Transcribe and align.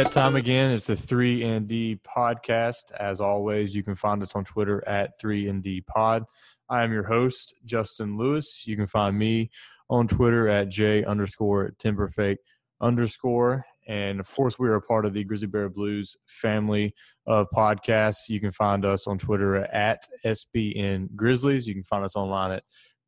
That 0.00 0.12
time 0.12 0.36
again. 0.36 0.70
It's 0.70 0.86
the 0.86 0.96
3 0.96 1.44
and 1.44 1.68
D 1.68 2.00
podcast. 2.06 2.90
As 2.98 3.20
always, 3.20 3.74
you 3.74 3.82
can 3.82 3.94
find 3.94 4.22
us 4.22 4.34
on 4.34 4.44
Twitter 4.44 4.82
at 4.88 5.20
3 5.20 5.50
and 5.50 5.62
D 5.62 5.82
pod. 5.82 6.24
I 6.70 6.84
am 6.84 6.90
your 6.90 7.02
host, 7.02 7.52
Justin 7.66 8.16
Lewis. 8.16 8.66
You 8.66 8.76
can 8.76 8.86
find 8.86 9.18
me 9.18 9.50
on 9.90 10.08
Twitter 10.08 10.48
at 10.48 10.70
J 10.70 11.04
underscore 11.04 11.74
Timberfake 11.78 12.38
underscore. 12.80 13.66
And 13.88 14.20
of 14.20 14.34
course, 14.34 14.58
we 14.58 14.68
are 14.68 14.76
a 14.76 14.80
part 14.80 15.04
of 15.04 15.12
the 15.12 15.22
Grizzly 15.22 15.48
Bear 15.48 15.68
Blues 15.68 16.16
family 16.26 16.94
of 17.26 17.50
podcasts. 17.50 18.30
You 18.30 18.40
can 18.40 18.52
find 18.52 18.86
us 18.86 19.06
on 19.06 19.18
Twitter 19.18 19.56
at 19.56 20.08
SBN 20.24 21.14
Grizzlies. 21.14 21.66
You 21.66 21.74
can 21.74 21.84
find 21.84 22.06
us 22.06 22.16
online 22.16 22.52
at 22.52 22.62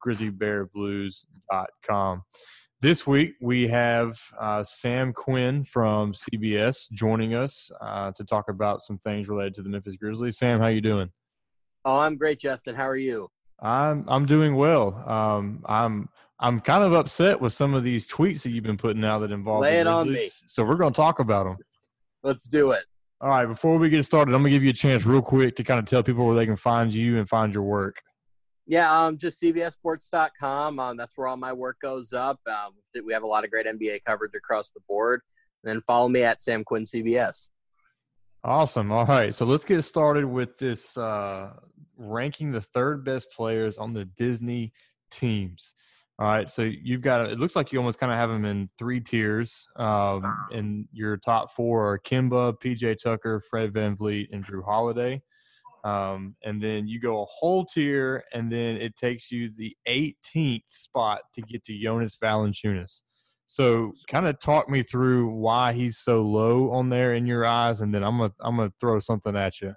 grizzlybearblues.com. 0.07 2.23
This 2.83 3.07
week 3.07 3.37
we 3.41 3.69
have 3.69 4.21
uh, 4.41 4.65
Sam 4.65 5.13
Quinn 5.13 5.63
from 5.63 6.15
CBS 6.15 6.91
joining 6.91 7.33
us 7.33 7.71
uh, 7.81 8.11
to 8.11 8.25
talk 8.25 8.49
about 8.49 8.81
some 8.81 8.99
things 8.99 9.29
related 9.29 9.55
to 9.55 9.63
the 9.63 9.69
Memphis 9.69 9.95
Grizzlies. 9.95 10.37
Sam, 10.37 10.59
how 10.59 10.67
you 10.67 10.81
doing? 10.81 11.09
Oh, 11.85 12.01
I'm 12.01 12.17
great, 12.17 12.41
Justin. 12.41 12.75
How 12.75 12.89
are 12.89 12.97
you? 12.97 13.31
I'm 13.61 14.05
I'm 14.09 14.27
doing 14.27 14.57
well. 14.57 15.01
Um, 15.09 15.63
I'm 15.67 16.09
I'm 16.41 16.59
kind 16.59 16.83
of 16.83 16.93
upset 16.93 17.41
with 17.41 17.53
some 17.53 17.73
of 17.75 17.85
these 17.85 18.05
tweets 18.05 18.43
that 18.43 18.51
you've 18.51 18.65
been 18.65 18.77
putting 18.77 19.05
out 19.05 19.21
that 19.21 19.31
involve. 19.31 19.61
Lay 19.61 19.79
it 19.79 19.87
on 19.87 20.13
me. 20.13 20.29
So 20.47 20.65
we're 20.65 20.75
going 20.75 20.93
to 20.93 20.97
talk 20.97 21.21
about 21.21 21.45
them. 21.45 21.59
Let's 22.25 22.49
do 22.49 22.73
it. 22.73 22.83
All 23.21 23.29
right. 23.29 23.47
Before 23.47 23.79
we 23.79 23.91
get 23.91 24.05
started, 24.05 24.35
I'm 24.35 24.43
going 24.43 24.51
to 24.51 24.57
give 24.57 24.65
you 24.65 24.71
a 24.71 24.73
chance, 24.73 25.07
real 25.07 25.23
quick, 25.23 25.55
to 25.55 25.63
kind 25.63 25.79
of 25.79 25.87
tell 25.87 26.03
people 26.03 26.27
where 26.27 26.35
they 26.35 26.47
can 26.47 26.57
find 26.57 26.93
you 26.93 27.21
and 27.21 27.29
find 27.29 27.55
your 27.55 27.63
work. 27.63 28.03
Yeah, 28.73 29.05
um, 29.05 29.19
just 29.19 29.43
CBSSports.com. 29.43 30.79
Um, 30.79 30.97
that's 30.97 31.13
where 31.19 31.29
all 31.29 31.37
my 31.37 31.53
work 31.53 31.77
goes 31.83 32.15
up. 32.15 32.41
Um, 32.47 32.73
we 33.05 33.13
have 33.13 33.23
a 33.23 33.27
lot 33.27 33.45
of 33.45 33.51
great 33.51 33.67
NBA 33.67 34.03
coverage 34.07 34.33
across 34.35 34.71
the 34.71 34.81
board. 34.89 35.21
And 35.63 35.71
then 35.71 35.83
follow 35.83 36.09
me 36.09 36.23
at 36.23 36.41
Sam 36.41 36.65
Quinn 36.65 36.85
CBS. 36.85 37.51
Awesome. 38.43 38.91
All 38.91 39.05
right. 39.05 39.35
So 39.35 39.45
let's 39.45 39.67
get 39.67 39.83
started 39.83 40.25
with 40.25 40.57
this 40.57 40.97
uh, 40.97 41.53
ranking 41.99 42.51
the 42.51 42.63
third 42.63 43.05
best 43.05 43.31
players 43.31 43.77
on 43.77 43.93
the 43.93 44.07
Disney 44.07 44.73
teams. 45.11 45.75
All 46.19 46.29
right, 46.29 46.49
so 46.49 46.63
you've 46.63 47.01
got 47.01 47.27
it 47.31 47.39
looks 47.39 47.57
like 47.57 47.73
you 47.73 47.79
almost 47.79 47.99
kind 47.99 48.13
of 48.13 48.19
have 48.19 48.31
them 48.31 48.45
in 48.45 48.71
three 48.79 49.01
tiers. 49.01 49.67
Um, 49.77 50.23
and 50.53 50.87
your 50.93 51.17
top 51.17 51.51
four 51.51 51.91
are 51.91 51.99
Kemba, 51.99 52.55
PJ 52.59 53.03
Tucker, 53.03 53.43
Fred 53.51 53.73
VanVleet, 53.73 54.29
and 54.31 54.45
Jrue 54.45 54.65
Holiday. 54.65 55.21
Um, 55.85 56.37
and 56.45 56.63
then 56.63 56.87
you 56.87 57.01
go 57.01 57.23
a 57.23 57.27
whole 57.27 57.65
tier, 57.65 58.25
and 58.33 58.51
then 58.51 58.77
it 58.77 58.97
takes 58.97 59.31
you 59.31 59.51
the 59.57 59.77
18th 59.89 60.69
spot 60.69 61.23
to 61.35 61.43
get 61.43 61.65
to 61.65 61.79
Jonas 61.79 62.17
Valanciunas. 62.23 63.03
So, 63.47 63.93
kind 64.09 64.27
of 64.27 64.41
talk 64.41 64.71
me 64.71 64.83
through 64.83 65.29
why 65.29 65.73
he's 65.73 65.99
so 65.99 66.23
low 66.23 66.71
on 66.71 66.89
there 66.89 67.15
in 67.15 67.27
your 67.27 67.45
eyes, 67.45 67.81
and 67.81 67.95
then 67.95 68.03
I'm 68.03 68.19
gonna 68.19 68.33
I'm 68.41 68.57
gonna 68.57 68.73
throw 68.81 68.99
something 68.99 69.37
at 69.37 69.61
you. 69.61 69.75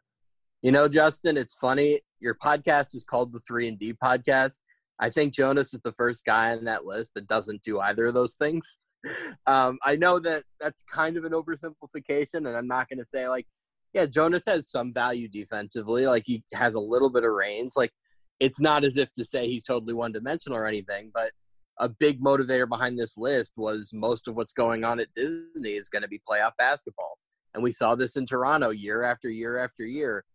You 0.62 0.72
know, 0.72 0.88
Justin, 0.88 1.36
it's 1.38 1.56
funny. 1.56 2.00
Your 2.20 2.36
podcast 2.36 2.96
is 2.96 3.04
called 3.04 3.34
the 3.34 3.40
Three 3.40 3.68
and 3.68 3.78
D 3.78 3.94
Podcast, 3.94 4.60
I 5.00 5.10
think 5.10 5.34
Jonas 5.34 5.74
is 5.74 5.82
the 5.84 5.92
first 5.94 6.26
guy 6.26 6.52
on 6.52 6.64
that 6.66 6.86
list 6.86 7.12
that 7.16 7.28
doesn't 7.28 7.62
do 7.64 7.80
either 7.80 8.06
of 8.08 8.14
those 8.14 8.34
things. 8.34 8.78
Um, 9.46 9.78
I 9.86 9.98
know 9.98 10.18
that 10.18 10.42
that's 10.60 10.82
kind 10.92 11.16
of 11.16 11.26
an 11.26 11.32
oversimplification, 11.32 12.48
and 12.48 12.58
I'm 12.58 12.68
not 12.68 12.90
going 12.90 12.98
to 12.98 13.06
say 13.06 13.28
like, 13.28 13.46
yeah, 13.96 14.06
Jonas 14.06 14.44
has 14.46 14.70
some 14.70 14.94
value 14.94 15.30
defensively. 15.30 16.06
Like 16.06 16.24
he 16.26 16.44
has 16.54 16.74
a 16.74 16.80
little 16.82 17.10
bit 17.10 17.24
of 17.24 17.32
range. 17.32 17.72
Like 17.78 17.92
it's 18.42 18.60
not 18.60 18.84
as 18.84 18.98
if 18.98 19.14
to 19.14 19.24
say 19.24 19.48
he's 19.48 19.64
totally 19.64 19.94
one 19.94 20.12
dimensional 20.12 20.58
or 20.58 20.68
anything, 20.68 21.12
but 21.14 21.32
a 21.80 21.88
big 21.88 22.22
motivator 22.22 22.68
behind 22.68 23.00
this 23.00 23.18
list 23.18 23.54
was 23.56 23.92
most 23.94 24.28
of 24.28 24.36
what's 24.36 24.52
going 24.52 24.84
on 24.84 25.00
at 25.00 25.14
Disney 25.14 25.72
is 25.72 25.88
going 25.88 26.02
to 26.02 26.10
be 26.10 26.22
playoff 26.30 26.52
basketball. 26.58 27.18
And 27.54 27.64
we 27.64 27.72
saw 27.72 27.96
this 27.96 28.18
in 28.18 28.26
Toronto 28.26 28.70
year 28.72 29.04
after 29.04 29.30
year 29.30 29.58
after 29.58 29.86
year. 29.86 30.26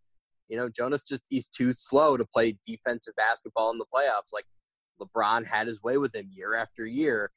You 0.48 0.56
know, 0.56 0.70
Jonas 0.70 1.02
just 1.02 1.22
he's 1.28 1.46
too 1.46 1.74
slow 1.74 2.16
to 2.16 2.24
play 2.24 2.56
defensive 2.66 3.14
basketball 3.14 3.70
in 3.72 3.78
the 3.78 3.84
playoffs. 3.94 4.32
Like 4.32 4.46
LeBron 5.02 5.46
had 5.46 5.66
his 5.66 5.82
way 5.82 5.98
with 5.98 6.14
him 6.14 6.30
year 6.32 6.54
after 6.54 6.86
year. 6.86 7.30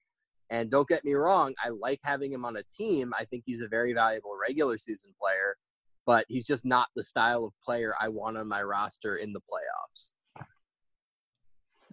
And 0.50 0.72
don't 0.72 0.88
get 0.88 1.04
me 1.04 1.16
wrong, 1.16 1.54
I 1.64 1.70
like 1.70 2.00
having 2.02 2.32
him 2.32 2.46
on 2.46 2.56
a 2.56 2.64
team. 2.64 3.12
I 3.20 3.26
think 3.26 3.44
he's 3.46 3.62
a 3.62 3.68
very 3.68 3.94
valuable 3.94 4.38
regular 4.40 4.78
season 4.78 5.14
player, 5.22 5.58
but 6.06 6.26
he's 6.30 6.46
just 6.46 6.66
not 6.66 6.90
the 6.96 7.04
style 7.04 7.46
of 7.46 7.54
player 7.64 7.94
I 8.00 8.10
want 8.10 8.38
on 8.38 8.48
my 8.48 8.62
roster 8.62 9.16
in 9.16 9.34
the 9.34 9.42
playoffs. 9.42 10.14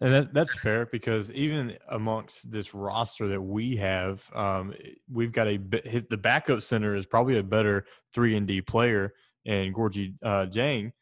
And 0.03 0.13
that, 0.15 0.33
that's 0.33 0.55
fair 0.55 0.87
because 0.87 1.31
even 1.33 1.77
amongst 1.91 2.51
this 2.51 2.73
roster 2.73 3.29
that 3.29 3.41
we 3.41 3.77
have, 3.77 4.25
um, 4.35 4.75
we've 5.13 5.33
got 5.33 5.47
a 5.47 5.59
the 5.59 6.17
backup 6.17 6.63
center 6.63 6.97
is 6.97 7.05
probably 7.05 7.39
a 7.39 7.43
better 7.43 7.85
three 8.15 8.35
and 8.35 8.47
D 8.47 8.63
player 8.63 9.13
and 9.47 9.75
Gorgui 9.75 10.15
uh, 10.25 10.47
Dieng, 10.47 10.93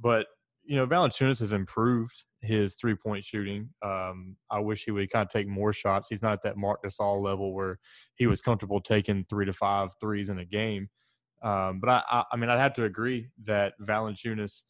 but 0.00 0.26
you 0.64 0.76
know 0.76 0.86
Valanciunas 0.86 1.38
has 1.38 1.52
improved 1.52 2.24
his 2.42 2.74
three 2.74 2.94
point 2.94 3.24
shooting. 3.24 3.70
Um, 3.82 4.36
I 4.50 4.58
wish 4.58 4.84
he 4.84 4.90
would 4.90 5.10
kind 5.10 5.22
of 5.22 5.30
take 5.30 5.48
more 5.48 5.72
shots. 5.72 6.08
He's 6.08 6.22
not 6.22 6.34
at 6.34 6.42
that 6.42 6.58
Marc 6.58 6.84
Gasol 6.84 7.22
level 7.22 7.54
where 7.54 7.78
he 8.16 8.26
was 8.26 8.42
comfortable 8.42 8.80
taking 8.80 9.24
three 9.30 9.46
to 9.46 9.54
five 9.54 9.92
threes 9.98 10.28
in 10.28 10.40
a 10.40 10.44
game. 10.44 10.88
Um, 11.42 11.80
but 11.80 11.90
I, 11.90 12.24
I, 12.32 12.36
mean, 12.36 12.50
I'd 12.50 12.62
have 12.62 12.74
to 12.74 12.84
agree 12.84 13.28
that 13.44 13.74
Valanciunas 13.80 14.64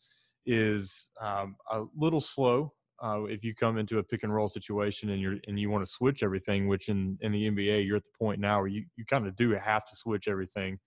is 0.44 1.10
um, 1.20 1.56
a 1.70 1.84
little 1.96 2.20
slow. 2.20 2.72
Uh, 3.02 3.24
if 3.24 3.44
you 3.44 3.54
come 3.54 3.76
into 3.76 3.98
a 3.98 4.02
pick 4.02 4.22
and 4.22 4.34
roll 4.34 4.48
situation 4.48 5.10
and 5.10 5.20
you're 5.20 5.36
and 5.46 5.60
you 5.60 5.68
want 5.68 5.84
to 5.84 5.90
switch 5.90 6.22
everything, 6.22 6.66
which 6.66 6.88
in, 6.88 7.18
in 7.20 7.30
the 7.30 7.50
NBA 7.50 7.86
you're 7.86 7.96
at 7.96 8.04
the 8.04 8.18
point 8.18 8.40
now 8.40 8.58
where 8.58 8.68
you, 8.68 8.84
you 8.96 9.04
kind 9.04 9.26
of 9.26 9.36
do 9.36 9.50
have 9.50 9.84
to 9.84 9.96
switch 9.96 10.28
everything, 10.28 10.78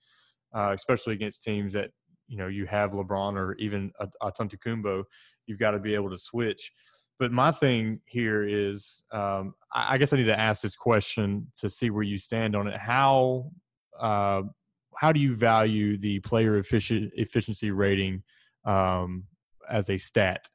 uh, 0.56 0.72
especially 0.74 1.14
against 1.14 1.44
teams 1.44 1.74
that 1.74 1.92
you 2.28 2.38
know 2.38 2.48
you 2.48 2.66
have 2.66 2.92
LeBron 2.92 3.36
or 3.36 3.54
even 3.56 3.92
a 4.00 4.08
Antetokounmpo, 4.24 5.04
you've 5.46 5.60
got 5.60 5.72
to 5.72 5.80
be 5.80 5.94
able 5.94 6.10
to 6.10 6.18
switch. 6.18 6.72
But 7.20 7.32
my 7.34 7.52
thing 7.52 8.00
here 8.06 8.44
is, 8.44 9.04
um, 9.12 9.54
I, 9.74 9.96
I, 9.96 9.98
guess 9.98 10.14
I 10.14 10.18
need 10.18 10.24
to 10.26 10.40
ask 10.40 10.62
this 10.62 10.76
question 10.76 11.52
to 11.58 11.70
see 11.70 11.90
where 11.90 12.04
you 12.04 12.18
stand 12.18 12.56
on 12.56 12.68
it. 12.68 12.80
How 12.80 13.52
uh, 14.00 14.44
how 15.00 15.14
do 15.14 15.22
you 15.22 15.34
value 15.34 15.98
the 15.98 16.20
player 16.20 16.58
efficient, 16.58 17.14
efficiency 17.16 17.72
rating 17.72 18.22
um, 18.66 19.24
as 19.70 19.90
a 19.90 19.98
stat? 19.98 20.50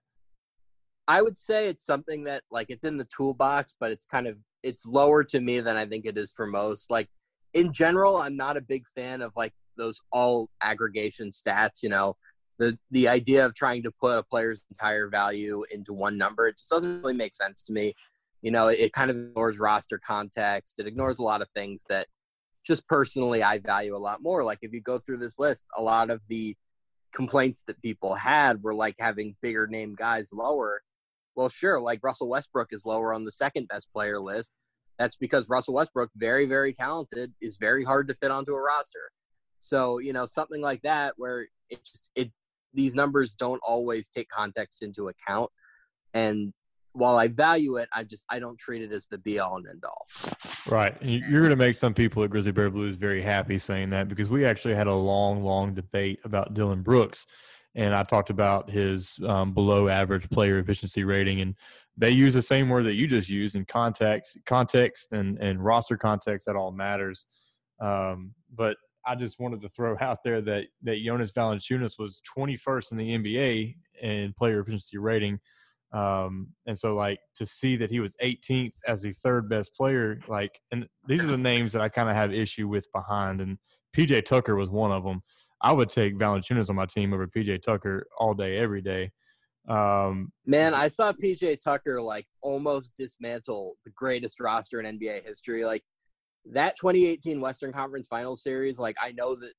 I 1.08 1.22
would 1.22 1.38
say 1.38 1.68
it's 1.68 1.86
something 1.86 2.24
that 2.24 2.42
like 2.50 2.66
it's 2.68 2.84
in 2.84 2.98
the 2.98 3.06
toolbox, 3.16 3.74
but 3.80 3.90
it's 3.90 4.04
kind 4.04 4.26
of 4.26 4.36
it's 4.62 4.84
lower 4.84 5.24
to 5.24 5.40
me 5.40 5.60
than 5.60 5.78
I 5.78 5.86
think 5.86 6.04
it 6.04 6.18
is 6.18 6.30
for 6.30 6.46
most. 6.46 6.90
Like 6.90 7.08
in 7.54 7.72
general, 7.72 8.18
I'm 8.18 8.36
not 8.36 8.58
a 8.58 8.60
big 8.60 8.84
fan 8.94 9.22
of 9.22 9.32
like 9.34 9.54
those 9.78 9.98
all 10.12 10.50
aggregation 10.62 11.30
stats. 11.30 11.82
You 11.82 11.88
know, 11.88 12.14
the 12.58 12.78
the 12.90 13.08
idea 13.08 13.46
of 13.46 13.54
trying 13.54 13.82
to 13.84 13.92
put 13.98 14.18
a 14.18 14.22
player's 14.22 14.62
entire 14.70 15.08
value 15.08 15.64
into 15.72 15.94
one 15.94 16.18
number 16.18 16.48
it 16.48 16.58
just 16.58 16.68
doesn't 16.68 17.00
really 17.00 17.14
make 17.14 17.32
sense 17.32 17.62
to 17.62 17.72
me. 17.72 17.94
You 18.42 18.50
know, 18.50 18.68
it, 18.68 18.78
it 18.78 18.92
kind 18.92 19.10
of 19.10 19.16
ignores 19.16 19.58
roster 19.58 19.98
context. 20.06 20.80
It 20.80 20.86
ignores 20.86 21.18
a 21.18 21.22
lot 21.22 21.40
of 21.40 21.48
things 21.54 21.82
that 21.88 22.08
just 22.64 22.86
personally 22.88 23.42
I 23.42 23.58
value 23.58 23.94
a 23.94 23.98
lot 23.98 24.22
more. 24.22 24.44
Like 24.44 24.58
if 24.62 24.72
you 24.72 24.80
go 24.80 24.98
through 24.98 25.18
this 25.18 25.38
list, 25.38 25.64
a 25.76 25.82
lot 25.82 26.10
of 26.10 26.22
the 26.28 26.56
complaints 27.12 27.62
that 27.66 27.80
people 27.82 28.14
had 28.14 28.62
were 28.62 28.74
like 28.74 28.96
having 28.98 29.36
bigger 29.42 29.66
name 29.66 29.94
guys 29.94 30.30
lower. 30.32 30.82
Well, 31.36 31.48
sure, 31.48 31.80
like 31.80 32.00
Russell 32.02 32.28
Westbrook 32.28 32.68
is 32.72 32.86
lower 32.86 33.12
on 33.12 33.24
the 33.24 33.32
second 33.32 33.68
best 33.68 33.92
player 33.92 34.20
list. 34.20 34.52
That's 34.98 35.16
because 35.16 35.48
Russell 35.48 35.74
Westbrook, 35.74 36.10
very, 36.16 36.46
very 36.46 36.72
talented, 36.72 37.32
is 37.40 37.56
very 37.56 37.82
hard 37.82 38.06
to 38.08 38.14
fit 38.14 38.30
onto 38.30 38.52
a 38.52 38.60
roster. 38.60 39.10
So, 39.58 39.98
you 39.98 40.12
know, 40.12 40.26
something 40.26 40.60
like 40.60 40.82
that 40.82 41.14
where 41.16 41.48
it 41.70 41.84
just 41.84 42.10
it 42.14 42.30
these 42.72 42.94
numbers 42.94 43.34
don't 43.34 43.60
always 43.66 44.08
take 44.08 44.28
context 44.28 44.82
into 44.82 45.08
account. 45.08 45.50
And 46.12 46.52
while 46.94 47.16
I 47.16 47.28
value 47.28 47.76
it, 47.76 47.88
I 47.92 48.04
just 48.04 48.24
I 48.30 48.38
don't 48.38 48.58
treat 48.58 48.80
it 48.80 48.92
as 48.92 49.06
the 49.06 49.18
be 49.18 49.38
all 49.38 49.56
and 49.56 49.66
end 49.66 49.84
all. 49.84 50.06
Right. 50.66 50.98
And 51.02 51.10
you're 51.10 51.40
going 51.40 51.50
to 51.50 51.56
make 51.56 51.74
some 51.74 51.92
people 51.92 52.22
at 52.22 52.30
Grizzly 52.30 52.52
Bear 52.52 52.70
Blues 52.70 52.94
very 52.94 53.20
happy 53.20 53.58
saying 53.58 53.90
that 53.90 54.08
because 54.08 54.30
we 54.30 54.46
actually 54.46 54.74
had 54.74 54.86
a 54.86 54.94
long, 54.94 55.42
long 55.42 55.74
debate 55.74 56.20
about 56.24 56.54
Dillon 56.54 56.82
Brooks. 56.82 57.26
And 57.74 57.94
I 57.94 58.04
talked 58.04 58.30
about 58.30 58.70
his 58.70 59.18
um, 59.26 59.52
below 59.52 59.88
average 59.88 60.30
player 60.30 60.60
efficiency 60.60 61.02
rating. 61.02 61.40
And 61.40 61.56
they 61.96 62.10
use 62.10 62.34
the 62.34 62.42
same 62.42 62.68
word 62.68 62.84
that 62.84 62.94
you 62.94 63.08
just 63.08 63.28
used 63.28 63.56
in 63.56 63.64
context, 63.64 64.38
context 64.46 65.08
and, 65.10 65.36
and 65.38 65.62
roster 65.62 65.96
context. 65.96 66.46
That 66.46 66.54
all 66.54 66.70
matters. 66.70 67.26
Um, 67.80 68.32
but 68.54 68.76
I 69.04 69.16
just 69.16 69.40
wanted 69.40 69.60
to 69.62 69.68
throw 69.68 69.96
out 70.00 70.22
there 70.24 70.40
that 70.42 70.66
that 70.84 71.02
Jonas 71.04 71.32
Valanciunas 71.32 71.98
was 71.98 72.20
21st 72.36 72.92
in 72.92 72.98
the 72.98 73.18
NBA 73.18 73.74
in 74.00 74.32
player 74.32 74.60
efficiency 74.60 74.96
rating. 74.98 75.40
Um, 75.94 76.48
and 76.66 76.76
so 76.76 76.94
like 76.94 77.20
to 77.36 77.46
see 77.46 77.76
that 77.76 77.90
he 77.90 78.00
was 78.00 78.16
18th 78.22 78.72
as 78.88 79.02
the 79.02 79.12
third 79.12 79.48
best 79.48 79.74
player, 79.74 80.18
like, 80.28 80.60
and 80.72 80.86
these 81.06 81.22
are 81.22 81.28
the 81.28 81.36
names 81.36 81.70
that 81.72 81.80
I 81.80 81.88
kind 81.88 82.10
of 82.10 82.16
have 82.16 82.34
issue 82.34 82.66
with 82.66 82.86
behind. 82.92 83.40
And 83.40 83.58
PJ 83.96 84.24
Tucker 84.24 84.56
was 84.56 84.68
one 84.68 84.90
of 84.90 85.04
them. 85.04 85.22
I 85.62 85.72
would 85.72 85.88
take 85.88 86.18
Valanciunas 86.18 86.68
on 86.68 86.76
my 86.76 86.86
team 86.86 87.14
over 87.14 87.28
PJ 87.28 87.62
Tucker 87.62 88.06
all 88.18 88.34
day, 88.34 88.58
every 88.58 88.82
day. 88.82 89.12
Um, 89.68 90.32
Man, 90.44 90.74
I 90.74 90.88
saw 90.88 91.12
PJ 91.12 91.62
Tucker 91.62 92.02
like 92.02 92.26
almost 92.42 92.92
dismantle 92.96 93.76
the 93.84 93.92
greatest 93.92 94.40
roster 94.40 94.80
in 94.80 94.98
NBA 94.98 95.24
history. 95.24 95.64
Like 95.64 95.82
that 96.46 96.76
2018 96.76 97.40
Western 97.40 97.72
Conference 97.72 98.08
Finals 98.08 98.42
series, 98.42 98.78
like 98.78 98.96
I 99.00 99.12
know 99.12 99.36
that 99.36 99.52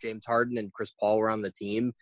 James 0.00 0.24
Harden 0.24 0.56
and 0.56 0.72
Chris 0.72 0.92
Paul 0.98 1.18
were 1.18 1.30
on 1.30 1.42
the 1.42 1.50
team. 1.50 1.92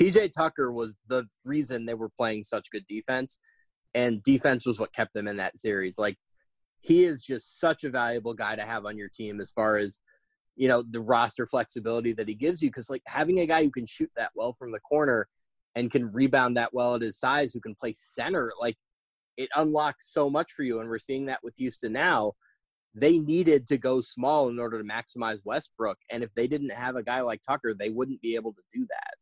PJ 0.00 0.32
Tucker 0.32 0.72
was 0.72 0.96
the 1.08 1.26
reason 1.44 1.84
they 1.84 1.94
were 1.94 2.08
playing 2.08 2.42
such 2.42 2.70
good 2.70 2.86
defense, 2.86 3.38
and 3.94 4.22
defense 4.22 4.64
was 4.64 4.78
what 4.78 4.94
kept 4.94 5.12
them 5.12 5.28
in 5.28 5.36
that 5.36 5.58
series. 5.58 5.98
Like 5.98 6.16
he 6.80 7.04
is 7.04 7.22
just 7.22 7.60
such 7.60 7.84
a 7.84 7.90
valuable 7.90 8.34
guy 8.34 8.56
to 8.56 8.62
have 8.62 8.86
on 8.86 8.96
your 8.96 9.08
team 9.08 9.40
as 9.40 9.50
far 9.50 9.76
as 9.76 10.00
you 10.56 10.68
know 10.68 10.82
the 10.82 11.00
roster 11.00 11.46
flexibility 11.46 12.12
that 12.12 12.28
he 12.28 12.34
gives 12.34 12.62
you 12.62 12.68
because 12.68 12.90
like 12.90 13.02
having 13.06 13.38
a 13.40 13.46
guy 13.46 13.62
who 13.62 13.70
can 13.70 13.86
shoot 13.86 14.10
that 14.16 14.30
well 14.34 14.54
from 14.58 14.72
the 14.72 14.80
corner 14.80 15.28
and 15.74 15.90
can 15.90 16.12
rebound 16.12 16.56
that 16.56 16.74
well 16.74 16.94
at 16.94 17.02
his 17.02 17.18
size 17.18 17.52
who 17.52 17.60
can 17.60 17.74
play 17.74 17.94
center 17.96 18.52
like 18.60 18.76
it 19.36 19.48
unlocks 19.56 20.12
so 20.12 20.28
much 20.28 20.52
for 20.52 20.62
you 20.62 20.80
and 20.80 20.88
we're 20.88 20.98
seeing 20.98 21.26
that 21.26 21.40
with 21.42 21.54
Houston 21.58 21.92
now 21.92 22.32
they 22.94 23.18
needed 23.18 23.66
to 23.68 23.78
go 23.78 24.00
small 24.00 24.48
in 24.48 24.58
order 24.58 24.76
to 24.76 24.84
maximize 24.84 25.38
Westbrook 25.44 25.98
and 26.10 26.22
if 26.22 26.34
they 26.34 26.46
didn't 26.46 26.72
have 26.72 26.96
a 26.96 27.02
guy 27.02 27.20
like 27.20 27.40
Tucker 27.46 27.72
they 27.72 27.90
wouldn't 27.90 28.20
be 28.20 28.34
able 28.34 28.52
to 28.52 28.62
do 28.72 28.86
that 28.90 29.14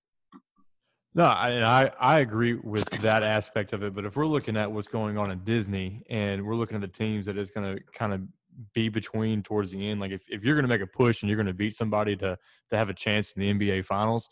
no, 1.19 1.25
I, 1.25 1.82
I, 1.82 1.91
I 1.99 2.19
agree 2.20 2.55
with 2.55 2.88
that 3.03 3.25
aspect 3.25 3.73
of 3.73 3.82
it. 3.82 3.93
But 3.93 4.05
if 4.05 4.15
we're 4.15 4.25
looking 4.25 4.56
at 4.56 4.70
what's 4.70 4.87
going 4.87 5.19
on 5.19 5.32
in 5.32 5.41
Disney 5.41 6.05
and 6.09 6.47
we're 6.47 6.55
looking 6.55 6.76
at 6.76 6.81
the 6.81 6.87
teams 6.87 7.26
that 7.26 7.37
is 7.37 7.50
going 7.50 7.76
to 7.76 7.82
kind 7.93 8.12
of 8.12 8.20
be 8.73 8.88
between 8.88 9.43
towards 9.43 9.73
the 9.73 9.91
end, 9.91 9.99
like 9.99 10.12
if, 10.12 10.23
if 10.29 10.44
you're 10.44 10.55
going 10.55 10.62
to 10.62 10.69
make 10.69 10.81
a 10.81 10.87
push 10.87 11.23
and 11.23 11.29
you're 11.29 11.37
going 11.37 11.49
to 11.49 11.53
beat 11.53 11.75
somebody 11.75 12.15
to 12.19 12.38
to 12.70 12.76
have 12.76 12.88
a 12.88 12.94
chance 12.94 13.32
in 13.32 13.43
the 13.43 13.53
NBA 13.53 13.85
Finals, 13.85 14.29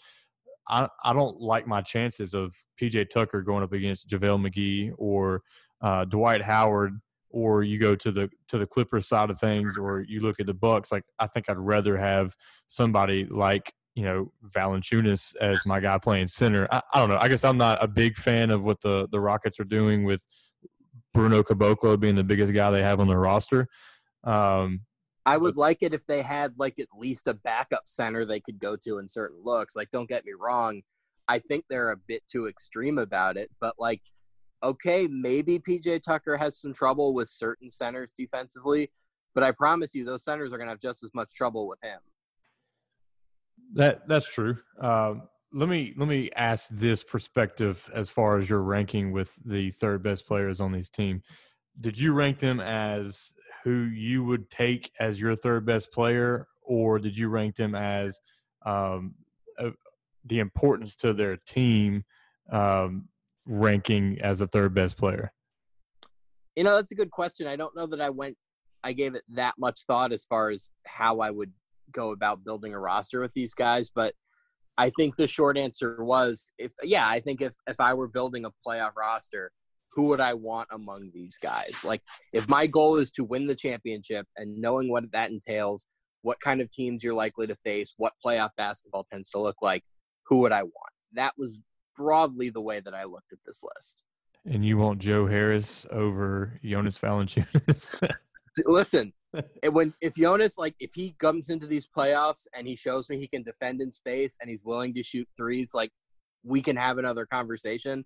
I 0.68 0.86
I 1.02 1.12
don't 1.12 1.40
like 1.40 1.66
my 1.66 1.80
chances 1.80 2.34
of 2.34 2.54
PJ 2.80 3.10
Tucker 3.10 3.42
going 3.42 3.64
up 3.64 3.72
against 3.72 4.08
JaVale 4.08 4.48
McGee 4.48 4.92
or 4.96 5.40
uh, 5.80 6.04
Dwight 6.04 6.40
Howard 6.40 7.00
or 7.30 7.64
you 7.64 7.80
go 7.80 7.96
to 7.96 8.12
the 8.12 8.30
to 8.46 8.58
the 8.58 8.66
Clippers 8.66 9.08
side 9.08 9.30
of 9.30 9.40
things, 9.40 9.76
or 9.76 10.02
you 10.02 10.20
look 10.20 10.38
at 10.38 10.46
the 10.46 10.54
Bucks. 10.54 10.92
Like 10.92 11.02
I 11.18 11.26
think 11.26 11.50
I'd 11.50 11.58
rather 11.58 11.96
have 11.96 12.36
somebody 12.68 13.24
like 13.24 13.72
you 13.96 14.02
know 14.02 14.30
Valanciunas 14.46 15.34
as 15.36 15.66
my 15.66 15.80
guy 15.80 15.98
playing 15.98 16.28
center. 16.28 16.68
I, 16.70 16.82
I, 16.92 17.00
don't 17.00 17.08
know. 17.08 17.18
I 17.18 17.28
guess 17.28 17.42
I'm 17.42 17.56
not 17.56 17.82
a 17.82 17.88
big 17.88 18.16
fan 18.16 18.50
of 18.50 18.62
what 18.62 18.80
the 18.82 19.08
the 19.10 19.18
Rockets 19.18 19.58
are 19.58 19.64
doing 19.64 20.04
with 20.04 20.20
Bruno 21.14 21.42
Caboclo 21.42 21.98
being 21.98 22.14
the 22.14 22.22
biggest 22.22 22.52
guy 22.52 22.70
they 22.70 22.82
have 22.82 23.00
on 23.00 23.08
their 23.08 23.18
roster. 23.18 23.66
Um, 24.22 24.82
I 25.24 25.38
would 25.38 25.54
but, 25.54 25.60
like 25.60 25.78
it 25.80 25.94
if 25.94 26.06
they 26.06 26.20
had 26.20 26.52
like 26.58 26.78
at 26.78 26.88
least 26.96 27.26
a 27.26 27.34
backup 27.34 27.84
center 27.86 28.24
they 28.24 28.38
could 28.38 28.58
go 28.58 28.76
to 28.76 28.98
in 28.98 29.08
certain 29.08 29.38
looks. 29.42 29.74
Like, 29.74 29.90
don't 29.90 30.08
get 30.08 30.26
me 30.26 30.32
wrong. 30.38 30.82
I 31.26 31.38
think 31.38 31.64
they're 31.68 31.90
a 31.90 31.96
bit 31.96 32.22
too 32.28 32.46
extreme 32.46 32.98
about 32.98 33.36
it, 33.38 33.50
but 33.60 33.74
like, 33.78 34.02
okay, 34.62 35.08
maybe 35.10 35.58
PJ 35.58 36.02
Tucker 36.02 36.36
has 36.36 36.60
some 36.60 36.72
trouble 36.72 37.14
with 37.14 37.28
certain 37.28 37.70
centers 37.70 38.12
defensively, 38.12 38.90
but 39.34 39.42
I 39.42 39.52
promise 39.52 39.94
you, 39.94 40.04
those 40.04 40.22
centers 40.22 40.52
are 40.52 40.58
going 40.58 40.68
to 40.68 40.72
have 40.72 40.80
just 40.80 41.02
as 41.02 41.10
much 41.14 41.34
trouble 41.34 41.66
with 41.66 41.80
him. 41.82 41.98
That 43.74 44.06
that's 44.08 44.28
true. 44.28 44.58
Um, 44.80 45.22
let 45.52 45.68
me 45.68 45.94
let 45.96 46.08
me 46.08 46.30
ask 46.36 46.68
this 46.70 47.02
perspective 47.02 47.88
as 47.94 48.08
far 48.08 48.38
as 48.38 48.48
your 48.48 48.62
ranking 48.62 49.12
with 49.12 49.32
the 49.44 49.70
third 49.72 50.02
best 50.02 50.26
players 50.26 50.60
on 50.60 50.72
these 50.72 50.90
team. 50.90 51.22
Did 51.80 51.98
you 51.98 52.12
rank 52.12 52.38
them 52.38 52.60
as 52.60 53.34
who 53.64 53.84
you 53.84 54.24
would 54.24 54.48
take 54.50 54.92
as 55.00 55.20
your 55.20 55.34
third 55.34 55.66
best 55.66 55.92
player, 55.92 56.46
or 56.62 56.98
did 56.98 57.16
you 57.16 57.28
rank 57.28 57.56
them 57.56 57.74
as 57.74 58.20
um, 58.64 59.14
uh, 59.58 59.70
the 60.24 60.38
importance 60.38 60.96
to 60.96 61.12
their 61.12 61.36
team 61.36 62.04
um, 62.52 63.08
ranking 63.44 64.20
as 64.20 64.40
a 64.40 64.46
third 64.46 64.74
best 64.74 64.96
player? 64.96 65.32
You 66.54 66.64
know, 66.64 66.76
that's 66.76 66.92
a 66.92 66.96
good 66.96 67.10
question. 67.10 67.46
I 67.46 67.56
don't 67.56 67.74
know 67.76 67.86
that 67.86 68.00
I 68.00 68.10
went, 68.10 68.36
I 68.82 68.92
gave 68.92 69.14
it 69.14 69.22
that 69.30 69.54
much 69.58 69.84
thought 69.86 70.12
as 70.12 70.24
far 70.24 70.50
as 70.50 70.70
how 70.86 71.20
I 71.20 71.30
would 71.30 71.52
go 71.92 72.12
about 72.12 72.44
building 72.44 72.74
a 72.74 72.80
roster 72.80 73.20
with 73.20 73.32
these 73.34 73.54
guys. 73.54 73.90
But 73.94 74.14
I 74.78 74.90
think 74.90 75.16
the 75.16 75.26
short 75.26 75.56
answer 75.56 76.04
was 76.04 76.52
if 76.58 76.72
yeah, 76.82 77.08
I 77.08 77.20
think 77.20 77.40
if 77.40 77.52
if 77.66 77.80
I 77.80 77.94
were 77.94 78.08
building 78.08 78.44
a 78.44 78.50
playoff 78.66 78.92
roster, 78.96 79.50
who 79.90 80.04
would 80.04 80.20
I 80.20 80.34
want 80.34 80.68
among 80.72 81.10
these 81.14 81.38
guys? 81.42 81.82
Like 81.82 82.02
if 82.32 82.48
my 82.48 82.66
goal 82.66 82.96
is 82.96 83.10
to 83.12 83.24
win 83.24 83.46
the 83.46 83.54
championship 83.54 84.26
and 84.36 84.60
knowing 84.60 84.90
what 84.90 85.10
that 85.12 85.30
entails, 85.30 85.86
what 86.22 86.40
kind 86.40 86.60
of 86.60 86.70
teams 86.70 87.02
you're 87.02 87.14
likely 87.14 87.46
to 87.46 87.56
face, 87.64 87.94
what 87.96 88.12
playoff 88.24 88.50
basketball 88.56 89.04
tends 89.10 89.30
to 89.30 89.40
look 89.40 89.56
like, 89.62 89.82
who 90.26 90.40
would 90.40 90.52
I 90.52 90.62
want? 90.62 90.92
That 91.14 91.32
was 91.38 91.58
broadly 91.96 92.50
the 92.50 92.60
way 92.60 92.80
that 92.80 92.94
I 92.94 93.04
looked 93.04 93.32
at 93.32 93.38
this 93.46 93.62
list. 93.62 94.02
And 94.44 94.64
you 94.64 94.76
want 94.76 94.98
Joe 94.98 95.26
Harris 95.26 95.86
over 95.90 96.60
Jonas 96.62 96.98
Valanciunas? 96.98 98.10
Listen, 98.66 99.12
when 99.70 99.94
if 100.00 100.14
Jonas 100.14 100.58
like 100.58 100.74
if 100.80 100.94
he 100.94 101.14
comes 101.18 101.50
into 101.50 101.66
these 101.66 101.86
playoffs 101.86 102.46
and 102.54 102.66
he 102.66 102.76
shows 102.76 103.08
me 103.08 103.18
he 103.18 103.28
can 103.28 103.42
defend 103.42 103.80
in 103.80 103.92
space 103.92 104.36
and 104.40 104.50
he's 104.50 104.64
willing 104.64 104.94
to 104.94 105.02
shoot 105.02 105.28
threes, 105.36 105.70
like 105.74 105.90
we 106.44 106.62
can 106.62 106.76
have 106.76 106.98
another 106.98 107.26
conversation. 107.26 108.04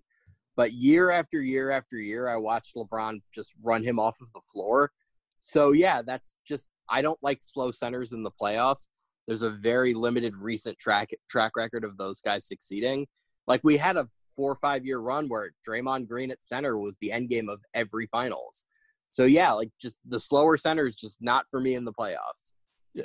But 0.55 0.73
year 0.73 1.11
after 1.11 1.41
year 1.41 1.71
after 1.71 1.97
year, 1.97 2.27
I 2.27 2.37
watched 2.37 2.75
LeBron 2.75 3.21
just 3.33 3.51
run 3.63 3.83
him 3.83 3.99
off 3.99 4.17
of 4.21 4.31
the 4.33 4.41
floor. 4.51 4.91
So 5.39 5.71
yeah, 5.71 6.01
that's 6.01 6.35
just 6.47 6.69
I 6.89 7.01
don't 7.01 7.19
like 7.21 7.39
slow 7.45 7.71
centers 7.71 8.13
in 8.13 8.23
the 8.23 8.31
playoffs. 8.31 8.89
There's 9.27 9.41
a 9.41 9.49
very 9.49 9.93
limited 9.93 10.35
recent 10.35 10.77
track 10.79 11.11
track 11.29 11.53
record 11.55 11.83
of 11.83 11.97
those 11.97 12.21
guys 12.21 12.47
succeeding. 12.47 13.07
Like 13.47 13.61
we 13.63 13.77
had 13.77 13.97
a 13.97 14.07
four 14.35 14.51
or 14.51 14.55
five 14.55 14.85
year 14.85 14.99
run 14.99 15.29
where 15.29 15.51
Draymond 15.67 16.07
Green 16.07 16.31
at 16.31 16.43
center 16.43 16.77
was 16.77 16.97
the 17.01 17.11
end 17.11 17.29
game 17.29 17.49
of 17.49 17.61
every 17.73 18.07
finals. 18.07 18.65
So 19.11 19.25
yeah, 19.25 19.51
like 19.51 19.69
just 19.79 19.95
the 20.07 20.19
slower 20.19 20.57
center 20.57 20.85
is 20.85 20.95
just 20.95 21.21
not 21.21 21.45
for 21.51 21.59
me 21.59 21.75
in 21.75 21.85
the 21.85 21.93
playoffs. 21.93 22.53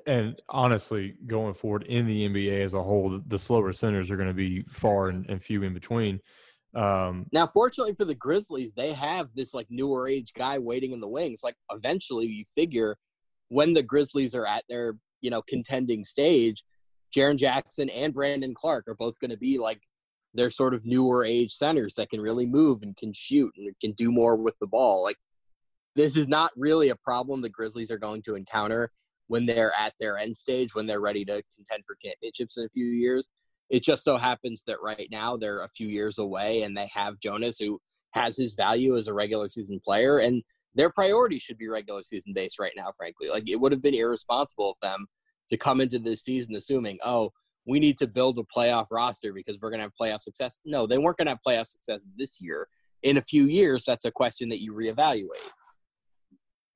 And 0.07 0.41
honestly, 0.49 1.15
going 1.27 1.55
forward 1.55 1.85
in 1.85 2.07
the 2.07 2.29
NBA 2.29 2.65
as 2.65 2.75
a 2.75 2.83
whole, 2.83 3.21
the 3.27 3.39
slower 3.39 3.73
centers 3.73 4.11
are 4.11 4.17
going 4.17 4.29
to 4.29 4.35
be 4.35 4.63
far 4.63 5.09
and, 5.09 5.29
and 5.29 5.43
few 5.43 5.63
in 5.63 5.75
between. 5.75 6.21
Um, 6.75 7.27
now, 7.33 7.47
fortunately 7.47 7.95
for 7.95 8.05
the 8.05 8.15
Grizzlies, 8.15 8.73
they 8.73 8.93
have 8.93 9.29
this 9.35 9.55
like 9.55 9.67
newer 9.71 10.09
age 10.09 10.33
guy 10.37 10.59
waiting 10.59 10.93
in 10.93 11.01
the 11.01 11.09
wings. 11.09 11.41
Like 11.43 11.55
eventually, 11.71 12.27
you 12.27 12.45
figure 12.55 12.97
when 13.49 13.75
the 13.75 13.83
Grizzlies 13.83 14.35
are 14.35 14.47
at 14.47 14.65
their 14.69 14.97
you 15.21 15.31
know 15.31 15.43
contending 15.43 16.05
stage, 16.05 16.65
Jaren 17.15 17.39
Jackson 17.39 17.89
and 17.91 18.13
Brandon 18.13 18.55
Clarke 18.55 18.89
are 18.89 18.95
both 18.95 19.19
going 19.21 19.31
to 19.31 19.37
be 19.39 19.59
like 19.59 19.81
their 20.35 20.51
sort 20.51 20.75
of 20.75 20.85
newer 20.85 21.25
age 21.25 21.55
centers 21.55 21.95
that 21.95 22.11
can 22.11 22.21
really 22.21 22.45
move 22.45 22.83
and 22.83 22.97
can 22.97 23.13
shoot 23.13 23.53
and 23.57 23.75
can 23.81 23.93
do 23.93 24.13
more 24.13 24.37
with 24.37 24.59
the 24.61 24.67
ball. 24.67 25.03
Like 25.03 25.17
this 25.97 26.17
is 26.17 26.29
not 26.29 26.53
really 26.57 26.91
a 26.91 26.97
problem 26.97 27.41
the 27.41 27.49
Grizzlies 27.49 27.91
are 27.91 27.99
going 27.99 28.23
to 28.23 28.37
encounter 28.37 28.93
when 29.29 29.47
they're 29.47 29.73
at 29.79 29.95
their 29.99 30.17
end 30.17 30.37
stage, 30.37 30.75
when 30.75 30.87
they're 30.87 31.01
ready 31.01 31.25
to 31.25 31.43
contend 31.57 31.85
for 31.85 31.97
championships 32.03 32.59
in 32.59 32.67
a 32.67 32.69
few 32.69 32.85
years. 32.85 33.31
It 33.71 33.83
just 33.83 34.05
so 34.05 34.17
happens 34.17 34.63
that 34.67 34.77
right 34.81 35.09
now 35.11 35.37
they're 35.37 35.63
a 35.63 35.69
few 35.69 35.89
years 35.89 36.19
away 36.19 36.63
and 36.63 36.77
they 36.77 36.89
have 36.95 37.19
Jonas 37.19 37.59
who 37.59 37.81
has 38.13 38.37
his 38.37 38.55
value 38.55 38.97
as 38.97 39.09
a 39.09 39.15
regular 39.15 39.49
season 39.49 39.81
player 39.85 40.19
and 40.19 40.43
their 40.75 40.91
priority 40.91 41.39
should 41.39 41.59
be 41.59 41.69
regular 41.69 42.03
season 42.03 42.33
based 42.35 42.59
right 42.59 42.75
now, 42.77 42.93
frankly. 42.97 43.29
Like 43.29 43.49
it 43.49 43.59
would 43.59 43.73
have 43.73 43.83
been 43.83 43.95
irresponsible 43.95 44.73
of 44.73 44.77
them 44.83 45.07
to 45.49 45.57
come 45.57 45.81
into 45.81 45.99
this 45.99 46.23
season 46.23 46.55
assuming, 46.55 46.99
oh, 47.05 47.33
we 47.67 47.81
need 47.81 47.99
to 47.99 48.07
build 48.07 48.39
a 48.39 48.43
playoff 48.57 48.87
roster 48.93 49.33
because 49.33 49.59
we're 49.61 49.71
going 49.71 49.81
to 49.81 49.85
have 49.85 49.93
playoff 50.01 50.21
success. 50.21 50.59
No, 50.65 50.87
they 50.87 50.99
weren't 50.99 51.17
going 51.17 51.27
to 51.27 51.33
have 51.33 51.41
playoff 51.47 51.67
success 51.67 52.05
this 52.17 52.41
year. 52.41 52.69
In 53.03 53.17
a 53.17 53.23
few 53.23 53.45
years, 53.45 53.85
that's 53.85 54.05
a 54.05 54.11
question 54.11 54.49
that 54.51 54.61
you 54.61 54.73
reevaluate. 54.73 55.51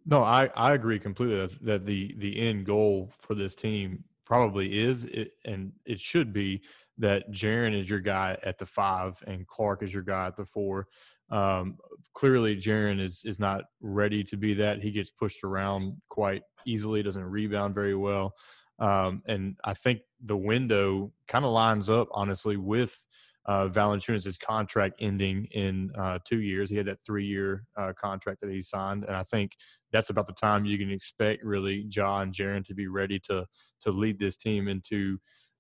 No, 0.07 0.23
I, 0.23 0.51
I 0.57 0.75
agree 0.75 0.99
completely 0.99 1.49
that, 1.63 1.87
the 1.87 2.15
the 2.19 2.39
end 2.39 2.67
goal 2.67 3.11
for 3.19 3.35
this 3.35 3.55
team 3.55 4.05
probably 4.25 4.81
is 4.81 5.05
it, 5.05 5.33
and 5.45 5.73
it 5.85 6.01
should 6.01 6.33
be 6.33 6.63
that 6.99 7.31
Jaren 7.33 7.79
is 7.79 7.89
your 7.89 8.01
guy 8.01 8.37
at 8.43 8.59
the 8.59 8.67
five 8.67 9.23
and 9.27 9.47
Clarke 9.47 9.83
is 9.83 9.93
your 9.93 10.03
guy 10.03 10.27
at 10.27 10.37
the 10.37 10.45
four. 10.45 10.87
Um, 11.31 11.79
clearly, 12.15 12.57
Jaren 12.57 13.01
is 13.01 13.23
is 13.25 13.39
not 13.39 13.65
ready 13.81 14.25
to 14.25 14.37
be 14.37 14.55
that. 14.55 14.83
He 14.83 14.91
gets 14.91 15.11
pushed 15.11 15.45
around 15.45 16.01
quite 16.09 16.43
easily, 16.67 17.03
doesn't 17.03 17.23
rebound 17.23 17.75
very 17.75 17.95
well, 17.95 18.35
um, 18.79 19.23
and 19.27 19.57
I 19.65 19.75
think 19.75 20.01
the 20.25 20.37
window 20.37 21.13
kind 21.29 21.45
of 21.45 21.53
lines 21.53 21.89
up 21.89 22.09
honestly 22.13 22.57
with 22.57 23.05
uh, 23.47 23.69
Valanciunas' 23.69 24.39
contract 24.39 24.97
ending 25.01 25.47
in 25.53 25.91
uh, 25.99 26.19
two 26.27 26.41
years. 26.41 26.71
He 26.71 26.77
had 26.77 26.87
that 26.87 26.99
three-year 27.07 27.65
uh, 27.79 27.93
contract 27.99 28.41
that 28.43 28.51
he 28.51 28.61
signed, 28.61 29.05
and 29.05 29.17
I 29.17 29.23
think 29.23 29.53
that's 29.93 30.11
about 30.11 30.27
the 30.27 30.35
time 30.35 30.65
you 30.65 30.79
can 30.79 30.91
expect 30.91 31.45
really 31.45 31.87
Ja 31.91 32.21
and 32.21 32.35
Jaren 32.35 32.65
to 32.67 32.75
be 32.75 32.87
ready 32.87 33.19
to 33.21 33.47
to 33.83 33.91
lead 33.91 34.19
this 34.19 34.37
team 34.37 34.69
into 34.69 35.19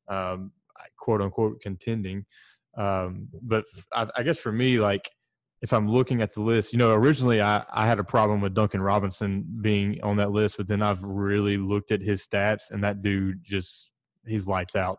um, 0.08 0.52
quote 0.99 1.22
unquote 1.22 1.60
contending. 1.60 2.25
Um, 2.76 3.28
but 3.42 3.64
I, 3.92 4.08
I, 4.16 4.22
guess 4.22 4.38
for 4.38 4.52
me, 4.52 4.78
like 4.78 5.10
if 5.62 5.72
I'm 5.72 5.88
looking 5.88 6.22
at 6.22 6.32
the 6.32 6.40
list, 6.40 6.72
you 6.72 6.78
know, 6.78 6.92
originally 6.92 7.42
I, 7.42 7.64
I 7.72 7.87
had 7.87 7.99
a 7.99 8.04
problem 8.04 8.40
with 8.40 8.54
Duncan 8.54 8.80
Robinson 8.80 9.44
being 9.60 10.00
on 10.02 10.16
that 10.18 10.30
list, 10.30 10.56
but 10.56 10.68
then 10.68 10.80
I've 10.80 11.02
really 11.02 11.56
looked 11.56 11.90
at 11.90 12.00
his 12.00 12.26
stats, 12.26 12.70
and 12.70 12.82
that 12.84 13.02
dude 13.02 13.42
just 13.42 13.90
he's 14.26 14.46
lights 14.46 14.76
out. 14.76 14.99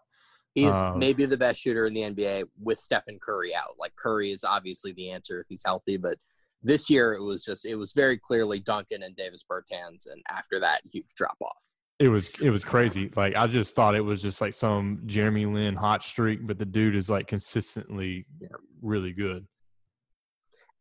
He's 0.54 0.72
um, 0.72 1.00
maybe 1.00 1.26
the 1.26 1.38
best 1.38 1.62
shooter 1.62 1.86
in 1.86 1.94
the 1.94 2.02
NBA 2.02 2.44
with 2.62 2.78
Stephen 2.78 3.20
Curry 3.22 3.56
out. 3.56 3.80
Like 3.80 3.96
Curry 3.96 4.32
is 4.32 4.44
obviously 4.44 4.92
the 4.92 5.12
answer 5.12 5.40
if 5.40 5.48
he's 5.48 5.64
healthy, 5.66 5.98
but 5.98 6.18
this 6.62 6.90
year 6.90 7.14
it 7.14 7.22
was 7.22 7.44
just 7.44 7.66
it 7.66 7.76
was 7.76 7.94
very 7.94 8.18
clearly 8.18 8.60
Duncan 8.60 9.04
and 9.04 9.16
Davis 9.16 9.46
Bertans, 9.50 10.08
and 10.12 10.22
after 10.30 10.60
that, 10.60 10.82
huge 10.92 11.14
drop 11.16 11.38
off. 11.42 11.66
It 12.00 12.10
was 12.10 12.30
it 12.42 12.50
was 12.50 12.64
crazy. 12.64 13.12
Like 13.16 13.36
I 13.36 13.48
just 13.48 13.76
thought 13.76 13.96
it 13.96 14.02
was 14.02 14.22
just 14.22 14.42
like 14.42 14.54
some 14.54 15.04
Jeremy 15.06 15.46
Lin 15.46 15.76
hot 15.76 16.04
streak, 16.04 16.46
but 16.46 16.60
the 16.60 16.66
dude 16.66 16.96
is 16.96 17.10
like 17.10 17.28
consistently 17.28 18.26
yeah. 18.40 18.50
really 18.82 19.14
good. 19.14 19.48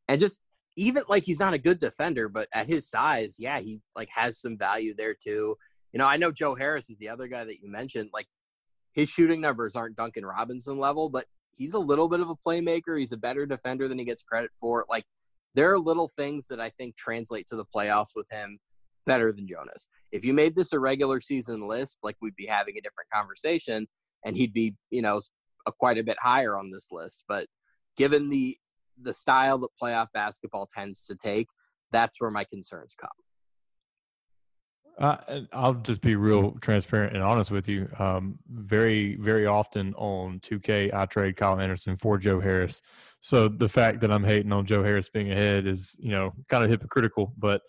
And 0.08 0.20
just 0.20 0.40
even 0.76 1.04
like 1.08 1.24
he's 1.24 1.38
not 1.38 1.54
a 1.54 1.58
good 1.58 1.78
defender, 1.78 2.28
but 2.28 2.48
at 2.52 2.66
his 2.66 2.88
size, 2.88 3.36
yeah, 3.38 3.60
he 3.60 3.80
like 3.94 4.08
has 4.14 4.40
some 4.40 4.58
value 4.58 4.94
there 4.96 5.14
too. 5.14 5.56
You 5.92 5.98
know, 5.98 6.06
I 6.06 6.16
know 6.16 6.32
Joe 6.32 6.54
Harris 6.54 6.88
is 6.88 6.98
the 6.98 7.08
other 7.08 7.28
guy 7.28 7.44
that 7.44 7.60
you 7.60 7.70
mentioned. 7.70 8.10
Like 8.12 8.26
his 8.92 9.08
shooting 9.08 9.40
numbers 9.40 9.76
aren't 9.76 9.96
Duncan 9.96 10.24
Robinson 10.24 10.78
level, 10.78 11.08
but 11.08 11.24
he's 11.52 11.74
a 11.74 11.78
little 11.78 12.08
bit 12.08 12.20
of 12.20 12.30
a 12.30 12.36
playmaker. 12.36 12.98
He's 12.98 13.12
a 13.12 13.16
better 13.18 13.46
defender 13.46 13.88
than 13.88 13.98
he 13.98 14.04
gets 14.04 14.22
credit 14.22 14.50
for. 14.58 14.84
Like 14.88 15.04
there 15.54 15.72
are 15.72 15.78
little 15.78 16.08
things 16.08 16.46
that 16.48 16.60
I 16.60 16.70
think 16.70 16.96
translate 16.96 17.46
to 17.48 17.56
the 17.56 17.64
playoffs 17.74 18.14
with 18.14 18.26
him 18.30 18.58
better 19.06 19.32
than 19.32 19.48
Jonas. 19.48 19.88
If 20.12 20.24
you 20.24 20.32
made 20.32 20.56
this 20.56 20.72
a 20.72 20.78
regular 20.78 21.20
season 21.20 21.68
list, 21.68 21.98
like 22.02 22.16
we'd 22.20 22.36
be 22.36 22.46
having 22.46 22.76
a 22.76 22.80
different 22.80 23.10
conversation 23.12 23.88
and 24.24 24.36
he'd 24.36 24.52
be, 24.52 24.74
you 24.90 25.02
know, 25.02 25.20
a, 25.66 25.72
quite 25.72 25.98
a 25.98 26.04
bit 26.04 26.16
higher 26.20 26.56
on 26.56 26.70
this 26.70 26.88
list. 26.90 27.24
But 27.28 27.46
given 27.96 28.30
the 28.30 28.56
the 29.02 29.14
style 29.14 29.58
that 29.58 29.70
playoff 29.82 30.08
basketball 30.12 30.66
tends 30.66 31.06
to 31.06 31.14
take, 31.14 31.48
that's 31.90 32.20
where 32.20 32.30
my 32.30 32.44
concerns 32.44 32.94
come. 32.94 33.08
Uh, 35.00 35.16
I'll 35.54 35.74
just 35.74 36.02
be 36.02 36.14
real 36.14 36.52
transparent 36.60 37.14
and 37.14 37.22
honest 37.22 37.50
with 37.50 37.68
you. 37.68 37.88
Um, 37.98 38.38
very, 38.50 39.16
very 39.16 39.46
often 39.46 39.94
on 39.94 40.40
2K, 40.40 40.92
I 40.92 41.06
trade 41.06 41.36
Kyle 41.36 41.58
Anderson 41.58 41.96
for 41.96 42.18
Joe 42.18 42.38
Harris. 42.38 42.82
So 43.22 43.48
the 43.48 43.68
fact 43.68 44.00
that 44.02 44.12
I'm 44.12 44.24
hating 44.24 44.52
on 44.52 44.66
Joe 44.66 44.82
Harris 44.82 45.08
being 45.08 45.32
ahead 45.32 45.66
is, 45.66 45.96
you 45.98 46.10
know, 46.10 46.32
kind 46.48 46.64
of 46.64 46.70
hypocritical. 46.70 47.32
But 47.38 47.62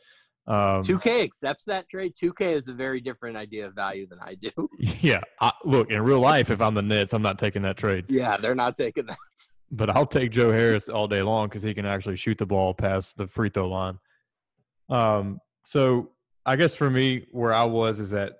um, 0.45 0.81
2K 0.81 1.23
accepts 1.23 1.63
that 1.65 1.87
trade. 1.87 2.15
2K 2.21 2.41
is 2.41 2.67
a 2.67 2.73
very 2.73 2.99
different 2.99 3.37
idea 3.37 3.67
of 3.67 3.75
value 3.75 4.07
than 4.07 4.19
I 4.21 4.35
do. 4.35 4.49
Yeah, 4.99 5.21
I, 5.39 5.51
look 5.63 5.89
in 5.89 6.01
real 6.01 6.19
life, 6.19 6.51
if 6.51 6.59
I'm 6.59 6.73
the 6.73 6.81
Nets, 6.81 7.13
I'm 7.13 7.21
not 7.21 7.39
taking 7.39 7.61
that 7.61 7.77
trade. 7.77 8.05
Yeah, 8.09 8.37
they're 8.37 8.55
not 8.55 8.75
taking 8.75 9.05
that. 9.05 9.17
But 9.71 9.89
I'll 9.89 10.05
take 10.05 10.31
Joe 10.31 10.51
Harris 10.51 10.89
all 10.89 11.07
day 11.07 11.21
long 11.21 11.47
because 11.47 11.61
he 11.61 11.73
can 11.73 11.85
actually 11.85 12.17
shoot 12.17 12.37
the 12.37 12.45
ball 12.45 12.73
past 12.73 13.17
the 13.17 13.25
free 13.25 13.49
throw 13.49 13.69
line. 13.69 13.97
Um, 14.89 15.39
so 15.63 16.09
I 16.45 16.55
guess 16.55 16.75
for 16.75 16.89
me, 16.89 17.27
where 17.31 17.53
I 17.53 17.63
was 17.65 17.99
is 17.99 18.09
that, 18.11 18.33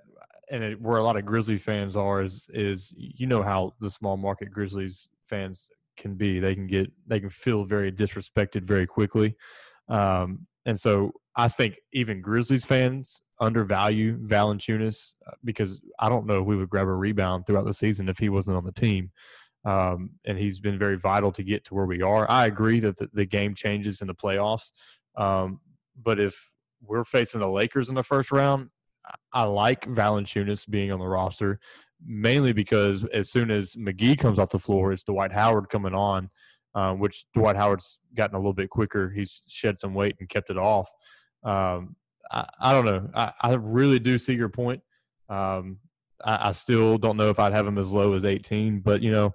and 0.50 0.64
it, 0.64 0.82
where 0.82 0.98
a 0.98 1.04
lot 1.04 1.18
of 1.18 1.26
Grizzly 1.26 1.58
fans 1.58 1.96
are 1.96 2.22
is 2.22 2.50
is 2.54 2.94
you 2.98 3.28
know 3.28 3.44
how 3.44 3.74
the 3.80 3.90
small 3.90 4.18
market 4.18 4.52
Grizzlies 4.52 5.08
fans 5.28 5.70
can 5.98 6.16
be. 6.16 6.40
They 6.40 6.56
can 6.56 6.68
get 6.68 6.92
they 7.08 7.20
can 7.20 7.30
feel 7.30 7.64
very 7.64 7.92
disrespected 7.92 8.64
very 8.64 8.88
quickly, 8.88 9.36
um, 9.88 10.48
and 10.66 10.80
so 10.80 11.12
I 11.36 11.48
think 11.48 11.78
even 11.94 12.22
Grizzlies 12.22 12.66
fans 12.66 13.22
undervalue 13.40 14.18
Valanciunas 14.18 15.16
uh, 15.28 15.32
because 15.44 15.82
I 16.00 16.10
don't 16.10 16.26
know 16.26 16.42
if 16.42 16.46
we 16.46 16.56
would 16.56 16.70
grab 16.70 16.88
a 16.88 16.94
rebound 16.94 17.46
throughout 17.46 17.66
the 17.66 17.74
season 17.74 18.10
if 18.10 18.18
he 18.18 18.30
wasn't 18.30 18.58
on 18.58 18.66
the 18.66 18.72
team. 18.72 19.12
Um, 19.64 20.12
and 20.26 20.40
he's 20.40 20.60
been 20.60 20.80
very 20.80 20.98
vital 20.98 21.32
to 21.34 21.44
get 21.44 21.66
to 21.66 21.76
where 21.76 21.86
we 21.86 22.02
are. 22.02 22.30
I 22.30 22.48
agree 22.48 22.80
that 22.80 22.98
the, 22.98 23.10
the 23.14 23.26
game 23.26 23.54
changes 23.54 24.02
in 24.02 24.08
the 24.08 24.16
playoffs, 24.16 24.72
um, 25.16 25.60
but 26.02 26.20
if 26.20 26.51
we're 26.86 27.04
facing 27.04 27.40
the 27.40 27.50
Lakers 27.50 27.90
in 27.90 27.96
the 27.96 28.04
first 28.04 28.32
round. 28.32 28.70
I 29.34 29.46
like 29.46 29.86
Valanciunas 29.86 30.70
being 30.70 30.92
on 30.92 31.00
the 31.00 31.08
roster, 31.08 31.60
mainly 32.06 32.54
because 32.54 33.04
as 33.06 33.30
soon 33.30 33.52
as 33.52 33.76
McGee 33.76 34.18
comes 34.18 34.40
off 34.40 34.50
the 34.50 34.60
floor, 34.60 34.92
it's 34.92 35.04
Dwight 35.04 35.32
Howard 35.32 35.70
coming 35.70 35.94
on, 35.94 36.30
um, 36.76 37.00
which 37.00 37.26
Dwight 37.34 37.56
Howard's 37.56 38.00
gotten 38.16 38.36
a 38.36 38.40
little 38.40 38.54
bit 38.54 38.70
quicker. 38.70 39.10
He's 39.10 39.44
shed 39.48 39.80
some 39.80 39.94
weight 39.94 40.16
and 40.20 40.30
kept 40.30 40.50
it 40.50 40.58
off. 40.58 40.90
Um, 41.44 41.96
I, 42.32 42.48
I, 42.60 42.74
don't 42.74 42.86
know. 42.86 43.10
I, 43.16 43.32
I, 43.42 43.54
really 43.56 44.00
do 44.00 44.18
see 44.18 44.34
your 44.34 44.50
point. 44.50 44.82
Um, 45.28 45.78
I, 46.24 46.50
I, 46.50 46.52
still 46.52 47.00
don't 47.00 47.18
know 47.18 47.30
if 47.30 47.40
I'd 47.40 47.54
have 47.54 47.66
him 47.66 47.80
as 47.80 47.90
low 47.90 48.14
as 48.14 48.26
18, 48.26 48.82
but 48.82 49.02
you 49.02 49.12
know, 49.12 49.34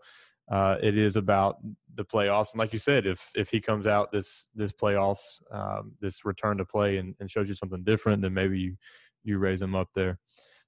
uh, 0.50 0.76
it 0.82 0.96
is 0.96 1.16
about 1.16 1.58
the 1.94 2.04
playoffs. 2.04 2.52
And 2.52 2.58
like 2.58 2.72
you 2.72 2.78
said, 2.78 3.06
if 3.06 3.30
if 3.34 3.50
he 3.50 3.60
comes 3.60 3.86
out 3.86 4.12
this 4.12 4.48
this 4.54 4.72
playoffs, 4.72 5.40
um, 5.50 5.92
this 6.00 6.24
return 6.24 6.58
to 6.58 6.64
play, 6.64 6.98
and, 6.98 7.14
and, 7.20 7.30
shows 7.30 7.48
you 7.48 7.54
something 7.54 7.82
different, 7.82 8.22
then 8.22 8.34
maybe 8.34 8.58
you 8.58 8.76
you 9.24 9.38
raise 9.38 9.60
him 9.60 9.74
up 9.74 9.88
there. 9.94 10.18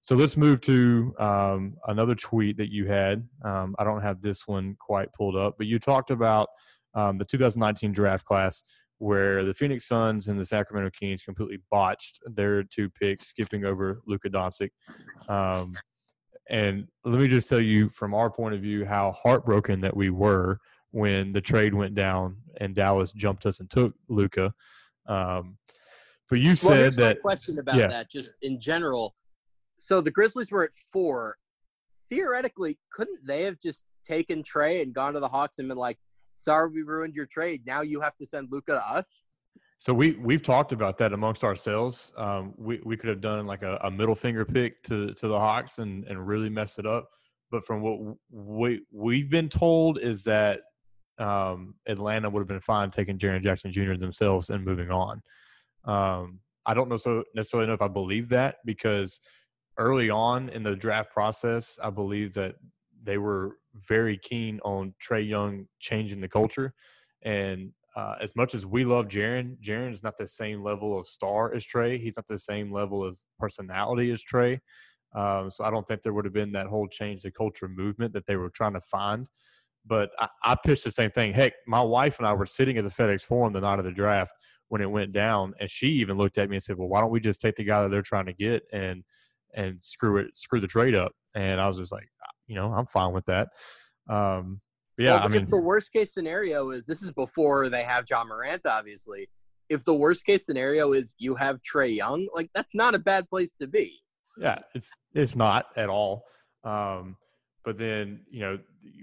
So 0.00 0.14
let's 0.14 0.36
move 0.36 0.60
to 0.62 1.14
um, 1.18 1.76
another 1.86 2.14
tweet 2.14 2.56
that 2.56 2.72
you 2.72 2.86
had. 2.86 3.28
Um, 3.44 3.74
I 3.78 3.84
don't 3.84 4.02
have 4.02 4.22
this 4.22 4.46
one 4.46 4.76
quite 4.78 5.12
pulled 5.12 5.36
up, 5.36 5.54
but 5.58 5.66
you 5.66 5.78
talked 5.78 6.10
about 6.10 6.48
um, 6.94 7.18
the 7.18 7.24
2019 7.24 7.92
draft 7.92 8.24
class 8.24 8.62
where 8.98 9.44
the 9.44 9.54
Phoenix 9.54 9.86
Suns 9.86 10.26
and 10.28 10.38
the 10.38 10.44
Sacramento 10.44 10.90
Kings 10.98 11.22
completely 11.22 11.58
botched 11.70 12.18
their 12.24 12.64
two 12.64 12.90
picks, 12.90 13.26
skipping 13.28 13.64
over 13.64 14.00
Luka 14.06 14.28
Doncic. 14.28 14.70
Um, 15.28 15.72
and 16.48 16.88
let 17.04 17.20
me 17.20 17.28
just 17.28 17.48
tell 17.48 17.60
you 17.60 17.88
from 17.88 18.14
our 18.14 18.30
point 18.30 18.54
of 18.54 18.60
view 18.60 18.84
how 18.84 19.12
heartbroken 19.12 19.80
that 19.82 19.96
we 19.96 20.10
were 20.10 20.60
when 20.90 21.32
the 21.32 21.40
trade 21.40 21.74
went 21.74 21.94
down 21.94 22.36
and 22.60 22.74
Dallas 22.74 23.12
jumped 23.12 23.44
us 23.44 23.60
and 23.60 23.68
took 23.68 23.94
Luka. 24.08 24.54
Um, 25.06 25.58
but 26.30 26.40
you 26.40 26.56
said 26.56 26.96
well, 26.96 27.08
that 27.08 27.22
question 27.22 27.58
about 27.58 27.76
yeah. 27.76 27.86
that 27.86 28.10
just 28.10 28.32
in 28.42 28.60
general. 28.60 29.14
So 29.78 30.00
the 30.00 30.10
Grizzlies 30.10 30.50
were 30.50 30.64
at 30.64 30.72
four. 30.92 31.36
Theoretically, 32.08 32.78
couldn't 32.92 33.18
they 33.26 33.42
have 33.42 33.58
just 33.58 33.84
taken 34.04 34.42
Trae 34.42 34.82
and 34.82 34.94
gone 34.94 35.14
to 35.14 35.20
the 35.20 35.28
Hawks 35.28 35.58
and 35.58 35.68
been 35.68 35.78
like, 35.78 35.98
"Sorry, 36.34 36.70
we 36.70 36.82
ruined 36.82 37.14
your 37.14 37.26
trade. 37.26 37.62
Now 37.66 37.82
you 37.82 38.00
have 38.00 38.16
to 38.16 38.26
send 38.26 38.48
Luka 38.50 38.72
to 38.72 38.90
us." 38.90 39.24
So 39.78 39.94
we 39.94 40.12
we've 40.12 40.42
talked 40.42 40.72
about 40.72 40.98
that 40.98 41.12
amongst 41.12 41.44
ourselves. 41.44 42.12
Um, 42.16 42.52
we 42.56 42.80
we 42.84 42.96
could 42.96 43.08
have 43.08 43.20
done 43.20 43.46
like 43.46 43.62
a, 43.62 43.78
a, 43.82 43.90
middle 43.90 44.16
finger 44.16 44.44
pick 44.44 44.82
to 44.84 45.14
to 45.14 45.28
the 45.28 45.38
Hawks 45.38 45.78
and 45.78 46.04
and 46.04 46.26
really 46.26 46.48
mess 46.48 46.78
it 46.78 46.86
up. 46.86 47.08
But 47.50 47.64
from 47.64 47.80
what 47.80 48.16
we 48.30 48.82
we've 48.90 49.30
been 49.30 49.48
told 49.48 49.98
is 50.00 50.24
that 50.24 50.62
um, 51.18 51.74
Atlanta 51.86 52.28
would 52.28 52.40
have 52.40 52.48
been 52.48 52.60
fine 52.60 52.90
taking 52.90 53.18
Jaren 53.18 53.42
Jackson 53.42 53.70
Jr. 53.70 53.94
themselves 53.94 54.50
and 54.50 54.64
moving 54.64 54.90
on. 54.90 55.22
Um, 55.84 56.40
I 56.66 56.74
don't 56.74 56.88
know 56.88 56.96
so 56.96 57.24
necessarily 57.34 57.68
know 57.68 57.74
if 57.74 57.82
I 57.82 57.88
believe 57.88 58.28
that 58.30 58.56
because 58.64 59.20
early 59.78 60.10
on 60.10 60.48
in 60.48 60.64
the 60.64 60.74
draft 60.74 61.12
process, 61.12 61.78
I 61.82 61.90
believe 61.90 62.34
that 62.34 62.56
they 63.04 63.16
were 63.16 63.58
very 63.88 64.18
keen 64.18 64.58
on 64.64 64.92
Trae 65.00 65.26
Young 65.26 65.66
changing 65.78 66.20
the 66.20 66.28
culture. 66.28 66.74
And 67.22 67.72
uh, 67.98 68.14
as 68.20 68.36
much 68.36 68.54
as 68.54 68.64
we 68.64 68.84
love 68.84 69.08
Jaren, 69.08 69.56
Jaren 69.60 69.92
is 69.92 70.04
not 70.04 70.16
the 70.16 70.28
same 70.28 70.62
level 70.62 70.96
of 70.96 71.04
star 71.08 71.52
as 71.52 71.66
Trae. 71.66 72.00
He's 72.00 72.16
not 72.16 72.28
the 72.28 72.38
same 72.38 72.72
level 72.72 73.04
of 73.04 73.18
personality 73.40 74.12
as 74.12 74.22
Trae. 74.22 74.60
Um, 75.16 75.50
so 75.50 75.64
I 75.64 75.70
don't 75.72 75.84
think 75.84 76.02
there 76.02 76.12
would 76.12 76.24
have 76.24 76.32
been 76.32 76.52
that 76.52 76.68
whole 76.68 76.86
change 76.86 77.22
the 77.22 77.32
culture 77.32 77.66
movement 77.66 78.12
that 78.12 78.24
they 78.24 78.36
were 78.36 78.50
trying 78.50 78.74
to 78.74 78.80
find. 78.80 79.26
But 79.84 80.10
I, 80.20 80.28
I 80.44 80.56
pitched 80.64 80.84
the 80.84 80.92
same 80.92 81.10
thing. 81.10 81.32
Heck, 81.32 81.54
my 81.66 81.80
wife 81.80 82.18
and 82.18 82.28
I 82.28 82.34
were 82.34 82.46
sitting 82.46 82.78
at 82.78 82.84
the 82.84 82.90
FedEx 82.90 83.22
Forum 83.22 83.52
the 83.52 83.62
night 83.62 83.80
of 83.80 83.84
the 83.84 83.90
draft 83.90 84.32
when 84.68 84.80
it 84.80 84.90
went 84.90 85.12
down, 85.12 85.54
and 85.58 85.68
she 85.68 85.86
even 85.86 86.18
looked 86.18 86.38
at 86.38 86.48
me 86.48 86.54
and 86.54 86.62
said, 86.62 86.76
"Well, 86.78 86.88
why 86.88 87.00
don't 87.00 87.10
we 87.10 87.18
just 87.18 87.40
take 87.40 87.56
the 87.56 87.64
guy 87.64 87.82
that 87.82 87.88
they're 87.88 88.02
trying 88.02 88.26
to 88.26 88.32
get 88.32 88.62
and 88.72 89.02
and 89.54 89.78
screw 89.82 90.18
it, 90.18 90.38
screw 90.38 90.60
the 90.60 90.68
trade 90.68 90.94
up?" 90.94 91.12
And 91.34 91.60
I 91.60 91.66
was 91.66 91.78
just 91.78 91.90
like, 91.90 92.06
you 92.46 92.54
know, 92.54 92.72
I'm 92.72 92.86
fine 92.86 93.12
with 93.12 93.24
that. 93.26 93.48
Um, 94.08 94.60
yeah, 94.98 95.14
well, 95.14 95.22
I 95.24 95.28
mean, 95.28 95.42
if 95.42 95.50
the 95.50 95.60
worst 95.60 95.92
case 95.92 96.12
scenario 96.12 96.70
is 96.70 96.82
this 96.84 97.02
is 97.02 97.10
before 97.12 97.68
they 97.68 97.82
have 97.82 98.04
Ja 98.08 98.24
Morant, 98.24 98.66
obviously. 98.66 99.28
If 99.68 99.84
the 99.84 99.94
worst 99.94 100.24
case 100.24 100.46
scenario 100.46 100.92
is 100.92 101.14
you 101.18 101.34
have 101.34 101.60
Trae 101.62 101.94
Young, 101.94 102.28
like 102.34 102.50
that's 102.54 102.74
not 102.74 102.94
a 102.94 102.98
bad 102.98 103.28
place 103.28 103.52
to 103.60 103.66
be. 103.66 104.00
Yeah, 104.38 104.58
it's 104.74 104.90
it's 105.14 105.36
not 105.36 105.66
at 105.76 105.88
all. 105.88 106.24
Um, 106.64 107.16
but 107.64 107.76
then, 107.76 108.20
you 108.30 108.40
know, 108.40 108.58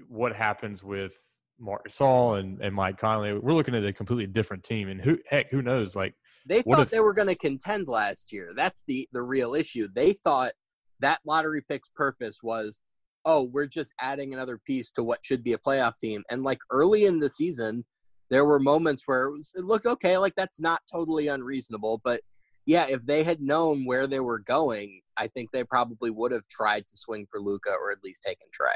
what 0.07 0.35
happens 0.35 0.83
with 0.83 1.13
Marc 1.59 1.87
Gasol 1.87 2.39
and, 2.39 2.59
and 2.61 2.73
Mike 2.73 2.97
Conley? 2.97 3.33
We're 3.33 3.53
looking 3.53 3.75
at 3.75 3.85
a 3.85 3.93
completely 3.93 4.27
different 4.27 4.63
team. 4.63 4.89
And 4.89 4.99
who 4.99 5.19
heck, 5.27 5.51
who 5.51 5.61
knows? 5.61 5.95
Like 5.95 6.15
they 6.47 6.61
thought 6.61 6.79
if, 6.79 6.89
they 6.89 6.99
were 6.99 7.13
going 7.13 7.27
to 7.27 7.35
contend 7.35 7.87
last 7.87 8.33
year. 8.33 8.51
That's 8.55 8.83
the 8.87 9.07
the 9.13 9.21
real 9.21 9.53
issue. 9.53 9.87
They 9.93 10.13
thought 10.13 10.53
that 10.99 11.19
lottery 11.25 11.61
pick's 11.61 11.89
purpose 11.89 12.39
was, 12.41 12.81
oh, 13.25 13.49
we're 13.51 13.65
just 13.65 13.93
adding 13.99 14.33
another 14.33 14.59
piece 14.65 14.91
to 14.91 15.03
what 15.03 15.19
should 15.23 15.43
be 15.43 15.53
a 15.53 15.57
playoff 15.57 15.97
team. 15.97 16.23
And 16.29 16.43
like 16.43 16.59
early 16.71 17.05
in 17.05 17.19
the 17.19 17.29
season, 17.29 17.85
there 18.29 18.45
were 18.45 18.59
moments 18.59 19.03
where 19.05 19.25
it, 19.25 19.31
was, 19.31 19.51
it 19.55 19.65
looked 19.65 19.85
okay. 19.85 20.17
Like 20.17 20.35
that's 20.35 20.61
not 20.61 20.81
totally 20.91 21.27
unreasonable, 21.27 22.01
but 22.03 22.21
yeah, 22.65 22.85
if 22.89 23.05
they 23.05 23.23
had 23.23 23.41
known 23.41 23.85
where 23.85 24.07
they 24.07 24.19
were 24.19 24.39
going, 24.39 25.01
I 25.17 25.27
think 25.27 25.51
they 25.51 25.63
probably 25.63 26.09
would 26.09 26.31
have 26.31 26.47
tried 26.47 26.87
to 26.87 26.97
swing 26.97 27.27
for 27.29 27.39
Luka 27.39 27.69
or 27.69 27.91
at 27.91 28.03
least 28.03 28.23
taken 28.23 28.47
Trae. 28.47 28.73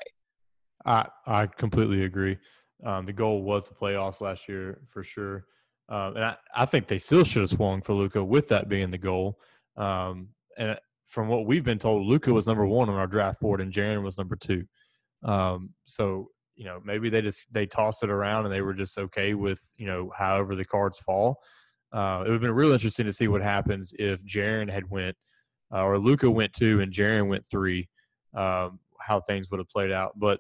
I 0.86 1.08
I 1.26 1.48
completely 1.48 2.04
agree. 2.04 2.38
Um, 2.86 3.06
the 3.06 3.14
goal 3.14 3.44
was 3.44 3.68
the 3.68 3.76
playoffs 3.76 4.22
last 4.22 4.48
year 4.48 4.80
for 4.90 5.04
sure, 5.04 5.46
um, 5.90 6.16
and 6.16 6.24
I, 6.24 6.38
I 6.56 6.66
think 6.66 6.88
they 6.88 7.00
still 7.00 7.26
should 7.26 7.42
have 7.42 7.50
swung 7.50 7.82
for 7.82 7.94
Luka 7.94 8.24
with 8.24 8.48
that 8.50 8.70
being 8.70 8.90
the 8.90 8.98
goal. 8.98 9.40
Um, 9.76 10.30
and 10.58 10.80
from 11.10 11.28
what 11.28 11.46
we've 11.46 11.64
been 11.64 11.80
told, 11.80 12.06
Luka 12.06 12.32
was 12.32 12.48
number 12.48 12.66
one 12.66 12.90
on 12.90 12.96
our 12.96 13.08
draft 13.08 13.42
board, 13.42 13.62
and 13.62 13.74
Jaren 13.74 14.04
was 14.04 14.18
number 14.18 14.36
two. 14.36 14.64
Um, 15.24 15.74
so 15.86 16.30
you 16.56 16.66
know 16.66 16.80
maybe 16.84 17.10
they 17.10 17.22
just 17.22 17.52
they 17.54 17.66
tossed 17.66 18.04
it 18.04 18.10
around 18.10 18.46
and 18.46 18.54
they 18.54 18.62
were 18.62 18.74
just 18.74 18.98
okay 18.98 19.34
with 19.34 19.62
you 19.78 19.88
know 19.88 20.12
however 20.18 20.56
the 20.56 20.66
cards 20.66 21.00
fall. 21.00 21.40
Uh, 21.92 22.22
it 22.22 22.30
would 22.30 22.34
have 22.34 22.42
been 22.42 22.52
real 22.52 22.72
interesting 22.72 23.06
to 23.06 23.14
see 23.14 23.28
what 23.28 23.42
happens 23.42 23.94
if 23.98 24.24
Jaren 24.24 24.72
had 24.72 24.90
went 24.90 25.18
uh, 25.74 25.84
or 25.84 25.98
Luka 25.98 26.30
went 26.30 26.54
two 26.54 26.82
and 26.82 26.94
Jaren 26.94 27.28
went 27.28 27.46
three, 27.50 27.90
um, 28.36 28.80
how 29.00 29.22
things 29.22 29.50
would 29.50 29.60
have 29.60 29.70
played 29.70 29.92
out. 29.92 30.14
But 30.18 30.40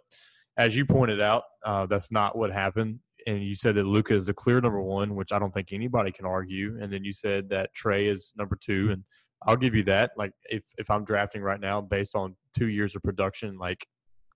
as 0.57 0.75
you 0.75 0.85
pointed 0.85 1.21
out, 1.21 1.43
uh, 1.65 1.85
that's 1.85 2.11
not 2.11 2.37
what 2.37 2.51
happened. 2.51 2.99
And 3.27 3.43
you 3.43 3.55
said 3.55 3.75
that 3.75 3.85
Luka 3.85 4.13
is 4.13 4.25
the 4.25 4.33
clear 4.33 4.61
number 4.61 4.81
one, 4.81 5.15
which 5.15 5.31
I 5.31 5.39
don't 5.39 5.53
think 5.53 5.71
anybody 5.71 6.11
can 6.11 6.25
argue. 6.25 6.77
And 6.81 6.91
then 6.91 7.03
you 7.03 7.13
said 7.13 7.49
that 7.49 7.71
Trae 7.75 8.09
is 8.09 8.33
number 8.37 8.57
two, 8.59 8.91
and 8.91 9.03
I'll 9.43 9.57
give 9.57 9.75
you 9.75 9.83
that. 9.83 10.11
Like 10.17 10.31
if 10.49 10.63
if 10.77 10.89
I'm 10.89 11.05
drafting 11.05 11.41
right 11.41 11.59
now 11.59 11.81
based 11.81 12.15
on 12.15 12.35
two 12.57 12.67
years 12.67 12.95
of 12.95 13.03
production, 13.03 13.57
like 13.57 13.85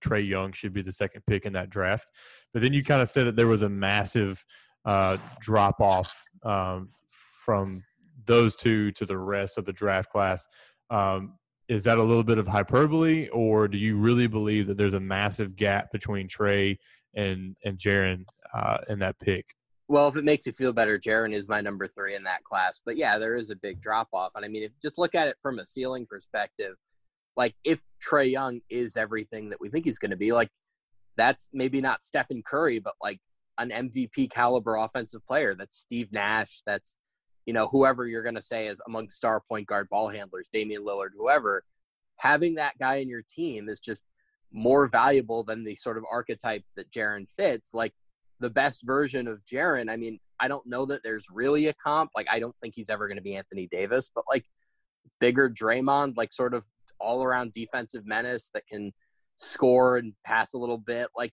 Trae 0.04 0.26
Young 0.26 0.52
should 0.52 0.72
be 0.72 0.82
the 0.82 0.92
second 0.92 1.22
pick 1.26 1.46
in 1.46 1.52
that 1.54 1.70
draft. 1.70 2.06
But 2.52 2.62
then 2.62 2.72
you 2.72 2.82
kind 2.82 3.02
of 3.02 3.08
said 3.08 3.26
that 3.26 3.36
there 3.36 3.46
was 3.46 3.62
a 3.62 3.68
massive 3.68 4.44
uh, 4.84 5.16
drop 5.40 5.80
off 5.80 6.24
um, 6.42 6.90
from 7.08 7.80
those 8.26 8.56
two 8.56 8.90
to 8.92 9.06
the 9.06 9.18
rest 9.18 9.58
of 9.58 9.64
the 9.64 9.72
draft 9.72 10.10
class. 10.10 10.46
Um, 10.90 11.34
is 11.68 11.84
that 11.84 11.98
a 11.98 12.02
little 12.02 12.24
bit 12.24 12.38
of 12.38 12.46
hyperbole, 12.46 13.28
or 13.28 13.68
do 13.68 13.78
you 13.78 13.96
really 13.96 14.26
believe 14.26 14.66
that 14.66 14.76
there's 14.76 14.94
a 14.94 15.00
massive 15.00 15.56
gap 15.56 15.90
between 15.92 16.28
Trae 16.28 16.76
and 17.14 17.56
and 17.64 17.78
Jaren 17.78 18.24
uh, 18.54 18.78
in 18.88 18.98
that 18.98 19.18
pick? 19.18 19.54
Well, 19.86 20.08
if 20.08 20.16
it 20.16 20.24
makes 20.24 20.46
you 20.46 20.52
feel 20.52 20.72
better, 20.72 20.98
Jaren 20.98 21.32
is 21.32 21.48
my 21.48 21.60
number 21.60 21.86
three 21.86 22.14
in 22.14 22.24
that 22.24 22.42
class. 22.44 22.80
But 22.84 22.96
yeah, 22.96 23.18
there 23.18 23.34
is 23.34 23.50
a 23.50 23.56
big 23.56 23.80
drop 23.80 24.08
off, 24.12 24.32
and 24.34 24.44
I 24.44 24.48
mean, 24.48 24.62
if 24.62 24.72
just 24.80 24.98
look 24.98 25.14
at 25.14 25.28
it 25.28 25.36
from 25.42 25.58
a 25.58 25.64
ceiling 25.64 26.06
perspective, 26.06 26.76
like 27.36 27.54
if 27.64 27.80
Trae 28.02 28.30
Young 28.30 28.60
is 28.70 28.96
everything 28.96 29.50
that 29.50 29.60
we 29.60 29.68
think 29.68 29.84
he's 29.84 29.98
going 29.98 30.10
to 30.12 30.16
be, 30.16 30.32
like 30.32 30.50
that's 31.16 31.50
maybe 31.52 31.80
not 31.80 32.02
Stephen 32.02 32.42
Curry, 32.42 32.78
but 32.78 32.94
like 33.02 33.20
an 33.58 33.70
MVP 33.70 34.30
caliber 34.30 34.76
offensive 34.76 35.24
player. 35.26 35.54
That's 35.54 35.76
Steve 35.76 36.12
Nash. 36.12 36.62
That's 36.66 36.96
you 37.46 37.52
know 37.52 37.68
whoever 37.68 38.06
you're 38.06 38.22
going 38.22 38.34
to 38.36 38.42
say 38.42 38.68
is 38.68 38.80
among 38.86 39.10
star 39.10 39.42
point 39.48 39.66
guard 39.66 39.88
ball 39.90 40.08
handlers, 40.08 40.48
Damian 40.52 40.84
Lillard, 40.84 41.10
whoever. 41.16 41.64
Having 42.18 42.54
that 42.54 42.78
guy 42.78 42.96
in 42.96 43.08
your 43.08 43.24
team 43.28 43.68
is 43.68 43.80
just 43.80 44.04
more 44.52 44.86
valuable 44.86 45.42
than 45.42 45.64
the 45.64 45.74
sort 45.74 45.98
of 45.98 46.04
archetype 46.10 46.64
that 46.76 46.90
Jaren 46.90 47.28
fits. 47.28 47.74
Like 47.74 47.92
the 48.44 48.50
best 48.50 48.82
version 48.84 49.26
of 49.26 49.42
Jaren. 49.46 49.90
I 49.90 49.96
mean, 49.96 50.20
I 50.38 50.48
don't 50.48 50.66
know 50.66 50.84
that 50.84 51.02
there's 51.02 51.24
really 51.32 51.68
a 51.68 51.72
comp. 51.72 52.10
Like 52.14 52.28
I 52.30 52.38
don't 52.38 52.54
think 52.60 52.74
he's 52.76 52.90
ever 52.90 53.08
going 53.08 53.16
to 53.16 53.22
be 53.22 53.36
Anthony 53.36 53.66
Davis, 53.66 54.10
but 54.14 54.24
like 54.28 54.44
bigger 55.18 55.48
Draymond, 55.48 56.18
like 56.18 56.30
sort 56.30 56.52
of 56.52 56.66
all 57.00 57.24
around 57.24 57.54
defensive 57.54 58.04
menace 58.04 58.50
that 58.52 58.66
can 58.66 58.92
score 59.38 59.96
and 59.96 60.12
pass 60.26 60.52
a 60.52 60.58
little 60.58 60.76
bit. 60.76 61.08
Like, 61.16 61.32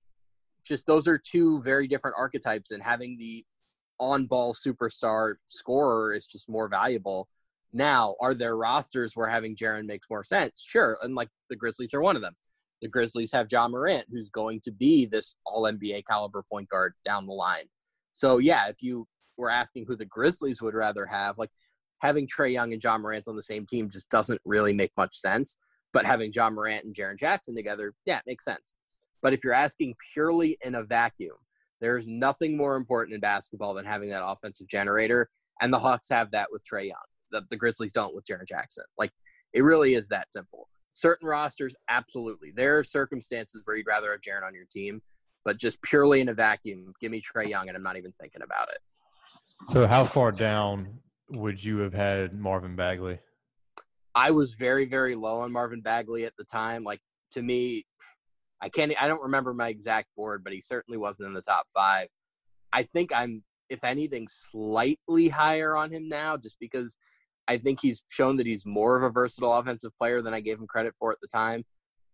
just 0.66 0.88
those 0.88 1.06
are 1.06 1.18
two 1.20 1.62
very 1.62 1.86
different 1.86 2.16
archetypes, 2.18 2.72
and 2.72 2.82
having 2.82 3.18
the 3.18 3.44
on 4.00 4.26
ball 4.26 4.54
superstar 4.54 5.34
scorer 5.48 6.14
is 6.14 6.26
just 6.26 6.50
more 6.50 6.70
valuable. 6.70 7.28
Now, 7.74 8.16
are 8.22 8.34
there 8.34 8.56
rosters 8.56 9.16
where 9.16 9.28
having 9.28 9.58
Jaren 9.58 9.86
makes 9.86 10.08
more 10.10 10.24
sense? 10.24 10.64
Sure. 10.66 10.98
And 11.02 11.14
like 11.14 11.28
the 11.50 11.58
Grizzlies 11.58 11.94
are 11.94 12.02
one 12.02 12.16
of 12.16 12.22
them. 12.22 12.36
The 12.82 12.88
Grizzlies 12.88 13.32
have 13.32 13.52
Ja 13.52 13.68
Morant, 13.68 14.06
who's 14.12 14.30
going 14.30 14.62
to 14.62 14.72
be 14.72 15.06
this 15.06 15.38
all 15.46 15.64
NBA 15.64 16.04
caliber 16.10 16.44
point 16.50 16.70
guard 16.70 16.94
down 17.06 17.28
the 17.28 17.34
line. 17.34 17.66
So, 18.14 18.40
yeah, 18.40 18.68
if 18.68 18.82
you 18.82 19.08
were 19.38 19.50
asking 19.50 19.86
who 19.88 19.96
the 19.96 20.06
Grizzlies 20.06 20.62
would 20.62 20.74
rather 20.74 21.06
have, 21.06 21.38
like 21.38 21.52
having 22.00 22.28
Trae 22.28 22.52
Young 22.52 22.74
and 22.74 22.84
Ja 22.84 22.98
Morant 22.98 23.28
on 23.28 23.36
the 23.36 23.44
same 23.44 23.66
team 23.66 23.90
just 23.90 24.10
doesn't 24.10 24.42
really 24.46 24.74
make 24.74 24.92
much 24.98 25.16
sense. 25.16 25.58
But 25.94 26.06
having 26.06 26.32
Ja 26.34 26.50
Morant 26.50 26.86
and 26.86 26.96
Jaren 26.96 27.20
Jackson 27.20 27.56
together, 27.56 27.94
yeah, 28.06 28.18
it 28.18 28.24
makes 28.26 28.46
sense. 28.46 28.74
But 29.22 29.34
if 29.34 29.44
you're 29.44 29.54
asking 29.54 29.96
purely 30.14 30.58
in 30.64 30.76
a 30.76 30.84
vacuum, 30.84 31.36
there's 31.80 32.08
nothing 32.08 32.58
more 32.58 32.76
important 32.76 33.16
in 33.16 33.22
basketball 33.22 33.74
than 33.74 33.86
having 33.86 34.10
that 34.10 34.26
offensive 34.26 34.68
generator. 34.68 35.30
And 35.62 35.72
the 35.72 35.80
Hawks 35.80 36.08
have 36.10 36.32
that 36.32 36.48
with 36.52 36.64
Trae 36.66 36.88
Young. 36.88 36.98
The, 37.32 37.44
the 37.50 37.58
Grizzlies 37.58 37.92
don't 37.92 38.16
with 38.16 38.26
Jaren 38.26 38.48
Jackson. 38.48 38.86
Like, 38.98 39.12
it 39.54 39.64
really 39.64 39.94
is 39.94 40.08
that 40.08 40.32
simple. 40.32 40.70
Certain 41.02 41.28
rosters, 41.28 41.76
absolutely. 41.90 42.52
There 42.52 42.78
are 42.78 42.84
circumstances 42.84 43.64
where 43.66 43.76
you'd 43.76 43.88
rather 43.88 44.12
have 44.12 44.22
Jaren 44.22 44.46
on 44.46 44.54
your 44.54 44.66
team, 44.66 45.02
but 45.44 45.58
just 45.58 45.82
purely 45.82 46.22
in 46.22 46.30
a 46.30 46.34
vacuum, 46.36 46.94
give 47.02 47.12
me 47.12 47.24
Trae 47.24 47.50
Young, 47.50 47.68
and 47.70 47.76
I'm 47.76 47.82
not 47.82 47.98
even 47.98 48.14
thinking 48.22 48.44
about 48.44 48.70
it. 48.70 48.78
So, 49.70 49.88
how 49.88 50.04
far 50.04 50.32
down 50.32 51.00
would 51.30 51.64
you 51.64 51.80
have 51.80 51.96
had 51.96 52.36
Marvin 52.36 52.76
Bagley? 52.76 53.18
I 54.14 54.30
was 54.30 54.54
very, 54.54 54.86
very 54.86 55.16
low 55.16 55.40
on 55.40 55.52
Marvin 55.52 55.82
Bagley 55.82 56.26
at 56.26 56.34
the 56.38 56.44
time. 56.44 56.84
Like 56.84 57.02
to 57.32 57.42
me, 57.42 57.88
I 58.62 58.70
can't. 58.70 58.94
I 59.02 59.08
don't 59.08 59.24
remember 59.24 59.56
my 59.56 59.70
exact 59.70 60.10
board, 60.16 60.44
but 60.44 60.54
he 60.54 60.62
certainly 60.62 61.00
wasn't 61.00 61.30
in 61.30 61.34
the 61.34 61.42
top 61.42 61.66
five. 61.74 62.10
I 62.72 62.84
think 62.84 63.12
I'm, 63.12 63.44
if 63.72 63.84
anything, 63.84 64.28
slightly 64.30 65.30
higher 65.30 65.76
on 65.76 65.92
him 65.92 66.08
now, 66.10 66.38
just 66.38 66.58
because 66.60 66.96
I 67.48 67.58
think 67.58 67.80
he's 67.82 68.04
shown 68.10 68.38
that 68.38 68.46
he's 68.46 68.66
more 68.66 68.96
of 68.98 69.04
a 69.04 69.10
versatile 69.10 69.54
offensive 69.54 69.92
player 69.98 70.22
than 70.22 70.34
I 70.34 70.40
gave 70.40 70.60
him 70.60 70.68
credit 70.68 70.94
for 71.00 71.12
at 71.12 71.20
the 71.22 71.28
time. 71.28 71.64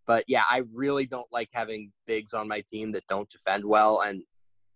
But 0.06 0.24
yeah, 0.28 0.44
I 0.50 0.63
really 0.74 1.06
don't 1.06 1.32
like 1.32 1.50
having 1.54 1.92
bigs 2.06 2.34
on 2.34 2.48
my 2.48 2.63
team 2.68 2.94
that 2.94 3.08
don't 3.08 3.30
defend 3.30 3.66
well, 3.66 4.02
and 4.02 4.24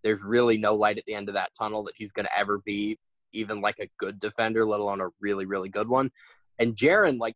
there's 0.04 0.24
really 0.24 0.58
no 0.58 0.76
light 0.76 0.98
at 0.98 1.06
the 1.06 1.16
end 1.16 1.30
of 1.30 1.36
that 1.36 1.52
tunnel 1.58 1.84
that 1.84 1.96
he's 1.96 2.12
going 2.12 2.26
to 2.26 2.38
ever 2.38 2.62
be 2.66 2.98
even 3.34 3.62
like 3.62 3.80
a 3.80 3.88
good 3.98 4.20
defender, 4.20 4.66
let 4.66 4.82
alone 4.82 5.00
a 5.00 5.08
really, 5.22 5.46
really 5.46 5.70
good 5.70 5.88
one. 5.88 6.12
And 6.60 6.76
Jaren, 6.76 7.18
like, 7.18 7.36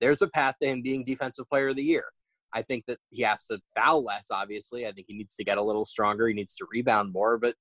there's 0.00 0.22
a 0.22 0.28
path 0.28 0.56
to 0.60 0.68
him 0.68 0.82
being 0.82 1.04
defensive 1.04 1.48
player 1.48 1.68
of 1.68 1.76
the 1.76 1.84
year. 1.84 2.04
I 2.52 2.62
think 2.62 2.84
that 2.86 2.98
he 3.10 3.22
has 3.22 3.46
to 3.46 3.60
foul 3.74 4.04
less, 4.04 4.26
obviously. 4.30 4.86
I 4.86 4.92
think 4.92 5.06
he 5.08 5.16
needs 5.16 5.34
to 5.36 5.44
get 5.44 5.58
a 5.58 5.62
little 5.62 5.84
stronger. 5.84 6.26
He 6.26 6.34
needs 6.34 6.54
to 6.56 6.66
rebound 6.70 7.12
more. 7.12 7.38
But 7.38 7.54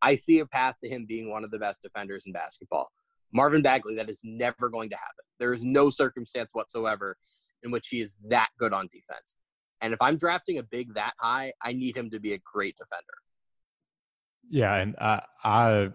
I 0.00 0.14
see 0.14 0.38
a 0.38 0.46
path 0.46 0.74
to 0.82 0.88
him 0.88 1.06
being 1.06 1.30
one 1.30 1.44
of 1.44 1.50
the 1.50 1.58
best 1.58 1.82
defenders 1.82 2.24
in 2.26 2.32
basketball. 2.32 2.90
Marvin 3.34 3.62
Bagley, 3.62 3.96
that 3.96 4.08
is 4.08 4.20
never 4.22 4.70
going 4.70 4.88
to 4.90 4.96
happen. 4.96 5.24
There 5.38 5.52
is 5.52 5.64
no 5.64 5.90
circumstance 5.90 6.50
whatsoever 6.52 7.16
in 7.64 7.70
which 7.70 7.88
he 7.88 8.00
is 8.00 8.16
that 8.28 8.48
good 8.58 8.72
on 8.72 8.88
defense. 8.92 9.36
And 9.80 9.92
if 9.92 10.00
I'm 10.00 10.16
drafting 10.16 10.58
a 10.58 10.62
big 10.62 10.94
that 10.94 11.14
high, 11.18 11.52
I 11.60 11.72
need 11.72 11.96
him 11.96 12.10
to 12.10 12.20
be 12.20 12.32
a 12.32 12.38
great 12.38 12.76
defender. 12.76 13.04
Yeah, 14.48 14.74
and 14.76 14.94
I 15.00 15.22
I 15.42 15.90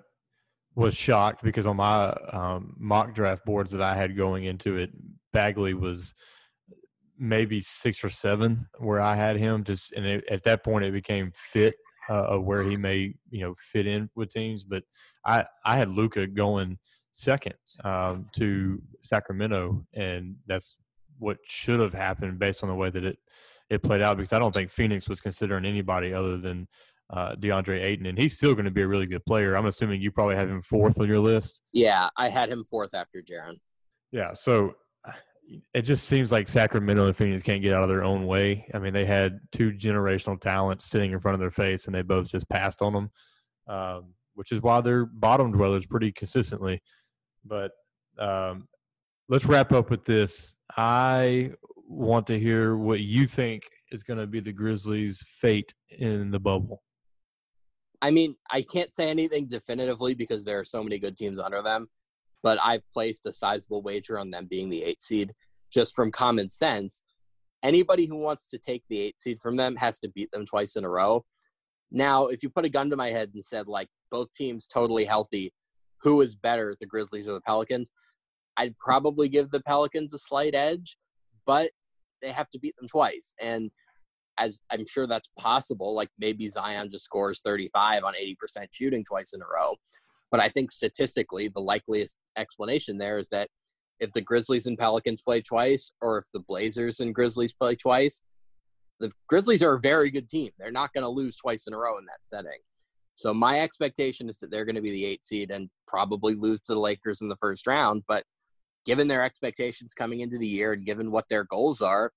was 0.75 0.95
shocked 0.95 1.43
because 1.43 1.65
on 1.65 1.77
my 1.77 2.09
um, 2.31 2.75
mock 2.77 3.13
draft 3.13 3.45
boards 3.45 3.71
that 3.71 3.81
I 3.81 3.95
had 3.95 4.17
going 4.17 4.43
into 4.43 4.77
it, 4.77 4.91
Bagley 5.33 5.73
was 5.73 6.13
maybe 7.17 7.61
six 7.61 8.03
or 8.03 8.09
seven 8.09 8.67
where 8.79 8.99
I 8.99 9.15
had 9.15 9.37
him. 9.37 9.63
Just 9.63 9.93
and 9.93 10.05
it, 10.05 10.25
at 10.29 10.43
that 10.43 10.63
point, 10.63 10.85
it 10.85 10.91
became 10.91 11.31
fit 11.35 11.75
uh, 12.09 12.25
of 12.25 12.43
where 12.43 12.63
he 12.63 12.75
may 12.75 13.13
you 13.29 13.41
know 13.41 13.55
fit 13.57 13.87
in 13.87 14.09
with 14.15 14.33
teams. 14.33 14.63
But 14.63 14.83
I 15.25 15.45
I 15.65 15.77
had 15.77 15.89
Luka 15.89 16.27
going 16.27 16.77
second 17.11 17.55
um, 17.83 18.27
to 18.35 18.81
Sacramento, 19.01 19.85
and 19.93 20.35
that's 20.47 20.77
what 21.17 21.37
should 21.45 21.79
have 21.79 21.93
happened 21.93 22.39
based 22.39 22.63
on 22.63 22.69
the 22.69 22.75
way 22.75 22.89
that 22.89 23.03
it 23.03 23.17
it 23.69 23.83
played 23.83 24.01
out. 24.01 24.17
Because 24.17 24.33
I 24.33 24.39
don't 24.39 24.53
think 24.53 24.69
Phoenix 24.69 25.07
was 25.09 25.21
considering 25.21 25.65
anybody 25.65 26.13
other 26.13 26.37
than 26.37 26.67
uh, 27.09 27.35
DeAndre 27.35 27.81
Ayton, 27.83 28.05
and 28.05 28.17
he's 28.17 28.37
still 28.37 28.53
going 28.53 28.65
to 28.65 28.71
be 28.71 28.81
a 28.81 28.87
really 28.87 29.07
good 29.07 29.25
player. 29.25 29.55
I'm 29.55 29.65
assuming 29.65 30.01
you 30.01 30.11
probably 30.11 30.35
have 30.35 30.49
him 30.49 30.61
fourth 30.61 30.99
on 30.99 31.07
your 31.07 31.19
list. 31.19 31.61
Yeah, 31.73 32.09
I 32.17 32.29
had 32.29 32.49
him 32.49 32.63
fourth 32.63 32.93
after 32.93 33.21
Jaren. 33.21 33.59
Yeah, 34.11 34.33
so 34.33 34.75
it 35.73 35.81
just 35.81 36.07
seems 36.07 36.31
like 36.31 36.47
Sacramento 36.47 37.07
and 37.07 37.17
Phoenix 37.17 37.43
can't 37.43 37.61
get 37.61 37.73
out 37.73 37.83
of 37.83 37.89
their 37.89 38.03
own 38.03 38.25
way. 38.25 38.65
I 38.73 38.79
mean, 38.79 38.93
they 38.93 39.05
had 39.05 39.39
two 39.51 39.71
generational 39.71 40.39
talents 40.39 40.85
sitting 40.85 41.11
in 41.11 41.19
front 41.19 41.33
of 41.33 41.39
their 41.39 41.51
face, 41.51 41.85
and 41.85 41.95
they 41.95 42.01
both 42.01 42.29
just 42.29 42.49
passed 42.49 42.81
on 42.81 42.93
them, 42.93 43.11
um, 43.67 44.13
which 44.35 44.51
is 44.51 44.61
why 44.61 44.81
they're 44.81 45.05
bottom 45.05 45.51
dwellers 45.51 45.85
pretty 45.85 46.11
consistently. 46.11 46.81
But 47.45 47.71
um, 48.17 48.67
let's 49.27 49.45
wrap 49.45 49.71
up 49.71 49.89
with 49.89 50.05
this. 50.05 50.55
I 50.77 51.51
want 51.87 52.27
to 52.27 52.39
hear 52.39 52.77
what 52.77 52.99
you 52.99 53.27
think 53.27 53.63
is 53.91 54.03
going 54.03 54.19
to 54.19 54.27
be 54.27 54.39
the 54.39 54.51
Grizzlies' 54.51 55.23
fate 55.41 55.73
in 55.89 56.31
the 56.31 56.39
bubble. 56.39 56.83
I 58.01 58.11
mean, 58.11 58.35
I 58.51 58.61
can't 58.61 58.93
say 58.93 59.09
anything 59.09 59.47
definitively 59.47 60.13
because 60.13 60.45
there 60.45 60.59
are 60.59 60.63
so 60.65 60.83
many 60.83 60.99
good 60.99 61.17
teams 61.17 61.39
under 61.39 61.61
them, 61.61 61.87
but 62.43 62.59
I've 62.63 62.83
placed 62.93 63.25
a 63.25 63.31
sizable 63.31 63.81
wager 63.81 64.17
on 64.17 64.31
them 64.31 64.47
being 64.49 64.69
the 64.69 64.83
eight 64.83 65.01
seed 65.01 65.33
just 65.71 65.95
from 65.95 66.11
common 66.11 66.47
sense. 66.49 67.01
Anybody 67.61 68.05
who 68.05 68.21
wants 68.21 68.47
to 68.49 68.57
take 68.57 68.83
the 68.89 68.99
eight 68.99 69.21
seed 69.21 69.39
from 69.41 69.57
them 69.57 69.75
has 69.75 69.99
to 69.99 70.09
beat 70.09 70.31
them 70.31 70.45
twice 70.45 70.75
in 70.77 70.85
a 70.85 70.89
row. 70.89 71.25
Now, 71.91 72.27
if 72.27 72.41
you 72.41 72.49
put 72.49 72.65
a 72.65 72.69
gun 72.69 72.89
to 72.91 72.95
my 72.95 73.09
head 73.09 73.31
and 73.33 73.43
said, 73.43 73.67
like, 73.67 73.89
both 74.11 74.31
teams 74.31 74.67
totally 74.67 75.05
healthy, 75.05 75.51
who 76.01 76.21
is 76.21 76.35
better, 76.35 76.75
the 76.79 76.85
Grizzlies 76.85 77.27
or 77.27 77.33
the 77.33 77.41
Pelicans? 77.41 77.91
I'd 78.57 78.77
probably 78.79 79.29
give 79.29 79.51
the 79.51 79.61
Pelicans 79.61 80.13
a 80.13 80.17
slight 80.17 80.55
edge, 80.55 80.97
but 81.45 81.71
they 82.21 82.31
have 82.31 82.49
to 82.49 82.59
beat 82.59 82.75
them 82.77 82.87
twice. 82.87 83.33
And 83.41 83.71
as 84.39 84.59
I'm 84.71 84.85
sure 84.87 85.05
that's 85.05 85.29
possible. 85.37 85.93
Like 85.93 86.09
maybe 86.17 86.47
Zion 86.47 86.89
just 86.89 87.05
scores 87.05 87.41
35 87.41 88.03
on 88.03 88.13
80% 88.13 88.35
shooting 88.71 89.03
twice 89.03 89.33
in 89.33 89.41
a 89.41 89.45
row. 89.45 89.75
But 90.31 90.39
I 90.39 90.47
think 90.47 90.71
statistically, 90.71 91.49
the 91.49 91.59
likeliest 91.59 92.17
explanation 92.37 92.97
there 92.97 93.17
is 93.17 93.27
that 93.29 93.49
if 93.99 94.13
the 94.13 94.21
Grizzlies 94.21 94.65
and 94.65 94.77
Pelicans 94.77 95.21
play 95.21 95.41
twice, 95.41 95.91
or 96.01 96.19
if 96.19 96.25
the 96.33 96.39
Blazers 96.39 96.99
and 97.01 97.13
Grizzlies 97.13 97.51
play 97.51 97.75
twice, 97.75 98.21
the 98.99 99.11
Grizzlies 99.27 99.61
are 99.61 99.75
a 99.75 99.79
very 99.79 100.09
good 100.09 100.29
team. 100.29 100.51
They're 100.57 100.71
not 100.71 100.93
going 100.93 101.03
to 101.03 101.09
lose 101.09 101.35
twice 101.35 101.67
in 101.67 101.73
a 101.73 101.77
row 101.77 101.97
in 101.97 102.05
that 102.05 102.19
setting. 102.23 102.59
So 103.19 103.33
my 103.33 103.59
expectation 103.59 104.29
is 104.29 104.37
that 104.37 104.49
they're 104.49 104.63
going 104.63 104.77
to 104.77 104.81
be 104.81 104.91
the 104.91 105.03
eight 105.03 105.25
seed 105.25 105.51
and 105.51 105.69
probably 105.85 106.35
lose 106.35 106.61
to 106.61 106.73
the 106.73 106.79
Lakers 106.79 107.19
in 107.19 107.27
the 107.27 107.35
first 107.35 107.67
round. 107.67 108.03
But 108.07 108.23
given 108.85 109.09
their 109.09 109.25
expectations 109.25 109.93
coming 109.93 110.21
into 110.21 110.37
the 110.37 110.47
year 110.47 110.71
and 110.71 110.85
given 110.85 111.11
what 111.11 111.25
their 111.29 111.43
goals 111.43 111.81
are, 111.81 112.13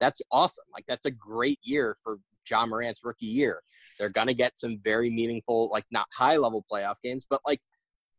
that's 0.00 0.22
awesome. 0.32 0.64
Like 0.72 0.86
that's 0.88 1.04
a 1.04 1.10
great 1.10 1.58
year 1.62 1.98
for 2.02 2.20
Ja 2.48 2.64
Morant's 2.64 3.02
rookie 3.04 3.26
year. 3.26 3.60
They're 3.98 4.08
gonna 4.08 4.32
get 4.32 4.56
some 4.56 4.78
very 4.82 5.10
meaningful, 5.10 5.68
like 5.70 5.84
not 5.90 6.06
high 6.16 6.38
level 6.38 6.64
playoff 6.72 6.94
games, 7.04 7.26
but 7.28 7.42
like 7.46 7.60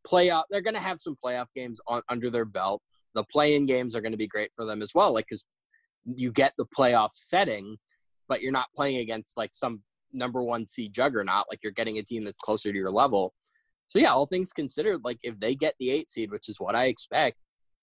playoff. 0.08 0.44
They're 0.52 0.62
gonna 0.62 0.78
have 0.78 1.02
some 1.02 1.18
playoff 1.26 1.48
games 1.56 1.82
on 1.88 2.04
under 2.10 2.30
their 2.30 2.46
belt. 2.46 2.84
The 3.16 3.24
play-in 3.24 3.66
games 3.66 3.96
are 3.96 4.02
gonna 4.02 4.18
be 4.18 4.28
great 4.28 4.52
for 4.56 4.66
them 4.66 4.84
as 4.84 4.92
well. 4.94 5.16
Like 5.16 5.26
because 5.28 5.46
you 6.06 6.32
get 6.32 6.54
the 6.60 6.68
playoff 6.78 7.10
setting, 7.14 7.78
but 8.28 8.44
you're 8.44 8.52
not 8.52 8.68
playing 8.76 8.98
against 8.98 9.36
like 9.36 9.56
some 9.56 9.82
number 10.14 10.44
one 10.44 10.66
seed 10.66 10.94
juggernaut. 10.94 11.46
Like 11.50 11.60
you're 11.64 11.72
getting 11.72 11.98
a 11.98 12.04
team 12.04 12.24
that's 12.24 12.40
closer 12.40 12.72
to 12.72 12.78
your 12.78 12.92
level. 12.92 13.34
So 13.88 14.00
yeah, 14.00 14.12
all 14.12 14.28
things 14.28 14.54
considered, 14.54 15.02
like 15.04 15.20
if 15.24 15.40
they 15.40 15.56
get 15.56 15.76
the 15.80 15.90
eight 15.90 16.12
seed, 16.12 16.32
which 16.32 16.48
is 16.48 16.60
what 16.60 16.76
I 16.76 16.86
expect, 16.86 17.38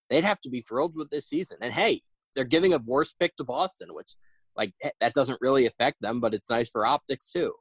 they'd 0.08 0.24
have 0.24 0.40
to 0.42 0.50
be 0.50 0.60
thrilled 0.60 0.94
with 0.94 1.10
this 1.10 1.28
season. 1.28 1.58
And 1.60 1.72
hey, 1.72 2.02
they're 2.34 2.44
giving 2.44 2.72
a 2.74 2.78
worse 2.78 3.12
pick 3.18 3.36
to 3.36 3.44
Boston, 3.44 3.88
which 3.90 4.14
like 4.56 4.72
that 5.00 5.14
doesn't 5.14 5.40
really 5.40 5.66
affect 5.66 6.00
them, 6.00 6.20
but 6.20 6.34
it's 6.34 6.48
nice 6.48 6.68
for 6.68 6.86
optics 6.86 7.30
too. 7.32 7.52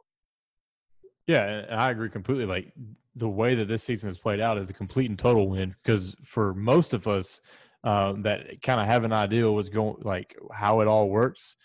Yeah, 1.28 1.66
I 1.70 1.90
agree 1.90 2.10
completely. 2.10 2.46
Like 2.46 2.74
the 3.16 3.28
way 3.28 3.56
that 3.56 3.68
this 3.68 3.84
season 3.84 4.10
has 4.10 4.18
played 4.18 4.40
out 4.40 4.58
is 4.58 4.70
a 4.70 4.74
complete 4.74 5.10
and 5.10 5.18
total 5.18 5.50
win 5.50 5.76
because 5.84 6.16
for 6.24 6.54
most 6.54 6.94
of 6.94 7.08
us 7.08 7.42
um, 7.84 8.22
that 8.24 8.62
kind 8.62 8.80
of 8.80 8.88
have 8.88 9.04
an 9.04 9.14
idea 9.14 9.50
what's 9.50 9.70
going 9.70 9.96
like 10.02 10.36
how 10.54 10.82
it 10.82 10.88
all 10.88 11.10
works, 11.10 11.56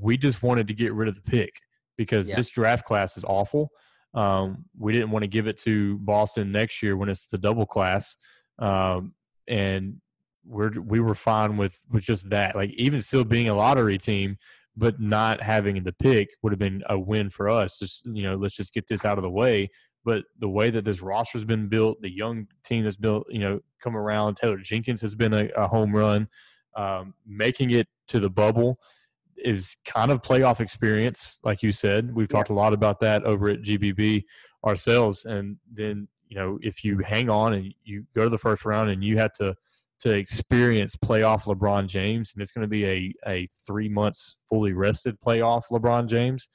we 0.00 0.16
just 0.18 0.42
wanted 0.42 0.68
to 0.68 0.74
get 0.74 0.92
rid 0.92 1.08
of 1.08 1.14
the 1.14 1.22
pick 1.22 1.54
because 2.00 2.30
yeah. 2.30 2.36
this 2.36 2.48
draft 2.48 2.86
class 2.86 3.18
is 3.18 3.24
awful. 3.24 3.70
Um, 4.14 4.64
we 4.78 4.94
didn't 4.94 5.10
want 5.10 5.22
to 5.22 5.28
give 5.28 5.46
it 5.46 5.58
to 5.58 5.98
Boston 5.98 6.50
next 6.50 6.82
year 6.82 6.96
when 6.96 7.10
it's 7.10 7.26
the 7.26 7.36
double 7.36 7.66
class, 7.66 8.16
um, 8.58 9.12
and 9.46 10.00
we're 10.46 10.70
we 10.80 10.98
were 11.00 11.14
fine 11.14 11.58
with 11.58 11.78
with 11.90 12.02
just 12.02 12.30
that. 12.30 12.56
Like 12.56 12.70
even 12.70 13.02
still 13.02 13.22
being 13.22 13.50
a 13.50 13.54
lottery 13.54 13.98
team, 13.98 14.38
but 14.78 14.98
not 14.98 15.42
having 15.42 15.82
the 15.82 15.92
pick 15.92 16.30
would 16.42 16.52
have 16.52 16.58
been 16.58 16.82
a 16.88 16.98
win 16.98 17.28
for 17.28 17.50
us. 17.50 17.78
Just 17.78 18.06
you 18.06 18.22
know, 18.22 18.36
let's 18.36 18.56
just 18.56 18.72
get 18.72 18.88
this 18.88 19.04
out 19.04 19.18
of 19.18 19.22
the 19.22 19.30
way. 19.30 19.68
But 20.02 20.24
the 20.38 20.48
way 20.48 20.70
that 20.70 20.86
this 20.86 21.02
roster's 21.02 21.44
been 21.44 21.68
built, 21.68 22.00
the 22.00 22.10
young 22.10 22.46
team 22.64 22.84
that's 22.84 22.96
built, 22.96 23.26
you 23.28 23.40
know, 23.40 23.60
come 23.82 23.94
around. 23.94 24.36
Taylor 24.36 24.56
Jenkins 24.56 25.02
has 25.02 25.14
been 25.14 25.34
a, 25.34 25.50
a 25.54 25.68
home 25.68 25.94
run. 25.94 26.28
Um, 26.76 27.14
making 27.26 27.72
it 27.72 27.88
to 28.08 28.20
the 28.20 28.30
bubble 28.30 28.78
is 29.44 29.76
kind 29.84 30.10
of 30.10 30.22
playoff 30.22 30.60
experience, 30.60 31.38
like 31.44 31.62
you 31.62 31.72
said. 31.72 32.14
We've 32.14 32.28
talked 32.28 32.50
a 32.50 32.54
lot 32.54 32.72
about 32.72 33.00
that 33.00 33.24
over 33.24 33.48
at 33.48 33.62
GBB 33.62 34.24
ourselves. 34.64 35.24
And 35.24 35.56
then, 35.72 36.08
you 36.28 36.36
know, 36.36 36.58
if 36.62 36.84
you 36.84 36.98
hang 36.98 37.28
on 37.30 37.54
and 37.54 37.74
you 37.84 38.06
go 38.14 38.24
to 38.24 38.30
the 38.30 38.38
first 38.38 38.64
round 38.64 38.90
and 38.90 39.02
you 39.02 39.18
have 39.18 39.32
to 39.34 39.54
to 40.00 40.10
experience 40.10 40.96
playoff 40.96 41.44
LeBron 41.44 41.86
James, 41.86 42.32
and 42.32 42.40
it's 42.40 42.52
going 42.52 42.64
to 42.64 42.68
be 42.68 42.86
a 42.86 43.14
a 43.26 43.48
three 43.66 43.88
months 43.88 44.36
fully 44.48 44.72
rested 44.72 45.16
playoff 45.20 45.64
LeBron 45.70 46.06
James 46.06 46.48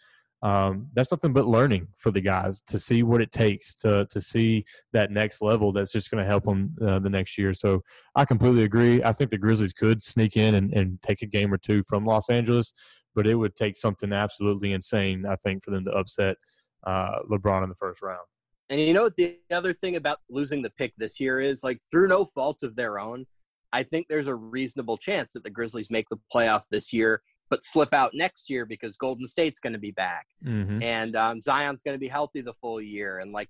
um, 0.46 0.90
that's 0.94 1.10
nothing 1.10 1.34
but 1.34 1.48
learning 1.48 1.88
for 1.96 2.12
the 2.12 2.22
guys 2.22 2.62
to 2.68 2.78
see 2.78 3.02
what 3.02 3.20
it 3.20 3.32
takes 3.32 3.74
to 3.78 4.06
to 4.12 4.22
see 4.22 4.64
that 4.94 5.10
next 5.10 5.42
level. 5.42 5.72
That's 5.72 5.92
just 5.92 6.12
going 6.12 6.24
to 6.24 6.28
help 6.28 6.44
them 6.44 6.76
uh, 6.86 7.00
the 7.00 7.10
next 7.10 7.36
year. 7.36 7.52
So 7.56 7.82
I 8.16 8.26
completely 8.26 8.64
agree. 8.64 9.04
I 9.04 9.12
think 9.12 9.32
the 9.32 9.40
Grizzlies 9.40 9.74
could 9.74 10.04
sneak 10.04 10.38
in 10.38 10.54
and, 10.54 10.72
and 10.72 11.02
take 11.02 11.24
a 11.24 11.26
game 11.26 11.52
or 11.52 11.58
two 11.58 11.82
from 11.90 12.06
Los 12.06 12.30
Angeles, 12.30 12.74
but 13.16 13.26
it 13.26 13.34
would 13.34 13.56
take 13.56 13.76
something 13.76 14.14
absolutely 14.14 14.74
insane, 14.74 15.26
I 15.26 15.36
think, 15.38 15.64
for 15.64 15.72
them 15.72 15.84
to 15.86 15.92
upset 15.92 16.38
uh, 16.86 17.22
LeBron 17.28 17.64
in 17.64 17.70
the 17.70 17.76
first 17.76 18.04
round. 18.04 18.28
And 18.70 18.80
you 18.80 18.94
know 18.94 19.04
what 19.04 19.16
the 19.16 19.40
other 19.50 19.74
thing 19.74 19.96
about 19.96 20.20
losing 20.30 20.62
the 20.62 20.70
pick 20.70 20.94
this 20.96 21.20
year 21.20 21.40
is 21.40 21.64
like 21.64 21.80
through 21.90 22.10
no 22.10 22.24
fault 22.24 22.62
of 22.62 22.76
their 22.76 23.00
own, 23.00 23.26
I 23.74 23.82
think 23.82 24.08
there's 24.10 24.28
a 24.28 24.36
reasonable 24.36 24.98
chance 24.98 25.34
that 25.34 25.44
the 25.44 25.50
Grizzlies 25.50 25.90
make 25.90 26.08
the 26.10 26.20
playoffs 26.32 26.68
this 26.70 26.94
year 26.94 27.24
but 27.50 27.64
slip 27.64 27.94
out 27.94 28.12
next 28.14 28.50
year 28.50 28.66
because 28.66 28.98
Golden 28.98 29.28
State's 29.28 29.60
going 29.60 29.74
to 29.74 29.80
be 29.80 29.92
back 29.92 30.26
mm-hmm. 30.44 30.82
and 30.82 31.16
um, 31.16 31.40
Zion's 31.40 31.82
going 31.84 31.96
to 31.96 32.00
be 32.00 32.08
healthy 32.08 32.42
the 32.42 32.54
full 32.62 32.82
year. 32.82 33.20
And 33.20 33.32
like, 33.32 33.50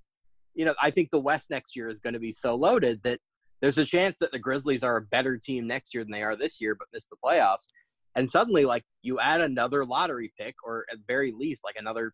you 0.53 0.65
know, 0.65 0.75
I 0.81 0.91
think 0.91 1.11
the 1.11 1.19
West 1.19 1.49
next 1.49 1.75
year 1.75 1.87
is 1.87 1.99
going 1.99 2.13
to 2.13 2.19
be 2.19 2.31
so 2.31 2.55
loaded 2.55 3.03
that 3.03 3.19
there's 3.61 3.77
a 3.77 3.85
chance 3.85 4.19
that 4.19 4.31
the 4.31 4.39
Grizzlies 4.39 4.83
are 4.83 4.97
a 4.97 5.01
better 5.01 5.37
team 5.37 5.67
next 5.67 5.93
year 5.93 6.03
than 6.03 6.11
they 6.11 6.23
are 6.23 6.35
this 6.35 6.59
year, 6.59 6.75
but 6.75 6.87
miss 6.93 7.05
the 7.05 7.15
playoffs. 7.23 7.65
And 8.15 8.29
suddenly, 8.29 8.65
like, 8.65 8.83
you 9.01 9.19
add 9.19 9.41
another 9.41 9.85
lottery 9.85 10.31
pick, 10.39 10.55
or 10.63 10.85
at 10.91 10.99
very 11.07 11.33
least, 11.37 11.61
like 11.63 11.75
another 11.77 12.13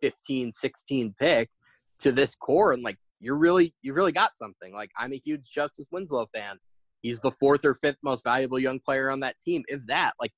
15, 0.00 0.52
16 0.52 1.14
pick 1.18 1.50
to 2.00 2.12
this 2.12 2.34
core, 2.34 2.72
and 2.72 2.82
like, 2.82 2.96
you're 3.20 3.36
really, 3.36 3.74
you 3.82 3.92
really 3.92 4.12
got 4.12 4.36
something. 4.36 4.74
Like, 4.74 4.90
I'm 4.98 5.12
a 5.12 5.20
huge 5.22 5.50
Justice 5.50 5.86
Winslow 5.90 6.28
fan. 6.34 6.58
He's 7.02 7.20
the 7.20 7.32
fourth 7.32 7.64
or 7.64 7.74
fifth 7.74 7.98
most 8.02 8.24
valuable 8.24 8.58
young 8.58 8.80
player 8.80 9.10
on 9.10 9.20
that 9.20 9.36
team. 9.44 9.64
If 9.68 9.80
that, 9.86 10.12
like, 10.20 10.32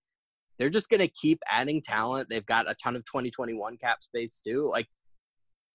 they're 0.58 0.70
just 0.70 0.88
going 0.88 1.00
to 1.00 1.08
keep 1.08 1.40
adding 1.50 1.82
talent. 1.82 2.28
They've 2.28 2.46
got 2.46 2.70
a 2.70 2.74
ton 2.74 2.96
of 2.96 3.04
2021 3.04 3.76
cap 3.78 4.02
space 4.02 4.40
too. 4.46 4.68
Like 4.70 4.86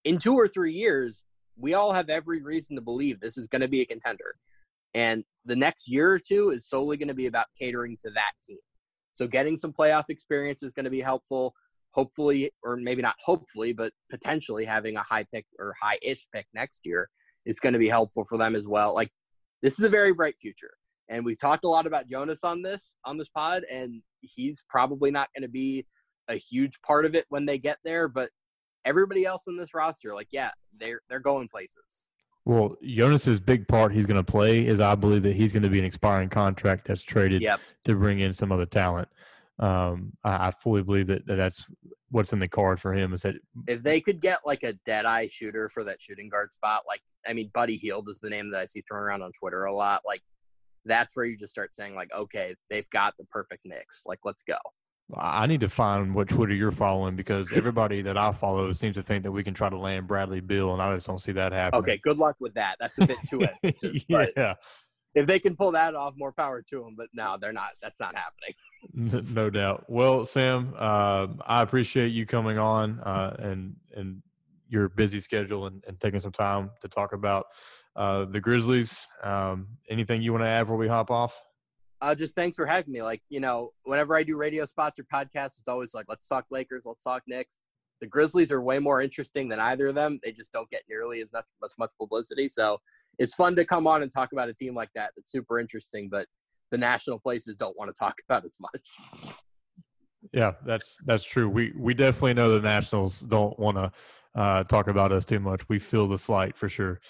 in 0.04 0.18
two 0.18 0.36
or 0.36 0.48
three 0.48 0.74
years, 0.74 1.26
we 1.58 1.74
all 1.74 1.94
have 1.94 2.10
every 2.10 2.42
reason 2.42 2.76
to 2.76 2.82
believe 2.82 3.20
this 3.20 3.38
is 3.38 3.48
going 3.48 3.62
to 3.62 3.68
be 3.68 3.82
a 3.82 3.86
contender. 3.86 4.36
And 4.94 5.24
the 5.46 5.56
next 5.56 5.90
year 5.90 6.12
or 6.12 6.20
two 6.20 6.50
is 6.50 6.68
solely 6.68 6.98
going 6.98 7.08
to 7.08 7.14
be 7.14 7.28
about 7.28 7.46
catering 7.60 7.98
to 8.02 8.12
that 8.12 8.32
team. 8.44 8.58
So 9.14 9.28
getting 9.28 9.58
some 9.58 9.74
playoff 9.74 10.06
experience 10.10 10.64
is 10.64 10.72
going 10.72 10.86
to 10.86 10.90
be 10.90 11.02
helpful. 11.02 11.54
Hopefully, 11.94 12.52
or 12.64 12.78
maybe 12.78 13.02
not 13.02 13.16
hopefully, 13.24 13.74
but 13.74 13.92
potentially 14.10 14.64
having 14.64 14.96
a 14.96 15.04
high 15.04 15.26
pick 15.26 15.46
or 15.60 15.76
high 15.82 15.98
ish 16.02 16.26
pick 16.34 16.48
next 16.54 16.82
year 16.86 17.10
is 17.46 17.60
going 17.60 17.74
to 17.74 17.80
be 17.80 17.90
helpful 17.90 18.24
for 18.24 18.38
them 18.38 18.56
as 18.56 18.66
well. 18.68 18.96
Like 18.96 19.12
this 19.62 19.78
is 19.78 19.86
a 19.86 19.90
very 19.90 20.14
bright 20.14 20.36
future. 20.42 20.72
And 21.10 21.26
we 21.26 21.36
talked 21.36 21.66
a 21.66 21.68
lot 21.68 21.86
about 21.86 22.08
Jonas 22.08 22.46
on 22.46 22.62
this 22.62 22.94
on 23.04 23.18
this 23.18 23.28
pod, 23.28 23.64
and 23.70 24.02
he's 24.22 24.64
probably 24.70 25.12
not 25.12 25.30
going 25.36 25.44
to 25.44 25.50
be 25.50 25.86
a 26.28 26.36
huge 26.36 26.82
part 26.82 27.06
of 27.06 27.16
it 27.16 27.26
when 27.30 27.46
they 27.46 27.58
get 27.58 27.78
there. 27.84 28.08
But 28.08 28.30
everybody 28.86 29.26
else 29.26 29.44
in 29.48 29.58
this 29.58 29.74
roster, 29.74 30.14
like, 30.14 30.30
yeah, 30.32 30.52
they're 30.78 31.02
they're 31.10 31.20
going 31.20 31.48
places. 31.48 32.06
Well, 32.46 32.76
Jonas's 32.84 33.40
big 33.40 33.68
part 33.68 33.94
he's 33.94 34.08
going 34.08 34.24
to 34.24 34.32
play 34.32 34.66
is 34.66 34.80
I 34.80 34.96
believe 34.96 35.24
that 35.24 35.36
he's 35.36 35.54
going 35.54 35.64
to 35.64 35.70
be 35.70 35.78
an 35.78 35.86
expiring 35.86 36.30
contract 36.30 36.88
that's 36.88 37.04
traded 37.04 37.42
yep. 37.42 37.60
to 37.86 37.96
bring 37.96 38.20
in 38.20 38.34
some 38.34 38.52
other 38.52 38.66
talent. 38.66 39.08
Um, 39.60 40.14
I, 40.24 40.48
I, 40.48 40.52
fully 40.52 40.82
believe 40.82 41.06
that, 41.08 41.28
that 41.28 41.36
that's 41.36 41.68
what's 42.10 42.34
in 42.34 42.40
the 42.40 42.48
card 42.48 42.80
for 42.80 42.94
him. 42.94 43.14
Is 43.14 43.22
that 43.22 43.36
if 43.68 43.84
they 43.84 44.02
could 44.02 44.20
get 44.20 44.40
like 44.44 44.64
a 44.64 44.74
dead 44.88 45.06
eye 45.06 45.28
shooter 45.28 45.70
for 45.70 45.84
that 45.84 46.02
shooting 46.02 46.30
guard 46.30 46.52
spot, 46.52 46.82
like 46.88 47.02
I 47.28 47.34
mean, 47.34 47.52
Buddy 47.54 47.78
Hield 47.78 48.10
is 48.10 48.20
the 48.20 48.30
name 48.32 48.50
that 48.52 48.62
I 48.62 48.66
see 48.66 48.82
thrown 48.82 49.04
around 49.04 49.22
on 49.22 49.32
Twitter 49.34 49.66
a 49.66 49.74
lot. 49.74 50.02
Like 50.04 50.24
that's 50.86 51.16
where 51.16 51.26
you 51.26 51.38
just 51.38 51.52
start 51.52 51.76
saying 51.76 51.96
like, 51.96 52.14
okay, 52.14 52.56
they've 52.70 52.90
got 52.90 53.16
the 53.18 53.26
perfect 53.26 53.64
mix. 53.66 54.04
Like, 54.06 54.20
let's 54.24 54.44
go. 54.44 54.58
I 55.18 55.46
need 55.46 55.60
to 55.62 55.70
find 55.70 56.16
what 56.16 56.30
Twitter 56.30 56.54
you're 56.54 56.72
following 56.72 57.16
because 57.16 57.52
everybody 57.52 58.02
that 58.04 58.18
I 58.18 58.32
follow 58.32 58.72
seems 58.72 58.96
to 58.96 59.04
think 59.04 59.24
that 59.24 59.32
we 59.32 59.44
can 59.44 59.54
try 59.54 59.70
to 59.70 59.78
land 59.78 60.08
Bradley 60.08 60.40
Beal, 60.40 60.72
and 60.72 60.82
I 60.82 60.94
just 60.96 61.08
don't 61.08 61.20
see 61.20 61.34
that 61.34 61.52
happening. 61.52 61.84
Okay, 61.84 62.00
good 62.02 62.18
luck 62.18 62.38
with 62.40 62.54
that. 62.54 62.78
That's 62.80 62.98
a 62.98 63.08
bit 63.08 63.18
too 63.30 63.44
ambitious. 63.44 64.06
yeah. 64.08 64.54
If 65.14 65.28
they 65.28 65.40
can 65.40 65.58
pull 65.58 65.74
that 65.74 65.96
off, 65.96 66.14
more 66.16 66.32
power 66.32 66.62
to 66.62 66.80
them. 66.80 66.96
But 66.98 67.10
no, 67.14 67.38
they're 67.40 67.52
not. 67.52 67.72
That's 67.82 68.00
not 68.00 68.16
happening. 68.16 69.26
No 69.34 69.50
doubt. 69.50 69.86
Well, 69.90 70.24
Sam, 70.24 70.74
uh, 70.78 71.28
I 71.46 71.62
appreciate 71.62 72.14
you 72.14 72.26
coming 72.26 72.58
on 72.58 73.00
uh, 73.02 73.36
and 73.38 73.76
and 73.96 74.24
your 74.70 74.88
busy 74.88 75.20
schedule 75.20 75.68
and, 75.68 75.84
and 75.86 76.00
taking 76.00 76.22
some 76.22 76.32
time 76.32 76.72
to 76.82 76.88
talk 76.88 77.12
about 77.14 77.48
uh, 77.96 78.26
the 78.26 78.40
Grizzlies. 78.40 79.08
Um, 79.24 79.68
anything 79.90 80.22
you 80.22 80.32
want 80.32 80.44
to 80.44 80.48
add 80.48 80.64
before 80.64 80.78
we 80.78 80.88
hop 80.88 81.12
off? 81.12 81.40
Uh, 82.02 82.16
just 82.16 82.34
thanks 82.34 82.56
for 82.56 82.66
having 82.66 82.92
me. 82.92 83.04
Like, 83.04 83.22
you 83.30 83.40
know, 83.40 83.72
whenever 83.84 84.16
I 84.16 84.24
do 84.24 84.36
radio 84.36 84.66
spots 84.66 85.00
or 85.00 85.04
podcasts, 85.04 85.60
it's 85.60 85.68
always 85.68 85.94
like, 85.94 86.08
let's 86.10 86.28
talk 86.28 86.46
Lakers, 86.50 86.84
let's 86.86 87.04
talk 87.04 87.24
Knicks. 87.28 87.58
The 88.00 88.08
Grizzlies 88.08 88.52
are 88.52 88.62
way 88.62 88.80
more 88.80 89.02
interesting 89.02 89.48
than 89.50 89.60
either 89.60 89.88
of 89.88 89.96
them. 89.96 90.20
They 90.24 90.32
just 90.32 90.52
don't 90.52 90.70
get 90.72 90.82
nearly 90.90 91.22
as 91.22 91.32
much, 91.32 91.46
as 91.64 91.74
much 91.78 91.92
publicity. 92.00 92.48
So 92.48 92.80
it's 93.20 93.36
fun 93.36 93.56
to 93.56 93.66
come 93.66 93.86
on 93.86 94.02
and 94.02 94.12
talk 94.12 94.32
about 94.32 94.50
a 94.50 94.54
team 94.54 94.74
like 94.74 94.90
that 94.96 95.12
that's 95.16 95.32
super 95.32 95.60
interesting, 95.60 96.10
but 96.10 96.26
the 96.72 96.78
national 96.80 97.20
places 97.20 97.56
don't 97.56 97.78
want 97.78 97.94
to 97.94 98.00
talk 98.00 98.16
about 98.28 98.46
as 98.46 98.56
much. 98.60 98.90
Yeah, 100.34 100.54
that's 100.66 100.98
that's 101.06 101.24
true. 101.24 101.50
We 101.50 101.74
we 101.76 101.94
definitely 101.94 102.36
know 102.36 102.52
the 102.52 102.62
Nationals 102.62 103.22
don't 103.22 103.58
want 103.60 103.78
to 103.78 103.92
uh, 104.40 104.64
talk 104.66 104.88
about 104.88 105.12
us 105.12 105.26
too 105.26 105.40
much. 105.40 105.68
We 105.68 105.80
feel 105.80 106.08
the 106.08 106.18
slight 106.18 106.56
for 106.56 106.70
sure. 106.70 107.02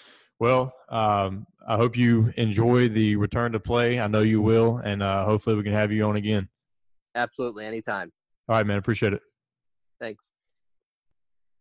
Well, 0.42 0.74
um, 0.88 1.46
I 1.68 1.76
hope 1.76 1.96
you 1.96 2.32
enjoy 2.36 2.88
the 2.88 3.14
return 3.14 3.52
to 3.52 3.60
play. 3.60 4.00
I 4.00 4.08
know 4.08 4.22
you 4.22 4.42
will, 4.42 4.78
and 4.78 5.00
uh, 5.00 5.24
hopefully 5.24 5.54
we 5.54 5.62
can 5.62 5.72
have 5.72 5.92
you 5.92 6.04
on 6.04 6.16
again. 6.16 6.48
Absolutely, 7.14 7.64
anytime. 7.64 8.10
All 8.48 8.56
right, 8.56 8.66
man. 8.66 8.76
Appreciate 8.76 9.12
it. 9.12 9.22
Thanks. 10.00 10.32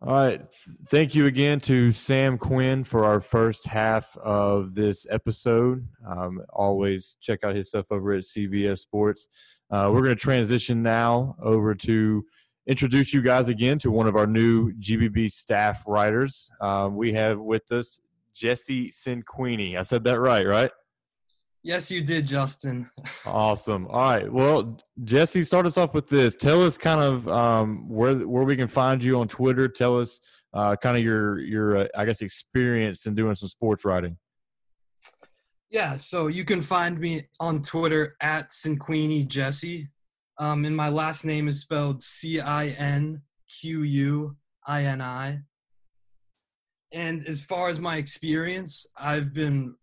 All 0.02 0.14
right. 0.14 0.42
Thank 0.90 1.14
you 1.14 1.28
again 1.28 1.60
to 1.60 1.92
Sam 1.92 2.40
Quinn 2.40 2.84
for 2.84 3.06
our 3.06 3.20
first 3.20 3.68
half 3.68 4.18
of 4.18 4.74
this 4.74 5.06
episode. 5.12 5.88
Um, 6.04 6.42
always 6.52 7.18
check 7.22 7.44
out 7.44 7.54
his 7.54 7.68
stuff 7.70 7.86
over 7.92 8.14
at 8.14 8.24
CBS 8.24 8.80
Sports. 8.80 9.30
Uh, 9.70 9.92
we're 9.94 10.02
going 10.02 10.16
to 10.16 10.20
transition 10.20 10.82
now 10.82 11.36
over 11.40 11.76
to 11.76 12.26
introduce 12.66 13.14
you 13.14 13.22
guys 13.22 13.48
again 13.48 13.78
to 13.78 13.92
one 13.92 14.08
of 14.08 14.16
our 14.16 14.26
new 14.26 14.74
GBB 14.74 15.32
staff 15.32 15.84
writers. 15.86 16.50
Um, 16.60 16.96
we 16.96 17.14
have 17.14 17.40
with 17.40 17.72
us 17.72 18.00
Jesse 18.34 18.90
Cinquini. 18.90 19.78
I 19.78 19.84
said 19.84 20.04
that 20.06 20.20
right, 20.20 20.46
right? 20.46 20.72
Yes, 21.64 21.92
you 21.92 22.02
did, 22.02 22.26
Justin. 22.26 22.90
awesome. 23.26 23.86
All 23.88 24.00
right. 24.00 24.32
Well, 24.32 24.80
Jesse, 25.04 25.44
start 25.44 25.68
us 25.68 25.78
off 25.78 25.94
with 25.94 26.08
this. 26.08 26.36
Tell 26.36 26.64
us 26.64 26.78
kind 26.78 27.00
of 27.02 27.28
um, 27.28 27.88
where 27.88 28.16
where 28.16 28.44
we 28.44 28.56
can 28.56 28.68
find 28.68 29.04
you 29.04 29.20
on 29.20 29.28
Twitter. 29.28 29.68
Tell 29.68 30.00
us 30.00 30.20
uh, 30.54 30.76
kind 30.76 30.98
of 30.98 31.04
your 31.04 31.40
your 31.40 31.78
uh, 31.78 31.88
I 31.96 32.06
guess 32.06 32.22
experience 32.22 33.06
in 33.06 33.14
doing 33.14 33.36
some 33.36 33.48
sports 33.48 33.86
writing. 33.86 34.18
Yeah, 35.70 35.96
so 35.96 36.28
you 36.28 36.44
can 36.46 36.62
find 36.62 37.00
me 37.00 37.30
on 37.40 37.62
Twitter 37.62 38.16
at 38.22 38.50
Cinquini 38.50 39.28
Jesse. 39.28 39.88
Um, 40.38 40.66
and 40.66 40.76
my 40.76 40.90
last 40.90 41.24
name 41.24 41.48
is 41.48 41.62
spelled 41.62 42.02
C 42.02 42.42
I 42.42 42.70
N 42.70 43.22
Q 43.62 43.84
U 43.84 44.36
I 44.66 44.84
N 44.84 45.02
I. 45.02 45.42
And 46.94 47.26
as 47.26 47.46
far 47.46 47.70
as 47.70 47.80
my 47.80 47.98
experience, 47.98 48.86
I've 48.98 49.34
been 49.34 49.76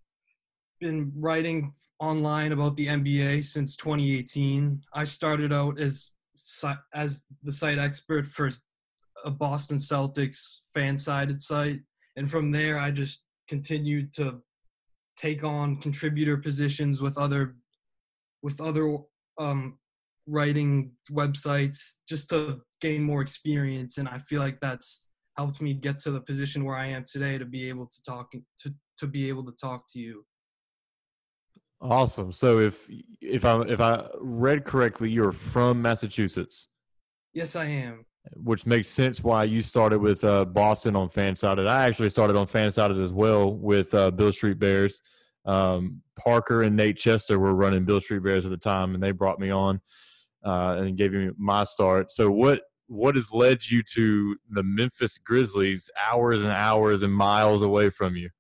been 0.81 1.11
writing 1.17 1.73
online 1.99 2.53
about 2.53 2.77
the 2.77 2.87
NBA 2.87 3.45
since 3.45 3.75
2018. 3.77 4.81
I 4.95 5.05
started 5.05 5.53
out 5.53 5.81
as 5.81 6.11
as 6.95 7.25
the 7.43 7.53
site 7.53 7.79
expert 7.79 8.27
for 8.27 8.51
a 9.25 9.31
Boston 9.31 9.79
Celtics 9.79 10.61
fan-sided 10.73 11.41
site, 11.41 11.81
and 12.17 12.31
from 12.31 12.51
there 12.51 12.79
I 12.79 12.91
just 12.91 13.25
continued 13.49 14.13
to 14.15 14.41
take 15.17 15.43
on 15.43 15.77
contributor 15.77 16.37
positions 16.37 17.01
with 17.01 17.19
other 17.19 17.57
with 18.43 18.61
other 18.61 18.99
um, 19.39 19.79
writing 20.29 20.93
websites 21.11 21.95
just 22.09 22.29
to 22.29 22.61
gain 22.81 23.03
more 23.03 23.23
experience 23.23 23.99
and 23.99 24.09
i 24.09 24.19
feel 24.19 24.41
like 24.41 24.61
that's 24.61 25.08
helped 25.39 25.63
me 25.63 25.73
get 25.73 25.99
to 25.99 26.11
the 26.11 26.21
position 26.21 26.65
where 26.65 26.77
i 26.77 26.87
am 26.87 27.05
today 27.11 27.39
to 27.39 27.45
be 27.45 27.69
able 27.69 27.87
to 27.87 28.03
talk 28.03 28.33
to 28.59 28.75
to 28.99 29.07
be 29.07 29.29
able 29.29 29.45
to 29.45 29.53
talk 29.53 29.85
to 29.93 30.01
you. 30.01 30.25
Awesome. 31.81 32.33
So 32.33 32.59
if 32.59 32.89
if 33.21 33.45
i 33.45 33.61
if 33.63 33.81
i 33.81 34.07
read 34.21 34.65
correctly 34.65 35.11
you're 35.11 35.33
from 35.33 35.81
massachusetts? 35.81 36.69
Yes 37.33 37.55
i 37.57 37.65
am. 37.65 38.05
Which 38.35 38.67
makes 38.67 38.89
sense 38.89 39.23
why 39.23 39.45
you 39.45 39.63
started 39.63 40.01
with 40.01 40.25
uh, 40.25 40.45
boston 40.45 40.97
on 40.97 41.09
fansided 41.09 41.69
i 41.69 41.87
actually 41.87 42.11
started 42.11 42.37
on 42.37 42.47
fansided 42.47 43.03
as 43.03 43.13
well 43.13 43.55
with 43.55 43.95
uh, 43.95 44.11
beale 44.11 44.33
street 44.33 44.59
bears. 44.59 45.01
Um, 45.45 46.03
parker 46.19 46.63
and 46.63 46.77
nate 46.77 46.99
chester 46.99 47.39
were 47.39 47.55
running 47.55 47.85
Beale 47.85 48.01
street 48.01 48.25
bears 48.25 48.45
at 48.45 48.51
the 48.51 48.57
time 48.57 48.95
and 48.95 49.03
they 49.03 49.13
brought 49.13 49.39
me 49.39 49.51
on 49.51 49.81
uh, 50.45 50.77
and 50.79 50.97
gave 50.97 51.13
me 51.13 51.31
my 51.39 51.65
start. 51.65 52.11
So 52.11 52.31
what 52.31 52.63
what 52.89 53.15
has 53.15 53.33
led 53.33 53.71
you 53.71 53.83
to 53.95 54.37
the 54.51 54.63
Memphis 54.63 55.19
Grizzlies, 55.19 55.91
hours 56.11 56.43
and 56.43 56.51
hours 56.51 57.03
and 57.03 57.13
miles 57.13 57.63
away 57.63 57.91
from 57.91 58.17
you? 58.17 58.31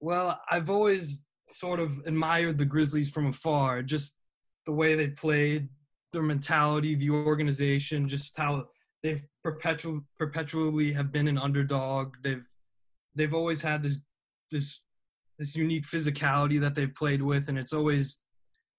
Well, 0.00 0.40
I've 0.50 0.70
always 0.70 1.24
sort 1.46 1.80
of 1.80 1.98
admired 2.06 2.58
the 2.58 2.64
Grizzlies 2.64 3.10
from 3.10 3.26
afar, 3.26 3.82
just 3.82 4.16
the 4.66 4.72
way 4.72 4.94
they 4.94 5.08
played, 5.08 5.68
their 6.12 6.22
mentality, 6.22 6.94
the 6.94 7.10
organization, 7.10 8.08
just 8.08 8.36
how 8.36 8.68
they've 9.02 9.24
perpetual 9.42 10.02
perpetually 10.18 10.92
have 10.92 11.10
been 11.10 11.28
an 11.28 11.38
underdog. 11.38 12.16
They've 12.22 12.46
they've 13.14 13.34
always 13.34 13.62
had 13.62 13.82
this 13.82 14.00
this 14.50 14.80
this 15.38 15.56
unique 15.56 15.84
physicality 15.84 16.60
that 16.60 16.74
they've 16.74 16.94
played 16.94 17.22
with, 17.22 17.48
and 17.48 17.58
it's 17.58 17.72
always 17.72 18.20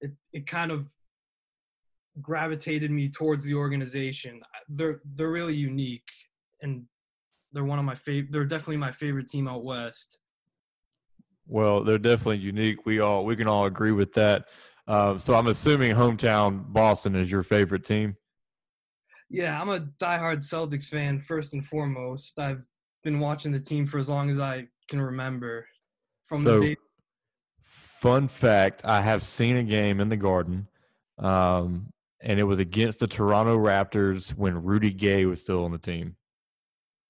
it 0.02 0.12
it 0.32 0.48
kind 0.48 0.72
of 0.72 0.88
gravitated 2.22 2.92
me 2.92 3.10
towards 3.10 3.44
the 3.44 3.56
organization. 3.56 4.42
They're 4.70 5.02
they're 5.16 5.32
really 5.32 5.56
unique, 5.56 6.08
and 6.62 6.84
they're 7.52 7.64
one 7.64 7.80
of 7.80 7.86
my 7.86 7.96
favorite. 7.96 8.32
They're 8.32 8.46
definitely 8.46 8.78
my 8.78 8.92
favorite 8.92 9.28
team 9.28 9.48
out 9.48 9.64
west. 9.64 10.20
Well, 11.48 11.84
they're 11.84 11.98
definitely 11.98 12.38
unique. 12.38 12.86
We 12.86 13.00
all 13.00 13.26
we 13.26 13.36
can 13.36 13.48
all 13.48 13.66
agree 13.66 13.92
with 13.92 14.14
that. 14.14 14.46
Um, 14.88 15.20
so 15.20 15.34
I'm 15.34 15.48
assuming 15.48 15.96
hometown 15.96 16.66
Boston 16.68 17.16
is 17.16 17.32
your 17.32 17.44
favorite 17.44 17.86
team. 17.86 18.18
Yeah, 19.30 19.60
I'm 19.60 19.70
a 19.70 19.80
diehard 19.80 20.38
Celtics 20.38 20.86
fan 20.86 21.20
first 21.20 21.54
and 21.54 21.66
foremost. 21.66 22.38
I've 22.38 22.62
been 23.04 23.20
watching 23.20 23.52
the 23.52 23.60
team 23.60 23.86
for 23.86 23.98
as 23.98 24.10
long 24.10 24.30
as 24.30 24.40
I 24.40 24.68
can 24.90 25.02
remember. 25.02 25.66
From 26.26 26.44
so, 26.44 26.60
the 26.60 26.70
day- 26.70 26.76
fun 27.64 28.28
fact: 28.28 28.82
I 28.86 29.02
have 29.02 29.24
seen 29.24 29.58
a 29.58 29.64
game 29.64 30.00
in 30.00 30.10
the 30.10 30.18
Garden. 30.18 30.68
Um, 31.18 31.92
and 32.24 32.40
it 32.40 32.44
was 32.44 32.60
against 32.60 33.00
the 33.00 33.08
Toronto 33.08 33.58
Raptors 33.58 34.32
when 34.36 34.64
Rudy 34.64 34.92
Gay 34.92 35.26
was 35.26 35.42
still 35.42 35.66
on 35.66 35.72
the 35.72 35.78
team. 35.78 36.16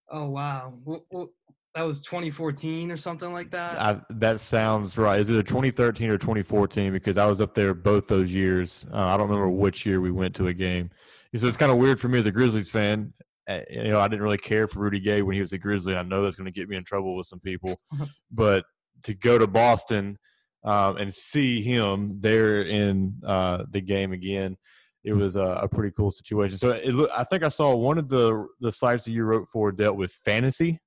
Oh 0.10 0.30
wow, 0.30 0.74
well, 0.84 1.06
well, 1.10 1.30
that 1.76 1.84
was 1.84 2.02
2014 2.02 2.92
or 2.92 2.98
something 2.98 3.32
like 3.32 3.52
that. 3.52 3.82
I, 3.82 4.02
that 4.12 4.40
sounds 4.40 4.98
right. 4.98 5.20
Is 5.20 5.30
it 5.30 5.48
2013 5.48 6.10
or 6.10 6.18
2014? 6.18 6.92
Because 6.92 7.18
I 7.18 7.26
was 7.26 7.42
up 7.42 7.54
there 7.56 7.74
both 7.74 8.08
those 8.08 8.32
years. 8.32 8.86
Uh, 8.92 8.98
I 8.98 9.18
don't 9.18 9.28
remember 9.28 9.50
which 9.50 9.86
year 9.86 10.02
we 10.02 10.12
went 10.12 10.36
to 10.36 10.48
a 10.48 10.54
game. 10.54 10.92
So 11.36 11.48
it's 11.48 11.58
kind 11.58 11.72
of 11.72 11.80
weird 11.80 12.00
for 12.00 12.10
me 12.10 12.20
as 12.20 12.28
a 12.28 12.32
Grizzlies 12.32 12.70
fan. 12.70 13.14
Uh, 13.50 13.62
you 13.70 13.90
know, 13.90 14.00
I 14.00 14.08
didn't 14.08 14.22
really 14.22 14.38
care 14.38 14.68
for 14.68 14.82
Rudy 14.82 15.00
Gay 15.00 15.24
when 15.24 15.34
he 15.34 15.42
was 15.42 15.52
a 15.52 15.58
Grizzly. 15.58 15.96
I 15.96 16.04
know 16.04 16.22
that's 16.22 16.36
going 16.36 16.46
to 16.46 16.52
get 16.52 16.70
me 16.70 16.78
in 16.78 16.84
trouble 16.84 17.16
with 17.16 17.26
some 17.26 17.40
people, 17.40 17.80
but 18.32 18.66
to 19.04 19.16
go 19.16 19.40
to 19.40 19.48
Boston 19.48 20.20
um, 20.64 20.98
and 20.98 21.12
see 21.12 21.62
him 21.62 22.20
there 22.20 22.62
in 22.62 23.16
uh, 23.26 23.64
the 23.70 23.82
game 23.82 24.14
again 24.14 24.58
it 25.04 25.14
was 25.14 25.36
a, 25.36 25.42
a 25.42 25.68
pretty 25.68 25.94
cool 25.96 26.12
situation. 26.12 26.58
So 26.58 26.72
it, 26.72 26.94
I 27.16 27.24
think 27.24 27.44
I 27.44 27.50
saw 27.50 27.76
one 27.76 27.98
of 27.98 28.10
the 28.10 28.48
the 28.60 28.72
sites 28.72 29.06
that 29.06 29.12
you 29.12 29.24
wrote 29.24 29.48
for 29.50 29.72
dealt 29.72 29.98
with 29.98 30.12
fantasy. 30.12 30.80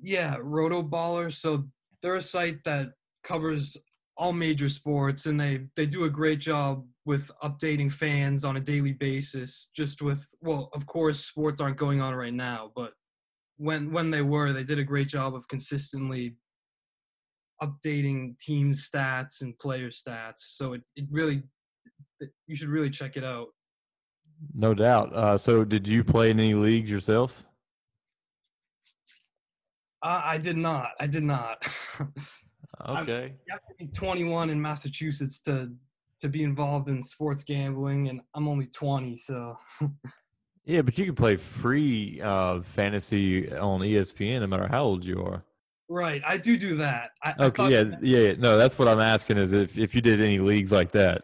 Yeah, 0.00 0.36
RotoBaller. 0.36 1.32
So 1.32 1.64
they're 2.02 2.14
a 2.14 2.22
site 2.22 2.62
that 2.64 2.90
covers 3.24 3.76
all 4.16 4.32
major 4.32 4.68
sports, 4.68 5.26
and 5.26 5.40
they 5.40 5.66
they 5.76 5.86
do 5.86 6.04
a 6.04 6.10
great 6.10 6.40
job 6.40 6.86
with 7.04 7.30
updating 7.42 7.90
fans 7.90 8.44
on 8.44 8.56
a 8.56 8.60
daily 8.60 8.92
basis. 8.92 9.70
Just 9.74 10.00
with 10.00 10.28
well, 10.40 10.70
of 10.72 10.86
course, 10.86 11.24
sports 11.24 11.60
aren't 11.60 11.78
going 11.78 12.00
on 12.00 12.14
right 12.14 12.34
now, 12.34 12.70
but 12.76 12.92
when 13.56 13.92
when 13.92 14.10
they 14.10 14.22
were, 14.22 14.52
they 14.52 14.64
did 14.64 14.78
a 14.78 14.84
great 14.84 15.08
job 15.08 15.34
of 15.34 15.48
consistently 15.48 16.36
updating 17.60 18.38
team 18.38 18.72
stats 18.72 19.40
and 19.40 19.58
player 19.58 19.90
stats. 19.90 20.38
So 20.50 20.74
it, 20.74 20.82
it 20.94 21.06
really 21.10 21.42
you 22.46 22.56
should 22.56 22.68
really 22.68 22.90
check 22.90 23.16
it 23.16 23.24
out. 23.24 23.48
No 24.54 24.74
doubt. 24.74 25.12
Uh, 25.14 25.38
so, 25.38 25.64
did 25.64 25.86
you 25.86 26.04
play 26.04 26.30
in 26.30 26.38
any 26.38 26.54
leagues 26.54 26.90
yourself? 26.90 27.44
Uh, 30.02 30.22
I 30.24 30.38
did 30.38 30.56
not. 30.56 30.90
I 31.00 31.06
did 31.08 31.24
not. 31.24 31.66
okay. 32.88 33.34
you 33.46 33.52
have 33.52 33.62
to 33.62 33.74
be 33.78 33.88
21 33.88 34.50
in 34.50 34.60
Massachusetts 34.60 35.40
to 35.42 35.72
to 36.20 36.28
be 36.28 36.42
involved 36.42 36.88
in 36.88 37.02
sports 37.02 37.44
gambling, 37.44 38.08
and 38.08 38.20
I'm 38.34 38.48
only 38.48 38.66
20, 38.66 39.16
so. 39.16 39.56
yeah, 40.64 40.82
but 40.82 40.98
you 40.98 41.06
can 41.06 41.14
play 41.14 41.36
free 41.36 42.20
uh, 42.20 42.60
fantasy 42.60 43.52
on 43.54 43.80
ESPN 43.80 44.40
no 44.40 44.48
matter 44.48 44.66
how 44.66 44.82
old 44.82 45.04
you 45.04 45.22
are. 45.22 45.44
Right, 45.88 46.20
I 46.26 46.36
do 46.36 46.58
do 46.58 46.74
that. 46.76 47.10
I, 47.22 47.34
okay, 47.38 47.62
I 47.62 47.68
yeah, 47.68 47.82
that- 47.84 48.04
yeah, 48.04 48.32
no, 48.32 48.58
that's 48.58 48.78
what 48.78 48.88
I'm 48.88 49.00
asking 49.00 49.38
is 49.38 49.52
if 49.52 49.78
if 49.78 49.94
you 49.94 50.00
did 50.02 50.20
any 50.20 50.38
leagues 50.38 50.70
like 50.70 50.92
that. 50.92 51.22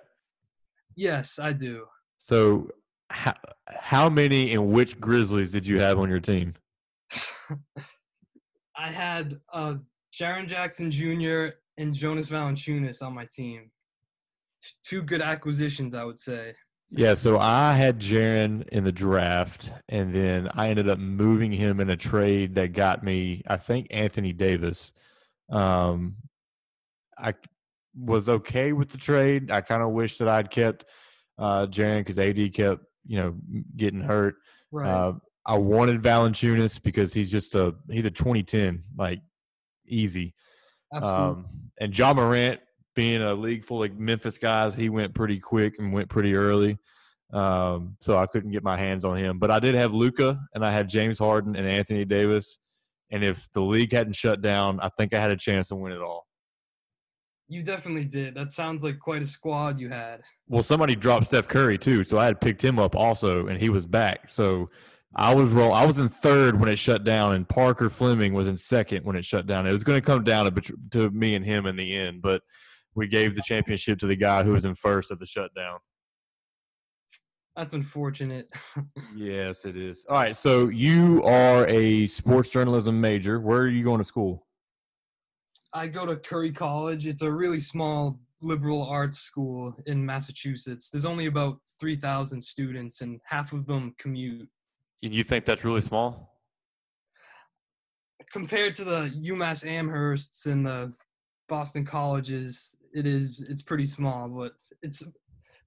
Yes, 0.96 1.38
I 1.38 1.52
do. 1.52 1.87
So, 2.18 2.70
how, 3.11 3.35
how 3.68 4.09
many 4.09 4.52
and 4.52 4.68
which 4.68 5.00
Grizzlies 5.00 5.52
did 5.52 5.66
you 5.66 5.80
have 5.80 5.98
on 5.98 6.09
your 6.09 6.20
team? 6.20 6.54
I 8.76 8.88
had 8.88 9.40
uh, 9.52 9.74
Jaren 10.12 10.46
Jackson 10.46 10.90
Jr. 10.90 11.57
and 11.76 11.94
Jonas 11.94 12.28
Valanciunas 12.28 13.02
on 13.02 13.14
my 13.14 13.26
team. 13.35 13.70
Two 14.83 15.02
good 15.02 15.20
acquisitions, 15.20 15.94
I 15.94 16.04
would 16.04 16.18
say. 16.18 16.54
Yeah, 16.90 17.14
so 17.14 17.38
I 17.38 17.74
had 17.74 17.98
Jaren 17.98 18.68
in 18.68 18.85
the 18.85 18.92
draft, 18.92 19.72
and 19.88 20.14
then 20.14 20.48
I 20.54 20.68
ended 20.68 20.88
up 20.88 20.98
moving 20.98 21.50
him 21.50 21.80
in 21.80 21.90
a 21.90 21.96
trade 21.96 22.54
that 22.54 22.72
got 22.72 23.02
me, 23.02 23.42
I 23.46 23.57
think, 23.57 23.88
Anthony 23.90 24.33
Davis. 24.33 24.92
Um, 25.50 26.16
I 27.18 27.35
was 27.96 28.28
okay 28.28 28.72
with 28.72 28.90
the 28.90 28.98
trade. 28.98 29.50
I 29.50 29.61
kind 29.61 29.83
of 29.83 29.90
wish 29.90 30.18
that 30.18 30.28
I'd 30.28 30.50
kept 30.50 30.85
uh, 31.38 31.66
Jaren 31.66 32.00
because 32.00 32.18
AD 32.18 32.52
kept 32.54 32.83
you 33.07 33.18
know 33.18 33.35
getting 33.76 34.00
hurt. 34.00 34.37
Right. 34.70 34.90
Uh, 34.90 35.12
I 35.46 35.59
wanted 35.59 36.02
Valanciunas 36.02 36.83
because 36.83 37.12
he's 37.12 37.30
just 37.30 37.54
a 37.54 37.74
he's 37.90 38.07
a 38.07 38.11
2010 38.11 38.85
like 38.96 39.20
easy. 39.87 40.35
Absolutely. 40.92 41.20
Um, 41.20 41.46
and 41.80 41.96
Ja 41.96 42.14
Morant 42.14 42.61
being 42.94 43.22
a 43.22 43.35
league 43.35 43.64
full 43.64 43.83
of 43.83 43.98
Memphis 43.98 44.38
guys, 44.38 44.74
he 44.74 44.88
went 44.88 45.14
pretty 45.14 45.38
quick 45.38 45.74
and 45.78 45.92
went 45.92 46.09
pretty 46.09 46.35
early. 46.35 46.78
Um, 47.33 47.96
so 47.98 48.16
I 48.16 48.26
couldn't 48.26 48.52
get 48.52 48.62
my 48.62 48.76
hands 48.76 49.04
on 49.04 49.16
him. 49.16 49.38
But 49.38 49.50
I 49.50 49.59
did 49.59 49.74
have 49.74 49.92
Luka 49.92 50.38
and 50.54 50.64
I 50.64 50.72
had 50.72 50.88
James 50.88 51.18
Harden 51.18 51.57
and 51.57 51.66
Anthony 51.66 52.04
Davis. 52.04 52.61
And 53.11 53.24
if 53.24 53.48
the 53.52 53.61
league 53.61 53.92
hadn't 53.92 54.14
shut 54.14 54.40
down, 54.40 54.78
I 54.80 54.88
think 54.96 55.12
I 55.12 55.20
had 55.20 55.30
a 55.30 55.37
chance 55.37 55.68
to 55.68 55.74
win 55.74 55.92
it 55.92 56.00
all. 56.00 56.23
You 57.48 57.62
definitely 57.62 58.07
did. 58.07 58.35
That 58.35 58.52
sounds 58.52 58.83
like 58.83 58.98
quite 58.98 59.22
a 59.22 59.26
squad 59.26 59.78
you 59.78 59.90
had. 59.90 60.22
Well, 60.48 60.62
somebody 60.62 60.96
dropped 60.96 61.26
Steph 61.26 61.46
Curry 61.46 61.76
too, 61.76 62.04
so 62.04 62.18
I 62.18 62.24
had 62.24 62.40
picked 62.40 62.64
him 62.64 62.78
up 62.78 62.96
also, 62.96 63.46
and 63.46 63.61
he 63.61 63.68
was 63.68 63.85
back. 63.85 64.30
So 64.30 64.70
I 65.14 65.35
was 65.35 65.50
roll. 65.50 65.72
I 65.72 65.85
was 65.85 65.98
in 65.98 66.09
third 66.09 66.59
when 66.59 66.68
it 66.68 66.78
shut 66.78 67.04
down, 67.04 67.35
and 67.35 67.48
Parker 67.48 67.90
Fleming 67.90 68.33
was 68.33 68.48
in 68.48 68.57
second 68.57 69.04
when 69.04 69.14
it 69.14 69.24
shut 69.24 69.46
down. 69.46 69.66
It 69.66 69.72
was 69.72 69.85
going 69.85 70.00
to 70.00 70.04
come 70.04 70.24
down 70.24 70.52
to, 70.52 70.74
to 70.92 71.11
me 71.11 71.35
and 71.35 71.44
him 71.44 71.66
in 71.66 71.76
the 71.76 71.94
end, 71.94 72.22
but 72.22 72.42
we 72.94 73.09
gave 73.09 73.37
the 73.37 73.42
championship 73.42 73.98
to 74.00 74.07
the 74.07 74.16
guy 74.16 74.42
who 74.42 74.52
was 74.52 74.64
in 74.64 74.74
first 74.74 75.11
at 75.11 75.18
the 75.18 75.26
shutdown. 75.26 75.78
That's 77.57 77.72
unfortunate. 77.72 78.50
yes, 79.14 79.64
it 79.64 79.76
is. 79.76 80.04
All 80.09 80.16
right, 80.16 80.37
so 80.37 80.68
you 80.68 81.22
are 81.24 81.66
a 81.68 82.09
sports 82.09 82.50
journalism 82.50 83.00
major. 83.00 83.38
Where 83.38 83.61
are 83.61 83.68
you 83.68 83.85
going 83.85 83.98
to 83.98 84.04
school? 84.04 84.43
I 85.74 85.88
go 85.88 86.06
to 86.06 86.16
Curry 86.16 86.52
College. 86.52 87.08
It's 87.08 87.22
a 87.22 87.30
really 87.30 87.58
small 87.58 88.20
liberal 88.40 88.84
arts 88.84 89.18
school 89.18 89.74
in 89.87 90.06
Massachusetts. 90.06 90.88
There's 90.88 91.04
only 91.04 91.26
about 91.26 91.58
3,000 91.80 92.40
students, 92.40 93.00
and 93.00 93.20
half 93.24 93.52
of 93.52 93.66
them 93.66 93.94
commute. 93.98 94.48
And 95.02 95.12
you 95.12 95.24
think 95.24 95.44
that's 95.44 95.64
really 95.64 95.80
small? 95.80 96.38
Compared 98.32 98.76
to 98.76 98.84
the 98.84 99.12
UMass 99.24 99.64
Amhersts 99.66 100.46
and 100.46 100.64
the 100.64 100.92
Boston 101.48 101.84
colleges, 101.84 102.76
it 102.94 103.06
is 103.06 103.44
it's 103.48 103.62
pretty 103.62 103.84
small, 103.84 104.28
but 104.28 104.52
it's 104.82 105.02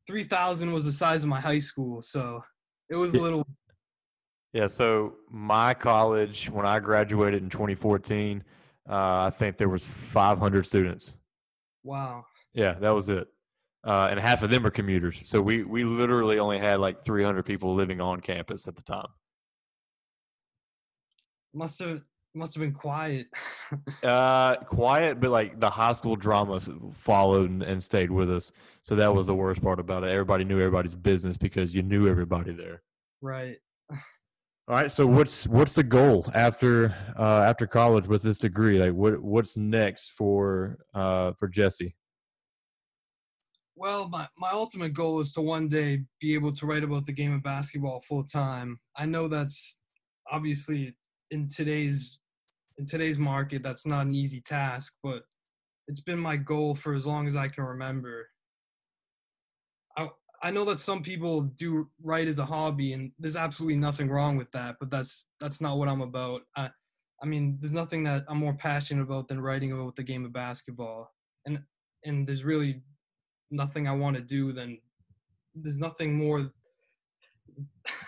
3,000 0.07 0.71
was 0.71 0.85
the 0.85 0.91
size 0.91 1.23
of 1.23 1.29
my 1.29 1.41
high 1.41 1.59
school, 1.59 2.01
so 2.01 2.41
it 2.89 2.95
was 2.95 3.13
a 3.13 3.21
little. 3.21 3.45
Yeah, 4.53 4.67
so 4.67 5.15
my 5.29 5.73
college, 5.73 6.49
when 6.49 6.65
I 6.65 6.79
graduated 6.79 7.43
in 7.43 7.49
2014, 7.49 8.43
uh, 8.89 9.25
I 9.25 9.29
think 9.29 9.57
there 9.57 9.69
was 9.69 9.83
500 9.83 10.65
students. 10.65 11.13
Wow. 11.83 12.25
Yeah, 12.53 12.73
that 12.73 12.89
was 12.91 13.09
it. 13.09 13.27
Uh, 13.83 14.07
and 14.09 14.19
half 14.19 14.43
of 14.43 14.49
them 14.49 14.65
are 14.65 14.69
commuters. 14.69 15.27
So 15.27 15.41
we, 15.41 15.63
we 15.63 15.83
literally 15.83 16.39
only 16.39 16.59
had 16.59 16.79
like 16.79 17.03
300 17.03 17.43
people 17.43 17.75
living 17.75 18.01
on 18.01 18.19
campus 18.21 18.67
at 18.67 18.75
the 18.75 18.81
time. 18.81 19.07
Must 21.53 21.79
have 21.79 22.01
must 22.35 22.53
have 22.53 22.61
been 22.61 22.73
quiet. 22.73 23.27
uh, 24.03 24.57
quiet, 24.57 25.19
but 25.19 25.31
like 25.31 25.59
the 25.59 25.69
high 25.69 25.93
school 25.93 26.15
drama 26.15 26.59
followed 26.93 27.49
and, 27.49 27.63
and, 27.63 27.83
stayed 27.83 28.11
with 28.11 28.29
us. 28.29 28.51
So 28.83 28.95
that 28.95 29.13
was 29.13 29.25
the 29.25 29.33
worst 29.33 29.61
part 29.61 29.79
about 29.79 30.03
it. 30.03 30.11
Everybody 30.11 30.43
knew 30.43 30.59
everybody's 30.59 30.95
business 30.95 31.35
because 31.35 31.73
you 31.73 31.81
knew 31.81 32.07
everybody 32.07 32.53
there. 32.53 32.83
Right. 33.21 33.57
All 34.69 34.75
right. 34.75 34.91
So 34.91 35.07
what's 35.07 35.47
what's 35.47 35.73
the 35.73 35.83
goal 35.83 36.29
after 36.33 36.93
uh, 37.17 37.41
after 37.43 37.65
college 37.65 38.05
with 38.07 38.21
this 38.21 38.37
degree? 38.37 38.77
Like 38.77 38.93
what 38.93 39.21
what's 39.21 39.55
next 39.55 40.09
for 40.11 40.77
uh, 40.93 41.31
for 41.39 41.47
Jesse? 41.47 41.95
Well, 43.77 44.09
my, 44.09 44.27
my 44.37 44.49
ultimate 44.51 44.93
goal 44.93 45.19
is 45.19 45.31
to 45.33 45.41
one 45.41 45.69
day 45.69 46.03
be 46.19 46.33
able 46.33 46.51
to 46.51 46.65
write 46.65 46.83
about 46.83 47.05
the 47.05 47.13
game 47.13 47.31
of 47.31 47.43
basketball 47.43 48.01
full 48.01 48.23
time. 48.23 48.79
I 48.97 49.05
know 49.05 49.27
that's 49.27 49.79
obviously 50.29 50.95
in 51.31 51.47
today's 51.47 52.19
in 52.77 52.85
today's 52.85 53.17
market, 53.17 53.63
that's 53.63 53.85
not 53.85 54.05
an 54.05 54.13
easy 54.13 54.41
task, 54.41 54.93
but 55.01 55.23
it's 55.87 56.01
been 56.01 56.19
my 56.19 56.35
goal 56.37 56.75
for 56.75 56.93
as 56.93 57.07
long 57.07 57.27
as 57.27 57.35
I 57.35 57.47
can 57.47 57.63
remember. 57.63 58.27
I 59.95 60.09
I 60.43 60.51
know 60.51 60.65
that 60.65 60.79
some 60.79 61.01
people 61.01 61.41
do 61.41 61.89
write 62.01 62.27
as 62.27 62.39
a 62.39 62.45
hobby, 62.45 62.93
and 62.93 63.11
there's 63.17 63.35
absolutely 63.35 63.77
nothing 63.77 64.09
wrong 64.09 64.37
with 64.37 64.51
that. 64.51 64.75
But 64.79 64.91
that's 64.91 65.27
that's 65.39 65.61
not 65.61 65.77
what 65.77 65.87
I'm 65.87 66.01
about. 66.01 66.41
I 66.55 66.69
I 67.21 67.25
mean, 67.25 67.57
there's 67.59 67.73
nothing 67.73 68.03
that 68.03 68.25
I'm 68.27 68.37
more 68.37 68.53
passionate 68.53 69.01
about 69.03 69.27
than 69.27 69.41
writing 69.41 69.71
about 69.71 69.95
the 69.95 70.03
game 70.03 70.25
of 70.25 70.33
basketball, 70.33 71.11
and 71.45 71.61
and 72.05 72.27
there's 72.27 72.43
really 72.43 72.83
nothing 73.49 73.87
I 73.87 73.93
want 73.93 74.15
to 74.15 74.21
do 74.21 74.53
than 74.53 74.79
there's 75.55 75.77
nothing 75.77 76.15
more. 76.15 76.51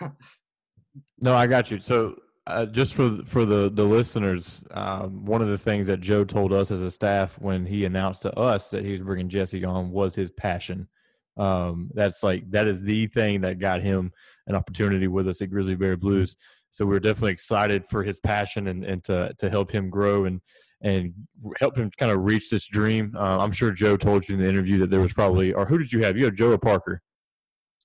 no, 1.20 1.34
I 1.34 1.46
got 1.46 1.70
you. 1.70 1.80
So 1.80 2.16
uh, 2.46 2.66
just 2.66 2.94
for 2.94 3.18
for 3.24 3.44
the 3.44 3.70
the 3.70 3.84
listeners, 3.84 4.64
um, 4.72 5.24
one 5.24 5.42
of 5.42 5.48
the 5.48 5.58
things 5.58 5.86
that 5.88 6.00
Joe 6.00 6.24
told 6.24 6.52
us 6.52 6.70
as 6.70 6.82
a 6.82 6.90
staff 6.90 7.38
when 7.40 7.66
he 7.66 7.84
announced 7.84 8.22
to 8.22 8.32
us 8.38 8.68
that 8.70 8.84
he 8.84 8.92
was 8.92 9.02
bringing 9.02 9.28
Jesse 9.28 9.64
on 9.64 9.90
was 9.90 10.14
his 10.14 10.30
passion. 10.30 10.88
Um, 11.36 11.90
that's 11.94 12.22
like 12.22 12.50
that 12.50 12.66
is 12.66 12.82
the 12.82 13.06
thing 13.06 13.40
that 13.42 13.58
got 13.58 13.80
him 13.80 14.12
an 14.46 14.54
opportunity 14.54 15.08
with 15.08 15.28
us 15.28 15.40
at 15.42 15.50
Grizzly 15.50 15.76
Bear 15.76 15.96
Blues. 15.96 16.36
So 16.70 16.86
we're 16.86 17.00
definitely 17.00 17.32
excited 17.32 17.86
for 17.86 18.02
his 18.02 18.20
passion 18.20 18.68
and, 18.68 18.84
and 18.84 19.02
to 19.04 19.32
to 19.38 19.50
help 19.50 19.70
him 19.70 19.90
grow 19.90 20.24
and 20.24 20.40
and 20.82 21.12
help 21.58 21.76
him 21.76 21.90
kind 21.98 22.10
of 22.12 22.24
reach 22.24 22.48
this 22.50 22.66
dream. 22.66 23.14
Uh, 23.16 23.38
I'm 23.38 23.52
sure 23.52 23.70
Joe 23.70 23.96
told 23.96 24.28
you 24.28 24.34
in 24.34 24.40
the 24.40 24.48
interview 24.48 24.78
that 24.78 24.90
there 24.90 25.00
was 25.00 25.12
probably 25.12 25.52
or 25.52 25.66
who 25.66 25.78
did 25.78 25.92
you 25.92 26.02
have? 26.04 26.16
You 26.16 26.26
had 26.26 26.36
Joe 26.36 26.52
or 26.52 26.58
Parker? 26.58 27.02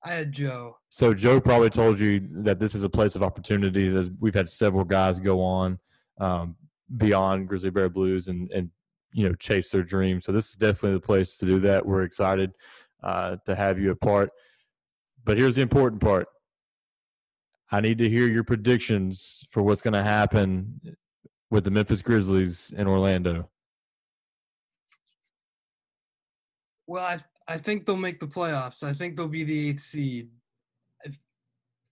I 0.04 0.10
had 0.10 0.32
Joe. 0.32 0.78
So 0.90 1.14
Joe 1.14 1.42
probably 1.42 1.72
told 1.72 2.00
you 2.00 2.28
that 2.44 2.60
this 2.60 2.76
is 2.76 2.84
a 2.84 2.90
place 2.90 3.16
of 3.16 3.24
opportunity. 3.24 3.90
There's, 3.90 4.12
we've 4.20 4.36
had 4.36 4.48
several 4.48 4.84
guys 4.84 5.20
go 5.20 5.42
on 5.42 5.80
um, 6.20 6.56
beyond 6.98 7.48
Grizzly 7.48 7.72
Bear 7.72 7.90
Blues 7.90 8.28
and 8.28 8.52
and 8.52 8.70
you 9.14 9.28
know 9.28 9.36
chase 9.36 9.70
their 9.70 9.84
dreams. 9.84 10.26
So 10.26 10.32
this 10.32 10.50
is 10.50 10.56
definitely 10.56 10.94
the 10.94 11.06
place 11.06 11.38
to 11.38 11.46
do 11.46 11.60
that. 11.62 11.86
We're 11.86 12.04
excited 12.04 12.52
uh, 13.04 13.38
to 13.46 13.56
have 13.56 13.80
you 13.80 13.92
a 13.92 13.96
part. 13.96 14.30
But 15.24 15.38
here's 15.38 15.56
the 15.56 15.62
important 15.62 16.02
part. 16.02 16.28
I 17.72 17.82
need 17.82 17.98
to 17.98 18.10
hear 18.10 18.28
your 18.28 18.44
predictions 18.44 19.44
for 19.52 19.64
what's 19.64 19.82
going 19.82 19.96
to 19.96 20.04
happen 20.04 20.80
with 21.50 21.64
the 21.64 21.72
Memphis 21.72 22.02
Grizzlies 22.02 22.74
in 22.78 22.88
Orlando. 22.88 23.50
Well, 26.88 27.04
I 27.04 27.20
I 27.48 27.58
think 27.58 27.86
they'll 27.86 27.98
make 27.98 28.20
the 28.20 28.28
playoffs. 28.28 28.84
I 28.84 28.94
think 28.94 29.16
they'll 29.16 29.28
be 29.28 29.44
the 29.44 29.70
eighth 29.70 29.82
seed. 29.82 30.30
If 31.04 31.20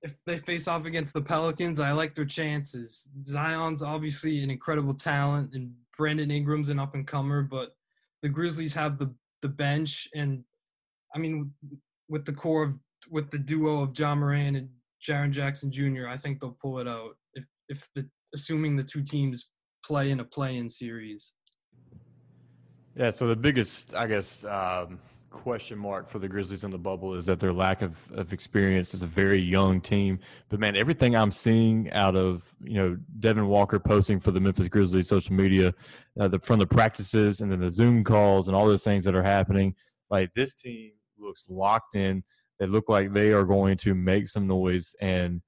if 0.02 0.24
they 0.26 0.38
face 0.38 0.68
off 0.68 0.86
against 0.86 1.14
the 1.14 1.22
Pelicans, 1.22 1.80
I 1.80 1.92
like 1.92 2.16
their 2.16 2.26
chances. 2.26 3.08
Zion's 3.28 3.82
obviously 3.82 4.44
an 4.44 4.52
incredible 4.52 4.94
talent, 4.94 5.54
and 5.54 5.74
Brandon 5.98 6.32
Ingram's 6.32 6.70
an 6.70 6.80
up 6.80 6.96
and 6.96 7.08
comer, 7.08 7.42
but 7.42 7.76
the 8.22 8.30
Grizzlies 8.30 8.74
have 8.74 8.98
the 8.98 9.14
the 9.42 9.50
bench, 9.50 10.08
and 10.16 10.44
I 11.16 11.20
mean, 11.20 11.52
with 12.10 12.26
the 12.26 12.34
core 12.34 12.64
of 12.64 12.74
with 13.10 13.32
the 13.32 13.40
duo 13.40 13.82
of 13.82 13.98
Ja 13.98 14.16
Morant 14.16 14.58
and 14.58 14.70
Jaren 15.06 15.32
Jackson 15.32 15.72
Jr., 15.72 16.08
I 16.08 16.18
think 16.18 16.40
they'll 16.40 16.58
pull 16.62 16.80
it 16.80 16.88
out. 16.88 17.18
If 17.34 17.46
if 17.70 17.88
the 17.96 18.08
assuming 18.34 18.76
the 18.76 18.84
two 18.84 19.04
teams 19.04 19.50
play 19.86 20.12
in 20.12 20.20
a 20.20 20.24
play-in 20.24 20.70
series. 20.70 21.34
Yeah. 22.96 23.10
So 23.10 23.28
the 23.28 23.36
biggest, 23.36 23.96
I 23.96 24.08
guess. 24.08 24.46
Um 24.46 25.00
question 25.34 25.78
mark 25.78 26.08
for 26.08 26.20
the 26.20 26.28
Grizzlies 26.28 26.64
in 26.64 26.70
the 26.70 26.78
bubble 26.78 27.16
is 27.16 27.26
that 27.26 27.40
their 27.40 27.52
lack 27.52 27.82
of, 27.82 28.10
of 28.14 28.32
experience 28.32 28.94
is 28.94 29.04
a 29.04 29.08
very 29.08 29.42
young 29.42 29.82
team. 29.82 30.20
But 30.48 30.60
man, 30.60 30.76
everything 30.78 31.16
I'm 31.16 31.32
seeing 31.32 31.92
out 31.92 32.16
of 32.16 32.54
you 32.64 32.76
know 32.76 32.98
Devin 33.20 33.48
Walker 33.48 33.80
posting 33.80 34.20
for 34.20 34.32
the 34.32 34.40
Memphis 34.40 34.70
Grizzlies 34.70 35.10
social 35.10 35.36
media, 35.36 35.74
uh, 36.20 36.28
the, 36.30 36.40
from 36.40 36.60
the 36.60 36.68
practices 36.68 37.42
and 37.42 37.52
then 37.52 37.60
the 37.60 37.70
Zoom 37.70 38.04
calls 38.04 38.48
and 38.48 38.56
all 38.56 38.68
those 38.68 38.84
things 38.84 39.04
that 39.04 39.16
are 39.16 39.24
happening, 39.24 39.76
like 40.10 40.32
this 40.36 40.54
team 40.54 40.92
looks 41.24 41.46
locked 41.50 41.96
in. 41.96 42.24
They 42.60 42.68
look 42.68 42.90
like 42.90 43.14
they 43.14 43.32
are 43.32 43.46
going 43.46 43.78
to 43.78 43.96
make 43.96 44.28
some 44.28 44.48
noise, 44.48 44.96
and 45.02 45.42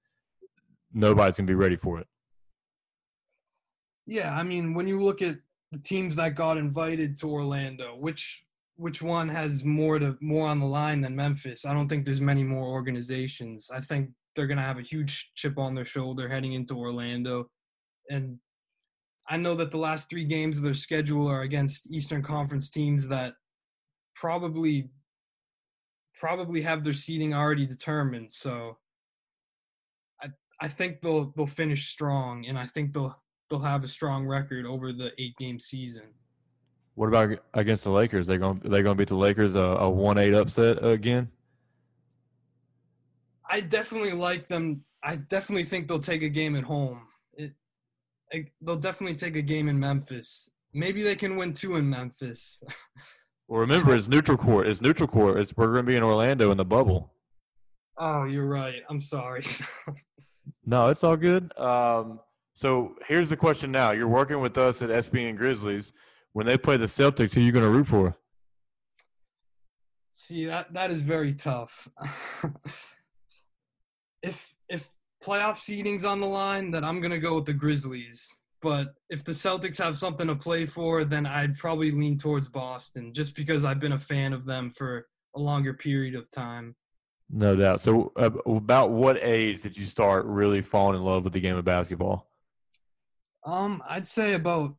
nobody's 0.94 1.38
going 1.38 1.48
to 1.48 1.52
be 1.52 1.56
ready 1.56 1.78
for 1.78 2.00
it. 2.00 2.08
Yeah, 4.08 4.36
I 4.36 4.44
mean, 4.44 4.74
when 4.74 4.88
you 4.88 5.02
look 5.02 5.22
at 5.22 5.38
the 5.72 5.80
teams 5.80 6.16
that 6.16 6.36
got 6.36 6.58
invited 6.58 7.18
to 7.18 7.30
Orlando, 7.30 7.96
which 7.96 8.44
which 8.78 9.02
one 9.02 9.30
has 9.30 9.64
more 9.64 10.00
to 10.00 10.18
more 10.22 10.48
on 10.48 10.60
the 10.60 10.66
line 10.66 11.02
than 11.02 11.16
Memphis. 11.16 11.66
I 11.66 11.74
don't 11.74 11.88
think 11.88 12.06
there's 12.06 12.22
many 12.22 12.44
more 12.44 12.66
organizations. 12.66 13.70
I 13.74 13.80
think 13.80 14.10
they're 14.36 14.48
gonna 14.48 14.62
have 14.62 14.80
a 14.80 14.84
huge 14.84 15.32
chip 15.36 15.58
on 15.58 15.76
their 15.76 15.86
shoulder 15.86 16.28
heading 16.28 16.54
into 16.54 16.78
Orlando, 16.78 17.50
and 18.10 18.40
I 19.28 19.38
know 19.38 19.56
that 19.56 19.72
the 19.72 19.78
last 19.78 20.10
three 20.10 20.26
games 20.26 20.58
of 20.58 20.64
their 20.64 20.74
schedule 20.74 21.28
are 21.28 21.42
against 21.42 21.92
Eastern 21.92 22.22
Conference 22.22 22.70
teams 22.70 23.08
that 23.08 23.34
probably 24.14 24.90
probably 26.20 26.62
have 26.62 26.84
their 26.84 26.94
seating 26.94 27.34
already 27.34 27.66
determined. 27.66 28.32
So 28.32 28.78
I 30.22 30.30
I 30.60 30.68
think 30.68 31.02
they'll 31.02 31.34
they'll 31.36 31.46
finish 31.46 31.90
strong, 31.90 32.46
and 32.46 32.58
I 32.58 32.66
think 32.66 32.94
they'll 32.94 33.16
they'll 33.50 33.60
have 33.60 33.84
a 33.84 33.88
strong 33.88 34.26
record 34.26 34.66
over 34.66 34.92
the 34.92 35.12
eight 35.18 35.36
game 35.38 35.60
season. 35.60 36.14
What 36.96 37.08
about 37.10 37.38
against 37.54 37.84
the 37.84 37.90
Lakers? 37.90 38.28
They 38.28 38.38
going 38.38 38.62
they 38.64 38.82
going 38.82 38.96
to 38.96 38.96
beat 38.96 39.10
the 39.10 39.16
Lakers 39.16 39.56
a, 39.56 39.60
a 39.60 39.90
one 39.90 40.18
eight 40.18 40.34
upset 40.34 40.84
again? 40.84 41.30
I 43.50 43.62
definitely 43.62 44.14
like 44.14 44.48
them. 44.48 44.84
I 45.04 45.18
definitely 45.18 45.66
think 45.66 45.88
they'll 45.88 46.00
take 46.00 46.24
a 46.24 46.30
game 46.30 46.56
at 46.56 46.64
home. 46.64 47.02
It, 47.34 47.54
it, 48.32 48.48
they'll 48.62 48.76
definitely 48.76 49.18
take 49.18 49.36
a 49.36 49.42
game 49.42 49.68
in 49.68 49.80
Memphis. 49.80 50.50
Maybe 50.74 51.04
they 51.04 51.16
can 51.16 51.36
win 51.36 51.54
two 51.54 51.76
in 51.76 51.88
Memphis. 51.88 52.60
well, 53.48 53.62
remember 53.62 53.96
it's 53.96 54.08
neutral 54.08 54.38
court. 54.38 54.68
It's 54.68 54.82
neutral 54.82 55.08
court. 55.08 55.40
It's, 55.40 55.56
we're 55.56 55.68
going 55.68 55.86
to 55.86 55.92
be 55.92 55.96
in 55.96 56.04
Orlando 56.04 56.52
in 56.52 56.58
the 56.58 56.66
bubble. 56.66 57.14
Oh, 57.98 58.24
you're 58.24 58.48
right. 58.48 58.82
I'm 58.90 59.00
sorry. 59.02 59.44
no, 60.66 60.90
it's 60.90 61.04
all 61.04 61.16
good. 61.16 61.58
Um, 61.58 62.20
so 62.56 62.96
here's 63.08 63.30
the 63.30 63.38
question 63.38 63.72
now. 63.72 63.92
You're 63.92 64.08
working 64.08 64.40
with 64.40 64.58
us 64.58 64.82
at 64.82 64.90
SBN 64.90 65.38
Grizzlies 65.38 65.94
when 66.34 66.46
they 66.46 66.58
play 66.58 66.78
the 66.78 66.86
Celtics, 66.86 67.34
who 67.34 67.42
are 67.42 67.44
you 67.44 67.52
going 67.52 67.64
to 67.66 67.72
root 67.72 67.88
for? 67.88 68.16
See 70.16 70.46
that 70.46 70.74
that 70.74 70.92
is 70.92 71.02
very 71.02 71.34
tough. 71.34 71.88
if 74.24 74.56
if 74.70 74.90
playoff 75.24 75.58
seeding's 75.58 76.04
on 76.04 76.20
the 76.20 76.26
line, 76.26 76.72
then 76.72 76.84
I'm 76.84 77.00
gonna 77.02 77.20
go 77.20 77.36
with 77.36 77.46
the 77.46 77.54
Grizzlies. 77.54 78.40
But 78.62 78.94
if 79.10 79.24
the 79.24 79.32
Celtics 79.32 79.78
have 79.78 79.98
something 79.98 80.28
to 80.28 80.36
play 80.36 80.66
for, 80.66 81.06
then 81.06 81.26
I'd 81.26 81.58
probably 81.58 81.92
lean 81.92 82.18
towards 82.18 82.48
Boston 82.48 83.14
just 83.14 83.36
because 83.36 83.64
I've 83.64 83.80
been 83.80 83.92
a 83.92 84.00
fan 84.00 84.34
of 84.34 84.46
them 84.46 84.70
for 84.70 85.08
a 85.36 85.40
longer 85.40 85.74
period 85.74 86.16
of 86.16 86.30
time. 86.30 86.76
No 87.30 87.56
doubt. 87.56 87.82
So, 87.82 88.12
uh, 88.16 88.32
about 88.46 88.92
what 88.92 89.18
age 89.22 89.64
did 89.64 89.78
you 89.78 89.86
start 89.86 90.26
really 90.26 90.62
falling 90.62 90.96
in 90.96 91.04
love 91.04 91.24
with 91.24 91.34
the 91.34 91.40
game 91.40 91.56
of 91.56 91.66
basketball? 91.66 92.30
Um, 93.46 93.82
I'd 93.88 94.08
say 94.08 94.34
about 94.34 94.76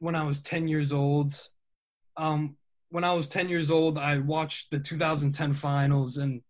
when 0.00 0.14
I 0.14 0.24
was 0.24 0.40
10 0.40 0.68
years 0.68 0.92
old. 0.92 1.32
Um, 2.16 2.56
when 2.90 3.04
I 3.04 3.12
was 3.12 3.26
10 3.26 3.48
years 3.48 3.70
old, 3.70 3.98
I 3.98 4.18
watched 4.18 4.70
the 4.70 4.78
2010 4.78 5.52
finals 5.52 6.16
and 6.16 6.42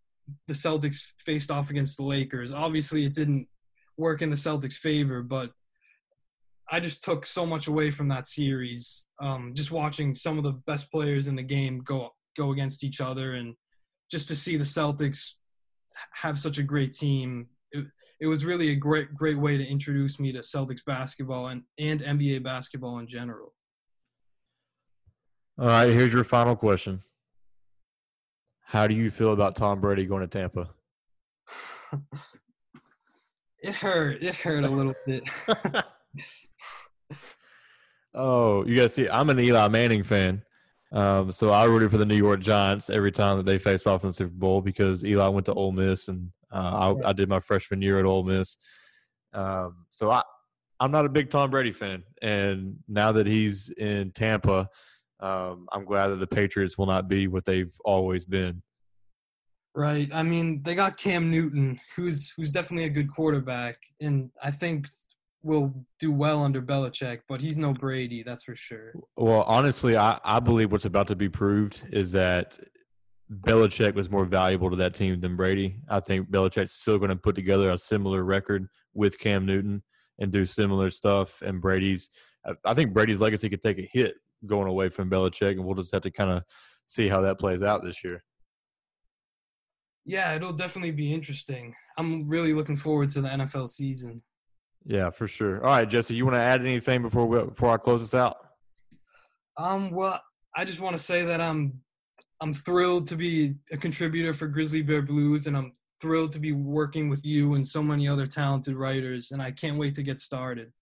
the 0.46 0.54
Celtics 0.54 1.12
faced 1.18 1.50
off 1.50 1.70
against 1.70 1.96
the 1.96 2.04
Lakers. 2.04 2.52
Obviously, 2.52 3.04
it 3.04 3.14
didn't 3.14 3.48
work 3.96 4.22
in 4.22 4.30
the 4.30 4.36
Celtics' 4.36 4.74
favor, 4.74 5.22
but 5.22 5.50
I 6.70 6.80
just 6.80 7.04
took 7.04 7.26
so 7.26 7.44
much 7.44 7.66
away 7.66 7.90
from 7.90 8.08
that 8.08 8.26
series. 8.26 9.04
Um, 9.20 9.52
just 9.54 9.70
watching 9.70 10.14
some 10.14 10.38
of 10.38 10.44
the 10.44 10.60
best 10.66 10.90
players 10.90 11.26
in 11.26 11.36
the 11.36 11.42
game 11.42 11.80
go 11.80 12.10
go 12.36 12.52
against 12.52 12.84
each 12.84 13.00
other, 13.00 13.34
and 13.34 13.54
just 14.10 14.28
to 14.28 14.36
see 14.36 14.56
the 14.56 14.64
Celtics 14.64 15.32
have 16.12 16.38
such 16.38 16.58
a 16.58 16.62
great 16.62 16.92
team, 16.92 17.46
it, 17.70 17.86
it 18.20 18.26
was 18.26 18.44
really 18.44 18.70
a 18.70 18.74
great 18.74 19.14
great 19.14 19.38
way 19.38 19.56
to 19.56 19.64
introduce 19.64 20.18
me 20.18 20.32
to 20.32 20.40
Celtics 20.40 20.84
basketball 20.86 21.48
and 21.48 21.62
and 21.78 22.02
NBA 22.02 22.42
basketball 22.42 22.98
in 22.98 23.06
general. 23.06 23.54
All 25.58 25.66
right, 25.66 25.92
here's 25.92 26.12
your 26.12 26.24
final 26.24 26.56
question. 26.56 27.02
How 28.62 28.86
do 28.88 28.96
you 28.96 29.10
feel 29.10 29.32
about 29.32 29.54
Tom 29.54 29.80
Brady 29.80 30.04
going 30.04 30.22
to 30.22 30.26
Tampa? 30.26 30.70
it 33.62 33.74
hurt. 33.74 34.20
It 34.22 34.34
hurt 34.34 34.64
a 34.64 34.68
little 34.68 34.94
bit. 35.06 35.22
oh, 38.14 38.64
you 38.64 38.76
guys 38.76 38.94
see, 38.94 39.08
I'm 39.08 39.30
an 39.30 39.40
Eli 39.40 39.68
Manning 39.68 40.02
fan. 40.02 40.42
Um, 40.92 41.32
so 41.32 41.50
I 41.50 41.64
rooted 41.64 41.90
for 41.90 41.98
the 41.98 42.06
New 42.06 42.16
York 42.16 42.40
Giants 42.40 42.88
every 42.88 43.10
time 43.10 43.36
that 43.38 43.46
they 43.46 43.58
faced 43.58 43.86
off 43.86 44.04
in 44.04 44.10
the 44.10 44.14
Super 44.14 44.34
Bowl 44.34 44.60
because 44.60 45.04
Eli 45.04 45.26
went 45.28 45.46
to 45.46 45.54
Ole 45.54 45.72
Miss 45.72 46.08
and 46.08 46.30
uh, 46.52 46.94
I, 47.04 47.08
I, 47.08 47.12
did 47.12 47.28
my 47.28 47.40
freshman 47.40 47.82
year 47.82 47.98
at 47.98 48.04
Ole 48.04 48.22
Miss. 48.22 48.56
Um, 49.32 49.86
so 49.90 50.12
I, 50.12 50.22
I'm 50.78 50.92
not 50.92 51.04
a 51.04 51.08
big 51.08 51.30
Tom 51.30 51.50
Brady 51.50 51.72
fan, 51.72 52.04
and 52.22 52.76
now 52.86 53.10
that 53.12 53.26
he's 53.26 53.70
in 53.70 54.12
Tampa, 54.12 54.68
um, 55.18 55.66
I'm 55.72 55.84
glad 55.84 56.08
that 56.08 56.20
the 56.20 56.26
Patriots 56.26 56.78
will 56.78 56.86
not 56.86 57.08
be 57.08 57.26
what 57.26 57.44
they've 57.44 57.72
always 57.84 58.24
been. 58.24 58.62
Right. 59.74 60.08
I 60.12 60.22
mean, 60.22 60.62
they 60.62 60.76
got 60.76 60.96
Cam 60.96 61.30
Newton, 61.30 61.80
who's 61.96 62.32
who's 62.36 62.52
definitely 62.52 62.84
a 62.84 62.90
good 62.90 63.12
quarterback, 63.12 63.78
and 64.00 64.30
I 64.40 64.52
think 64.52 64.86
will 65.44 65.86
do 66.00 66.10
well 66.10 66.42
under 66.42 66.62
Belichick, 66.62 67.20
but 67.28 67.40
he's 67.40 67.56
no 67.56 67.72
Brady, 67.72 68.22
that's 68.22 68.44
for 68.44 68.56
sure. 68.56 68.92
Well, 69.16 69.42
honestly, 69.42 69.96
I, 69.96 70.18
I 70.24 70.40
believe 70.40 70.72
what's 70.72 70.86
about 70.86 71.06
to 71.08 71.16
be 71.16 71.28
proved 71.28 71.82
is 71.92 72.10
that 72.12 72.58
Belichick 73.30 73.94
was 73.94 74.10
more 74.10 74.24
valuable 74.24 74.70
to 74.70 74.76
that 74.76 74.94
team 74.94 75.20
than 75.20 75.36
Brady. 75.36 75.80
I 75.88 76.00
think 76.00 76.30
Belichick's 76.30 76.72
still 76.72 76.98
going 76.98 77.10
to 77.10 77.16
put 77.16 77.34
together 77.34 77.70
a 77.70 77.78
similar 77.78 78.24
record 78.24 78.66
with 78.94 79.18
Cam 79.18 79.44
Newton 79.44 79.82
and 80.18 80.32
do 80.32 80.46
similar 80.46 80.90
stuff. 80.90 81.42
And 81.42 81.60
Brady's, 81.60 82.08
I 82.64 82.72
think 82.74 82.94
Brady's 82.94 83.20
legacy 83.20 83.48
could 83.50 83.62
take 83.62 83.78
a 83.78 83.88
hit 83.92 84.14
going 84.46 84.68
away 84.68 84.88
from 84.88 85.10
Belichick, 85.10 85.52
and 85.52 85.64
we'll 85.64 85.74
just 85.74 85.92
have 85.92 86.02
to 86.02 86.10
kind 86.10 86.30
of 86.30 86.42
see 86.86 87.08
how 87.08 87.20
that 87.22 87.38
plays 87.38 87.62
out 87.62 87.84
this 87.84 88.02
year. 88.02 88.22
Yeah, 90.06 90.34
it'll 90.34 90.52
definitely 90.52 90.90
be 90.90 91.12
interesting. 91.12 91.74
I'm 91.98 92.28
really 92.28 92.52
looking 92.52 92.76
forward 92.76 93.10
to 93.10 93.20
the 93.20 93.28
NFL 93.28 93.70
season. 93.70 94.18
Yeah, 94.86 95.10
for 95.10 95.26
sure. 95.26 95.64
All 95.64 95.70
right, 95.76 95.88
Jesse, 95.88 96.14
you 96.14 96.24
want 96.24 96.34
to 96.34 96.40
add 96.40 96.60
anything 96.60 97.02
before 97.02 97.26
we, 97.26 97.42
before 97.42 97.70
I 97.70 97.76
close 97.78 98.00
this 98.00 98.14
out? 98.14 98.36
Um, 99.56 99.90
well, 99.90 100.20
I 100.56 100.64
just 100.64 100.80
want 100.80 100.96
to 100.96 101.02
say 101.02 101.24
that 101.24 101.40
I'm 101.40 101.80
I'm 102.40 102.52
thrilled 102.52 103.06
to 103.06 103.16
be 103.16 103.54
a 103.72 103.76
contributor 103.76 104.32
for 104.32 104.46
Grizzly 104.46 104.82
Bear 104.82 105.02
Blues, 105.02 105.46
and 105.46 105.56
I'm 105.56 105.72
thrilled 106.00 106.32
to 106.32 106.38
be 106.38 106.52
working 106.52 107.08
with 107.08 107.24
you 107.24 107.54
and 107.54 107.66
so 107.66 107.82
many 107.82 108.08
other 108.08 108.26
talented 108.26 108.76
writers, 108.76 109.30
and 109.30 109.40
I 109.40 109.50
can't 109.52 109.78
wait 109.78 109.94
to 109.94 110.02
get 110.02 110.20
started. 110.20 110.72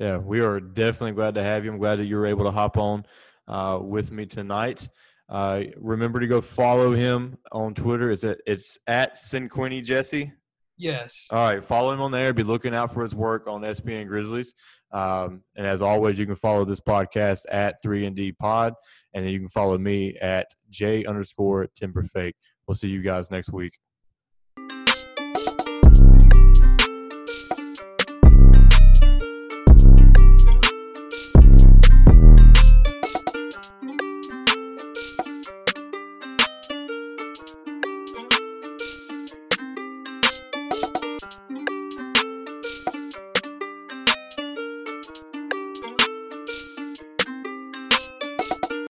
Yeah, 0.00 0.16
we 0.16 0.40
are 0.40 0.58
definitely 0.58 1.12
glad 1.12 1.34
to 1.34 1.42
have 1.42 1.64
you. 1.64 1.72
I'm 1.72 1.78
glad 1.78 1.98
that 1.98 2.06
you 2.06 2.16
were 2.16 2.26
able 2.26 2.44
to 2.44 2.50
hop 2.50 2.76
on 2.78 3.04
uh, 3.46 3.78
with 3.80 4.10
me 4.10 4.26
tonight. 4.26 4.88
Uh, 5.28 5.64
remember 5.76 6.18
to 6.18 6.26
go 6.26 6.40
follow 6.40 6.92
him 6.92 7.38
on 7.52 7.74
Twitter. 7.74 8.10
Is 8.10 8.24
it? 8.24 8.40
It's 8.46 8.78
at 8.86 9.16
Cinquini 9.16 9.84
Jesse. 9.84 10.32
Yes. 10.76 11.26
All 11.30 11.38
right, 11.38 11.64
follow 11.64 11.92
him 11.92 12.00
on 12.00 12.10
there. 12.10 12.32
Be 12.32 12.42
looking 12.42 12.74
out 12.74 12.92
for 12.92 13.02
his 13.02 13.14
work 13.14 13.46
on 13.46 13.62
SBN 13.62 14.08
Grizzlies. 14.08 14.54
Um, 14.92 15.42
and 15.56 15.66
as 15.66 15.82
always, 15.82 16.18
you 16.18 16.26
can 16.26 16.34
follow 16.34 16.64
this 16.64 16.80
podcast 16.80 17.44
at 17.50 17.76
3ND 17.84 18.36
Pod, 18.38 18.74
and 19.14 19.24
then 19.24 19.32
you 19.32 19.38
can 19.38 19.48
follow 19.48 19.78
me 19.78 20.16
at 20.20 20.48
J 20.70 21.04
underscore 21.04 21.68
Timberfake. 21.80 22.34
We'll 22.66 22.74
see 22.74 22.88
you 22.88 23.02
guys 23.02 23.30
next 23.30 23.52
week. 23.52 23.78